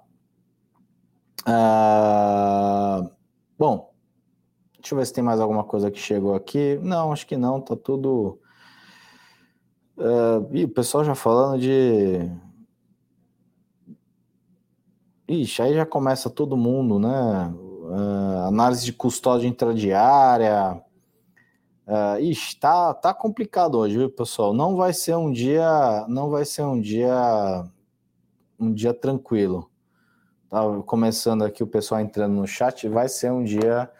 Uh, 1.49 3.11
bom, 3.59 3.93
deixa 4.79 4.95
eu 4.95 4.99
ver 4.99 5.07
se 5.07 5.13
tem 5.13 5.25
mais 5.25 5.41
alguma 5.41 5.65
coisa 5.65 5.91
que 5.91 5.99
chegou 5.99 6.35
aqui. 6.35 6.79
Não, 6.83 7.11
acho 7.11 7.27
que 7.27 7.37
não, 7.37 7.61
tá 7.61 7.75
tudo. 7.75 8.39
Uh, 9.97 10.47
e 10.53 10.65
o 10.65 10.69
pessoal 10.69 11.05
já 11.05 11.15
falando 11.15 11.59
de. 11.61 12.31
Ixi, 15.27 15.63
aí 15.63 15.75
já 15.75 15.87
começa 15.87 16.29
todo 16.29 16.57
mundo, 16.57 16.99
né? 16.99 17.55
Uh, 17.93 18.49
análise 18.49 18.85
de 18.85 18.93
custódia 18.93 19.47
intradiária, 19.47 20.75
uh, 20.75 20.93
Uh, 21.87 22.21
ixi, 22.21 22.57
tá, 22.59 22.95
tá 22.95 23.13
complicado 23.13 23.77
hoje, 23.77 23.99
viu, 23.99 24.09
pessoal? 24.09 24.55
Não 24.55 24.77
vai 24.77 24.93
ser 24.93 25.17
um 25.17 25.33
dia, 25.33 26.07
não 26.09 26.31
vai 26.31 26.45
ser 26.45 26.63
um 26.63 26.81
dia, 26.81 27.65
um 28.59 28.73
dia 28.73 28.95
tranquilo. 28.95 29.69
Tá 30.49 30.61
começando 30.87 31.43
aqui 31.43 31.63
o 31.63 31.67
pessoal 31.67 32.01
entrando 32.01 32.35
no 32.35 32.47
chat, 32.47 32.89
vai 32.89 33.09
ser 33.09 33.33
um 33.33 33.43
dia, 33.43 33.91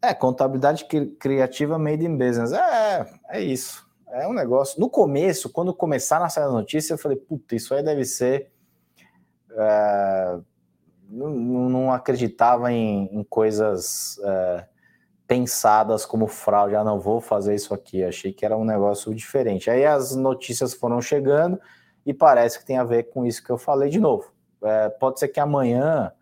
é 0.00 0.14
contabilidade 0.14 0.86
criativa 1.18 1.78
made 1.78 2.04
in 2.04 2.16
business. 2.16 2.52
É, 2.52 3.06
é 3.28 3.40
isso. 3.40 3.86
É 4.08 4.26
um 4.26 4.32
negócio. 4.32 4.80
No 4.80 4.88
começo, 4.88 5.50
quando 5.50 5.74
começaram 5.74 6.24
a 6.24 6.28
sair 6.28 6.44
as 6.44 6.52
notícias, 6.52 6.90
eu 6.90 6.98
falei, 6.98 7.18
puta, 7.18 7.54
isso 7.54 7.74
aí 7.74 7.82
deve 7.82 8.04
ser. 8.04 8.50
É, 9.52 10.38
não, 11.14 11.68
não, 11.68 11.92
acreditava 11.92 12.72
em, 12.72 13.08
em 13.12 13.24
coisas. 13.24 14.18
É, 14.22 14.66
pensadas 15.26 16.04
como 16.04 16.26
fraude, 16.26 16.74
ah, 16.74 16.84
não 16.84 17.00
vou 17.00 17.20
fazer 17.20 17.54
isso 17.54 17.72
aqui, 17.72 18.04
achei 18.04 18.32
que 18.32 18.44
era 18.44 18.56
um 18.56 18.64
negócio 18.64 19.14
diferente. 19.14 19.70
Aí 19.70 19.84
as 19.84 20.14
notícias 20.14 20.74
foram 20.74 21.00
chegando 21.00 21.58
e 22.04 22.12
parece 22.12 22.58
que 22.58 22.64
tem 22.64 22.78
a 22.78 22.84
ver 22.84 23.04
com 23.04 23.24
isso 23.24 23.42
que 23.42 23.50
eu 23.50 23.58
falei 23.58 23.88
de 23.88 23.98
novo. 23.98 24.32
É, 24.62 24.88
pode 24.88 25.18
ser 25.18 25.28
que 25.28 25.40
amanhã, 25.40 26.12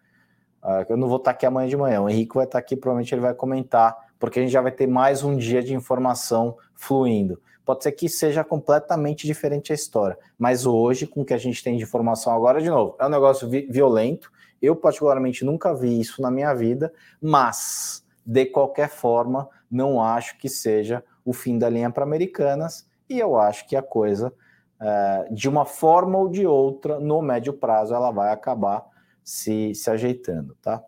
uh, 0.63 0.87
eu 0.89 0.97
não 0.97 1.09
vou 1.09 1.17
estar 1.17 1.33
aqui 1.33 1.45
amanhã 1.45 1.69
de 1.69 1.77
manhã, 1.77 2.01
o 2.01 2.09
Henrique 2.09 2.35
vai 2.35 2.45
estar 2.45 2.59
aqui, 2.59 2.77
provavelmente 2.77 3.15
ele 3.15 3.21
vai 3.21 3.35
comentar, 3.35 3.97
porque 4.19 4.39
a 4.39 4.43
gente 4.43 4.53
já 4.53 4.61
vai 4.61 4.73
ter 4.73 4.87
mais 4.87 5.23
um 5.23 5.37
dia 5.37 5.63
de 5.63 5.75
informação 5.75 6.57
fluindo. 6.75 7.41
Pode 7.65 7.83
ser 7.83 7.93
que 7.93 8.09
seja 8.09 8.43
completamente 8.43 9.27
diferente 9.27 9.73
a 9.73 9.75
história, 9.75 10.19
mas 10.39 10.67
hoje, 10.67 11.07
com 11.07 11.23
o 11.23 11.25
que 11.25 11.35
a 11.35 11.39
gente 11.39 11.63
tem 11.63 11.77
de 11.77 11.83
informação 11.83 12.33
agora, 12.33 12.61
de 12.61 12.69
novo, 12.69 12.97
é 12.99 13.07
um 13.07 13.11
negócio 13.11 13.49
vi 13.49 13.67
violento. 13.71 14.31
Eu, 14.63 14.77
particularmente, 14.77 15.45
nunca 15.45 15.75
vi 15.75 16.01
isso 16.01 16.23
na 16.23 16.31
minha 16.31 16.55
vida, 16.55 16.93
mas 17.21 18.05
de 18.25 18.47
qualquer 18.47 18.89
forma, 18.89 19.49
não 19.69 20.01
acho 20.01 20.39
que 20.39 20.49
seja 20.49 21.03
o 21.25 21.33
fim 21.33 21.59
da 21.59 21.69
linha 21.69 21.91
para 21.91 22.05
Americanas, 22.05 22.89
e 23.09 23.19
eu 23.19 23.37
acho 23.37 23.67
que 23.67 23.75
a 23.75 23.83
coisa, 23.83 24.33
é, 24.81 25.29
de 25.31 25.49
uma 25.49 25.65
forma 25.65 26.17
ou 26.19 26.29
de 26.29 26.47
outra, 26.47 27.01
no 27.01 27.21
médio 27.21 27.53
prazo, 27.53 27.95
ela 27.95 28.11
vai 28.11 28.33
acabar 28.33 28.85
se, 29.23 29.75
se 29.75 29.91
ajeitando, 29.91 30.57
tá? 30.63 30.83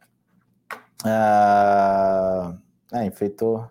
É, 1.04 3.00
é 3.00 3.04
enfeitou. 3.06 3.68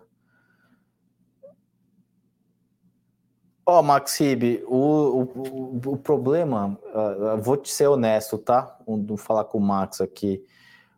Ó, 3.66 3.78
oh, 3.78 3.82
Maxib, 3.82 4.62
o, 4.66 4.76
o, 4.76 5.92
o, 5.92 5.96
problema, 5.96 6.78
uh, 6.94 7.40
vou 7.40 7.56
te 7.56 7.72
ser 7.72 7.86
honesto, 7.86 8.36
tá? 8.36 8.78
Vou 8.86 9.16
falar 9.16 9.44
com 9.44 9.56
o 9.56 9.60
Max 9.60 10.02
aqui 10.02 10.44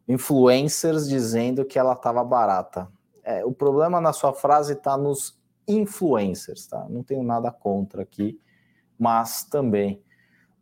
influencers 0.08 1.08
dizendo 1.08 1.64
que 1.64 1.78
ela 1.78 1.92
estava 1.92 2.24
barata. 2.24 2.88
É, 3.22 3.44
o 3.44 3.52
problema 3.52 4.00
na 4.00 4.12
sua 4.12 4.32
frase 4.32 4.72
está 4.72 4.96
nos 4.96 5.38
influencers, 5.66 6.66
tá? 6.66 6.86
Não 6.88 7.02
tenho 7.02 7.22
nada 7.22 7.52
contra 7.52 8.02
aqui, 8.02 8.40
mas 8.98 9.44
também 9.44 10.02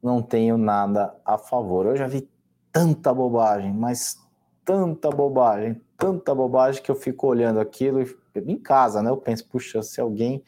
não 0.02 0.22
tenho 0.22 0.58
nada 0.58 1.14
a 1.24 1.38
favor. 1.38 1.86
Eu 1.86 1.96
já 1.96 2.06
vi 2.06 2.28
tanta 2.70 3.14
bobagem, 3.14 3.72
mas 3.72 4.18
tanta 4.62 5.10
bobagem, 5.10 5.80
tanta 5.96 6.34
bobagem 6.34 6.82
que 6.82 6.90
eu 6.90 6.94
fico 6.94 7.26
olhando 7.26 7.60
aquilo 7.60 8.02
em 8.34 8.58
casa, 8.58 9.02
né? 9.02 9.08
Eu 9.08 9.16
penso, 9.16 9.46
puxa, 9.48 9.82
se 9.82 10.00
alguém 10.00 10.42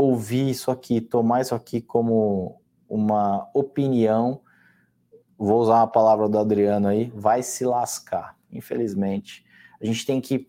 ouvir 0.00 0.48
isso 0.48 0.70
aqui, 0.70 1.00
tomar 1.00 1.42
isso 1.42 1.54
aqui 1.54 1.80
como 1.80 2.60
uma 2.88 3.48
opinião, 3.54 4.40
vou 5.38 5.60
usar 5.60 5.76
uma 5.76 5.86
palavra 5.86 6.28
do 6.28 6.38
Adriano 6.38 6.88
aí, 6.88 7.12
vai 7.14 7.42
se 7.42 7.64
lascar, 7.64 8.36
infelizmente. 8.50 9.44
A 9.80 9.84
gente 9.84 10.04
tem 10.06 10.20
que 10.20 10.48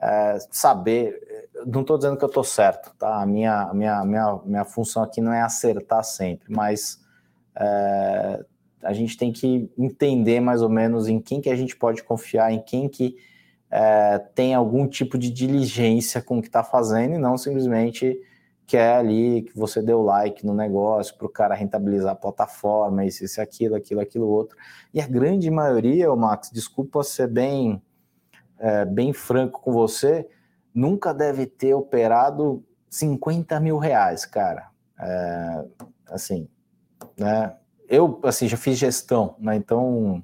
é, 0.00 0.38
saber, 0.50 1.18
não 1.66 1.80
estou 1.80 1.96
dizendo 1.96 2.16
que 2.16 2.24
eu 2.24 2.28
estou 2.28 2.44
certo, 2.44 2.94
tá? 2.98 3.20
A 3.20 3.26
minha, 3.26 3.72
minha, 3.72 4.04
minha, 4.04 4.40
minha 4.44 4.64
função 4.64 5.02
aqui 5.02 5.20
não 5.20 5.32
é 5.32 5.40
acertar 5.40 6.04
sempre, 6.04 6.54
mas 6.54 7.00
é, 7.58 8.44
a 8.82 8.92
gente 8.92 9.16
tem 9.16 9.32
que 9.32 9.70
entender 9.76 10.40
mais 10.40 10.62
ou 10.62 10.68
menos 10.68 11.08
em 11.08 11.20
quem 11.20 11.40
que 11.40 11.50
a 11.50 11.56
gente 11.56 11.76
pode 11.76 12.02
confiar, 12.02 12.52
em 12.52 12.62
quem 12.62 12.88
que 12.88 13.16
é, 13.70 14.18
tem 14.34 14.54
algum 14.54 14.86
tipo 14.86 15.16
de 15.16 15.30
diligência 15.30 16.20
com 16.20 16.38
o 16.38 16.42
que 16.42 16.48
está 16.48 16.64
fazendo 16.64 17.14
e 17.14 17.18
não 17.18 17.38
simplesmente 17.38 18.18
quer 18.70 18.98
ali 18.98 19.42
que 19.42 19.58
você 19.58 19.82
o 19.92 20.02
like 20.02 20.46
no 20.46 20.54
negócio 20.54 21.16
para 21.16 21.26
o 21.26 21.28
cara 21.28 21.56
rentabilizar 21.56 22.12
a 22.12 22.14
plataforma, 22.14 23.04
isso, 23.04 23.24
isso, 23.24 23.40
aquilo, 23.42 23.74
aquilo, 23.74 24.00
aquilo, 24.00 24.28
outro. 24.28 24.56
E 24.94 25.00
a 25.00 25.08
grande 25.08 25.50
maioria, 25.50 26.14
Max, 26.14 26.52
desculpa 26.52 27.02
ser 27.02 27.26
bem, 27.26 27.82
é, 28.60 28.84
bem 28.84 29.12
franco 29.12 29.60
com 29.60 29.72
você, 29.72 30.28
nunca 30.72 31.12
deve 31.12 31.46
ter 31.46 31.74
operado 31.74 32.64
50 32.88 33.58
mil 33.58 33.76
reais, 33.76 34.24
cara. 34.24 34.68
É, 35.00 35.64
assim, 36.06 36.48
né? 37.18 37.56
Eu, 37.88 38.20
assim, 38.22 38.46
já 38.46 38.56
fiz 38.56 38.78
gestão, 38.78 39.34
né? 39.40 39.56
Então, 39.56 40.22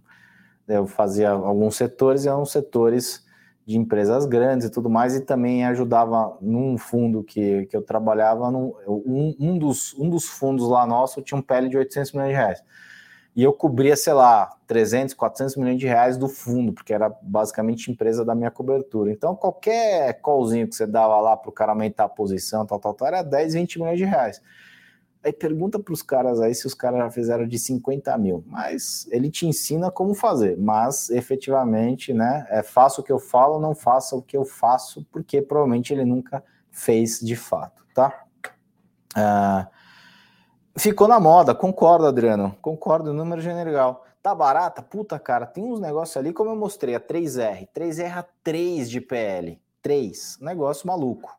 eu 0.68 0.86
fazia 0.86 1.30
alguns 1.30 1.74
setores 1.74 2.24
e 2.24 2.28
eram 2.28 2.44
setores 2.44 3.26
de 3.67 3.77
empresas 3.77 4.25
grandes 4.27 4.69
e 4.69 4.71
tudo 4.71 4.89
mais, 4.89 5.17
e 5.17 5.21
também 5.21 5.67
ajudava 5.67 6.39
num 6.41 6.79
fundo 6.79 7.25
que, 7.25 7.67
que 7.67 7.77
eu 7.77 7.83
trabalhava, 7.83 8.49
num, 8.49 8.73
um, 8.87 9.35
um, 9.41 9.59
dos, 9.59 9.93
um 9.99 10.09
dos 10.09 10.27
fundos 10.27 10.69
lá 10.69 10.87
nosso 10.87 11.21
tinha 11.21 11.37
um 11.37 11.43
PL 11.43 11.69
de 11.69 11.77
800 11.77 12.12
milhões 12.12 12.31
de 12.31 12.37
reais. 12.37 12.62
E 13.35 13.43
eu 13.43 13.53
cobria, 13.53 13.97
sei 13.97 14.14
lá, 14.14 14.57
300, 14.67 15.14
400 15.14 15.57
milhões 15.57 15.79
de 15.79 15.87
reais 15.87 16.17
do 16.17 16.27
fundo, 16.27 16.73
porque 16.73 16.95
era 16.95 17.11
basicamente 17.21 17.91
empresa 17.91 18.25
da 18.25 18.35
minha 18.35 18.51
cobertura. 18.51 19.11
Então, 19.11 19.37
qualquer 19.37 20.23
callzinho 20.23 20.67
que 20.67 20.75
você 20.75 20.87
dava 20.87 21.21
lá 21.21 21.37
para 21.37 21.51
o 21.51 21.53
cara 21.53 21.73
aumentar 21.73 22.05
a 22.05 22.09
posição, 22.09 22.64
tal, 22.64 22.79
tal, 22.79 22.95
tal, 22.95 23.09
era 23.09 23.23
10, 23.23 23.53
20 23.53 23.79
milhões 23.79 23.99
de 23.99 24.05
reais. 24.05 24.41
Aí 25.27 25.33
pergunta 25.33 25.77
para 25.77 25.93
os 25.93 26.03
caras 26.03 26.41
aí 26.41 26.55
se 26.55 26.68
os 26.68 26.72
caras 26.72 27.01
já 27.01 27.11
fizeram 27.11 27.49
de 27.49 27.59
50 27.59 28.16
mil. 28.16 28.45
Mas 28.47 29.09
ele 29.11 29.29
te 29.29 29.45
ensina 29.45 29.91
como 29.91 30.14
fazer. 30.14 30.57
Mas 30.57 31.11
efetivamente, 31.11 32.14
né? 32.14 32.47
É 32.49 32.62
faça 32.62 33.01
o 33.01 33.05
que 33.05 33.11
eu 33.11 33.18
falo, 33.18 33.59
não 33.59 33.74
faça 33.74 34.14
o 34.14 34.22
que 34.22 34.37
eu 34.37 34.45
faço, 34.45 35.05
porque 35.11 35.43
provavelmente 35.43 35.93
ele 35.93 36.05
nunca 36.05 36.45
fez 36.70 37.18
de 37.18 37.35
fato, 37.35 37.85
tá? 37.93 38.24
Ah, 39.16 39.66
ficou 40.79 41.09
na 41.09 41.18
moda, 41.18 41.57
concordo, 41.57 42.07
Adriano. 42.07 42.57
Concordo, 42.62 43.12
número 43.12 43.41
general. 43.41 44.05
Tá 44.22 44.33
barata? 44.33 44.81
Puta, 44.81 45.18
cara, 45.18 45.45
tem 45.45 45.64
uns 45.64 45.81
negócios 45.81 46.16
ali, 46.16 46.33
como 46.33 46.51
eu 46.51 46.57
mostrei, 46.57 46.95
a 46.95 47.01
3R. 47.01 47.66
3R 47.74 48.18
a 48.18 48.24
3 48.45 48.89
de 48.89 49.01
PL. 49.01 49.61
3. 49.83 50.39
Negócio 50.41 50.87
maluco. 50.87 51.37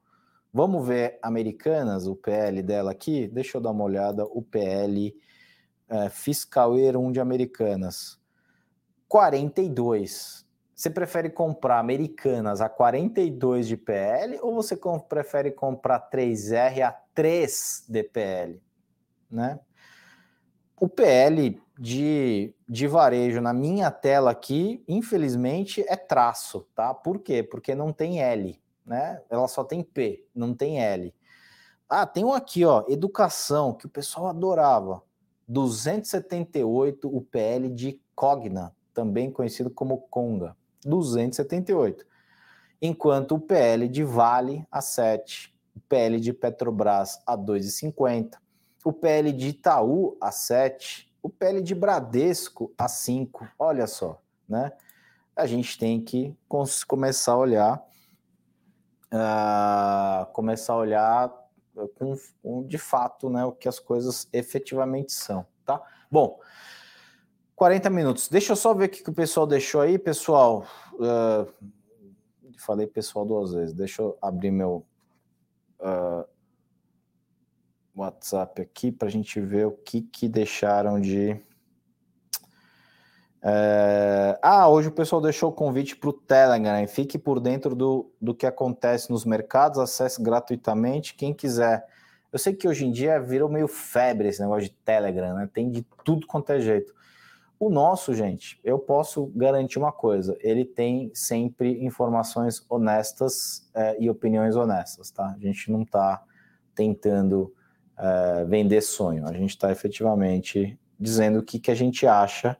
Vamos 0.58 0.88
ver 0.88 1.20
Americanas, 1.22 2.08
o 2.08 2.16
PL 2.16 2.64
dela 2.64 2.90
aqui. 2.90 3.28
Deixa 3.28 3.58
eu 3.58 3.62
dar 3.62 3.70
uma 3.70 3.84
olhada. 3.84 4.26
O 4.26 4.42
PL 4.42 5.16
é, 5.88 6.10
Fiscal 6.10 6.76
Year 6.76 6.98
1 6.98 7.12
de 7.12 7.20
Americanas. 7.20 8.20
42. 9.08 10.48
Você 10.74 10.90
prefere 10.90 11.30
comprar 11.30 11.78
Americanas 11.78 12.60
a 12.60 12.68
42 12.68 13.68
de 13.68 13.78
PL 13.78 14.40
ou 14.42 14.56
você 14.56 14.76
prefere 15.08 15.52
comprar 15.52 16.10
3R 16.10 16.82
a 16.82 16.92
3 17.14 17.86
de 17.88 18.02
PL? 18.02 18.60
Né? 19.30 19.60
O 20.82 20.90
PL 20.90 21.62
de, 21.78 22.52
de 22.68 22.88
varejo 22.88 23.42
na 23.42 23.54
minha 23.54 23.92
tela 23.92 24.32
aqui, 24.32 24.84
infelizmente, 24.88 25.86
é 25.88 25.96
traço, 25.96 26.68
tá? 26.74 26.96
Por 26.96 27.20
quê? 27.20 27.44
Porque 27.44 27.76
não 27.76 27.94
tem 27.94 28.24
L 28.24 28.60
né? 28.88 29.22
Ela 29.30 29.48
só 29.48 29.64
tem 29.64 29.84
P, 29.84 30.26
não 30.34 30.54
tem 30.54 30.82
L. 30.82 31.14
Ah, 31.90 32.06
tem 32.06 32.24
um 32.24 32.34
aqui, 32.34 32.66
ó, 32.66 32.86
educação, 32.88 33.74
que 33.74 33.86
o 33.86 33.90
pessoal 33.90 34.28
adorava. 34.28 35.04
278 35.48 37.08
o 37.08 37.22
PL 37.22 37.70
de 37.70 38.02
Cogna, 38.16 38.76
também 38.94 39.30
conhecido 39.30 39.70
como 39.70 40.00
Conga. 40.10 40.56
278. 40.84 42.06
Enquanto 42.82 43.36
o 43.36 43.40
PL 43.40 43.88
de 43.88 44.04
Vale 44.04 44.66
a 44.72 44.82
7, 44.82 45.54
o 45.76 45.80
PL 45.80 46.20
de 46.20 46.34
Petrobras 46.34 47.22
a 47.26 47.38
2,50, 47.38 48.36
o 48.84 48.94
PL 48.94 49.32
de 49.32 49.50
Itaú 49.50 50.18
a 50.22 50.32
7, 50.32 51.12
o 51.22 51.30
PL 51.30 51.62
de 51.62 51.74
Bradesco 51.74 52.74
a 52.78 52.88
5. 52.88 53.48
Olha 53.58 53.88
só, 53.88 54.22
né? 54.48 54.72
A 55.36 55.46
gente 55.46 55.78
tem 55.78 56.02
que 56.02 56.36
começar 56.88 57.34
a 57.34 57.38
olhar 57.38 57.88
uh, 59.14 60.26
começar 60.34 60.74
a 60.74 60.78
olhar 60.78 61.34
com, 61.96 62.16
com, 62.42 62.68
de 62.68 62.78
fato 62.78 63.30
né, 63.30 63.46
o 63.46 63.52
que 63.52 63.68
as 63.68 63.80
coisas 63.80 64.28
efetivamente 64.34 65.12
são, 65.14 65.46
tá? 65.66 65.82
Bom, 66.10 66.40
40 67.56 67.90
minutos. 67.90 68.28
Deixa 68.30 68.52
eu 68.52 68.56
só 68.56 68.74
ver 68.74 68.86
o 68.86 68.90
que 68.90 69.10
o 69.10 69.14
pessoal 69.14 69.48
deixou 69.48 69.82
aí, 69.82 69.98
pessoal. 69.98 70.66
Uh, 70.94 71.52
falei 72.60 72.88
pessoal 72.88 73.26
duas 73.26 73.54
vezes. 73.54 73.74
Deixa 73.74 74.02
eu 74.02 74.18
abrir 74.22 74.52
meu 74.52 74.86
uh, 75.80 76.28
WhatsApp 77.96 78.62
aqui 78.62 78.92
para 78.92 79.08
a 79.08 79.12
gente 79.12 79.40
ver 79.40 79.66
o 79.68 79.72
que, 79.72 80.02
que 80.02 80.28
deixaram 80.28 81.00
de 81.00 81.40
É... 83.42 84.38
Ah, 84.42 84.68
hoje 84.70 84.90
o 84.90 84.92
pessoal 84.92 85.22
deixou 85.22 85.50
o 85.50 85.54
convite 85.54 85.96
para 85.96 86.10
o 86.10 86.14
Telegram. 86.14 86.88
Fique 86.88 87.18
por 87.18 87.40
dentro 87.40 87.76
do, 87.76 88.12
do 88.22 88.34
que 88.34 88.46
acontece 88.46 89.10
nos 89.10 89.26
mercados, 89.26 89.80
acesse 89.80 90.22
gratuitamente. 90.22 91.16
Quem 91.16 91.34
quiser. 91.34 91.86
Eu 92.32 92.40
sei 92.40 92.54
que 92.54 92.68
hoje 92.68 92.86
em 92.86 92.92
dia 92.92 93.20
virou 93.20 93.50
meio 93.50 93.68
febre 93.68 94.28
esse 94.28 94.42
negócio 94.42 94.64
de 94.64 94.76
Telegram, 94.84 95.36
né? 95.36 95.50
Tem 95.52 95.70
de 95.70 95.86
tudo 96.04 96.28
quanto 96.28 96.52
é 96.52 96.60
jeito. 96.60 96.94
O 97.60 97.70
nosso, 97.70 98.14
gente, 98.14 98.60
eu 98.64 98.78
posso 98.78 99.32
garantir 99.36 99.80
uma 99.80 99.92
coisa: 99.92 100.38
ele 100.42 100.64
tem 100.64 101.10
sempre 101.14 101.84
informações 101.84 102.64
honestas 102.70 103.68
é, 103.74 103.98
e 104.00 104.10
opiniões 104.10 104.56
honestas, 104.56 105.10
tá? 105.10 105.36
A 105.36 105.40
gente 105.40 105.72
não 105.72 105.82
está 105.82 106.24
tentando 106.76 107.52
é, 107.98 108.46
vender 108.46 108.82
sonho, 108.82 109.26
a 109.28 109.34
gente 109.34 109.52
está 109.52 109.72
efetivamente 109.72 110.78
dizendo 111.00 111.40
o 111.40 111.44
que, 111.44 111.60
que 111.60 111.72
a 111.72 111.76
gente 111.76 112.06
acha 112.06 112.56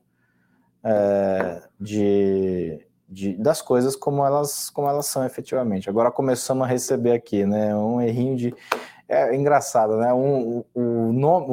é, 0.90 1.62
de, 1.78 2.80
de, 3.10 3.34
das 3.36 3.62
coisas 3.62 3.94
como 3.94 4.26
elas, 4.26 4.70
como 4.70 4.88
elas 4.88 5.06
são 5.08 5.26
efetivamente. 5.26 5.90
Agora 5.90 6.10
começamos 6.10 6.66
a 6.66 6.70
receber 6.70 7.12
aqui, 7.12 7.46
né? 7.46 7.76
Um 7.76 8.00
errinho 8.02 8.38
de. 8.38 8.56
É 9.10 9.34
engraçado, 9.36 9.98
né? 9.98 10.14
Um, 10.14 10.64
o, 10.74 11.14
nome, 11.14 11.48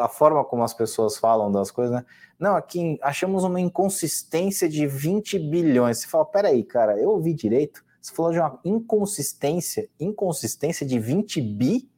a, 0.00 0.08
forma 0.08 0.44
como 0.44 0.62
as 0.62 0.74
pessoas 0.74 1.16
falam 1.16 1.50
das 1.50 1.70
coisas, 1.70 1.94
né? 1.94 2.04
Não, 2.38 2.56
aqui 2.56 2.98
achamos 3.02 3.44
uma 3.44 3.60
inconsistência 3.60 4.68
de 4.68 4.86
20 4.86 5.38
bilhões. 5.38 5.98
Você 5.98 6.06
fala, 6.06 6.24
peraí, 6.24 6.62
cara, 6.64 6.98
eu 6.98 7.10
ouvi 7.10 7.34
direito. 7.34 7.84
Você 8.00 8.14
falou 8.14 8.32
de 8.32 8.38
uma 8.38 8.58
inconsistência, 8.64 9.88
inconsistência 9.98 10.86
de 10.86 10.98
20 10.98 11.40
bi? 11.40 11.88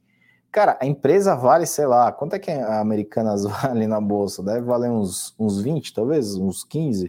Cara, 0.52 0.76
a 0.82 0.84
empresa 0.84 1.34
vale, 1.34 1.64
sei 1.64 1.86
lá, 1.86 2.12
quanto 2.12 2.34
é 2.34 2.38
que 2.38 2.50
a 2.50 2.78
Americanas 2.78 3.44
vale 3.48 3.86
na 3.86 3.98
bolsa? 3.98 4.42
Deve 4.42 4.60
valer 4.60 4.90
uns, 4.90 5.34
uns 5.38 5.58
20, 5.62 5.94
talvez, 5.94 6.34
uns 6.36 6.62
15. 6.62 7.08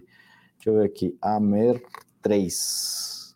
Deixa 0.55 0.69
eu 0.69 0.75
ver 0.75 0.85
aqui. 0.85 1.17
Amer 1.21 1.83
3. 2.21 3.35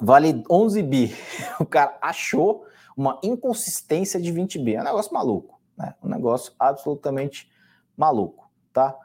Vale 0.00 0.42
11 0.50 0.82
bi. 0.82 1.14
O 1.60 1.66
cara 1.66 1.98
achou 2.00 2.64
uma 2.96 3.20
inconsistência 3.22 4.18
de 4.18 4.32
20 4.32 4.58
bi. 4.58 4.74
É 4.74 4.80
um 4.80 4.84
negócio 4.84 5.12
maluco, 5.12 5.60
né? 5.76 5.94
Um 6.02 6.08
negócio 6.08 6.52
absolutamente 6.58 7.52
maluco, 7.94 8.50
tá? 8.72 8.96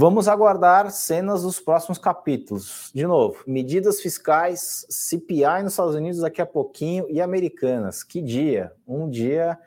Vamos 0.00 0.28
aguardar 0.28 0.92
cenas 0.92 1.42
dos 1.42 1.58
próximos 1.58 1.98
capítulos. 1.98 2.92
De 2.94 3.04
novo, 3.04 3.42
medidas 3.44 4.00
fiscais, 4.00 4.86
CPI 4.88 5.64
nos 5.64 5.72
Estados 5.72 5.96
Unidos 5.96 6.20
daqui 6.20 6.40
a 6.40 6.46
pouquinho 6.46 7.06
e 7.10 7.20
americanas. 7.20 8.04
Que 8.04 8.22
dia? 8.22 8.72
Um 8.86 9.10
dia 9.10 9.58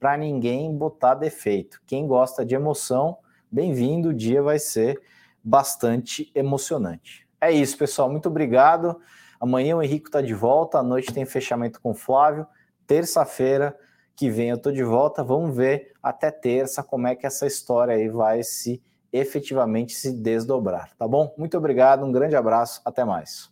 para 0.00 0.16
ninguém 0.16 0.76
botar 0.76 1.14
defeito. 1.14 1.80
Quem 1.86 2.04
gosta 2.04 2.44
de 2.44 2.56
emoção, 2.56 3.18
bem-vindo. 3.48 4.08
O 4.08 4.12
dia 4.12 4.42
vai 4.42 4.58
ser 4.58 5.00
bastante 5.40 6.32
emocionante. 6.34 7.24
É 7.40 7.52
isso, 7.52 7.78
pessoal. 7.78 8.10
Muito 8.10 8.28
obrigado. 8.28 9.00
Amanhã 9.38 9.76
o 9.76 9.82
Henrique 9.84 10.08
está 10.08 10.20
de 10.20 10.34
volta. 10.34 10.80
À 10.80 10.82
noite 10.82 11.14
tem 11.14 11.24
fechamento 11.24 11.80
com 11.80 11.92
o 11.92 11.94
Flávio. 11.94 12.44
Terça-feira 12.88 13.72
que 14.16 14.30
vem 14.30 14.48
eu 14.48 14.58
tô 14.58 14.72
de 14.72 14.82
volta. 14.82 15.22
Vamos 15.22 15.56
ver 15.56 15.92
até 16.02 16.32
terça 16.32 16.82
como 16.82 17.06
é 17.06 17.14
que 17.14 17.24
essa 17.24 17.46
história 17.46 17.94
aí 17.94 18.08
vai 18.08 18.42
se 18.42 18.82
efetivamente 19.16 19.94
se 19.94 20.12
desdobrar, 20.12 20.90
tá 20.98 21.06
bom? 21.06 21.34
Muito 21.36 21.56
obrigado, 21.56 22.04
um 22.04 22.12
grande 22.12 22.36
abraço, 22.36 22.80
até 22.84 23.04
mais. 23.04 23.50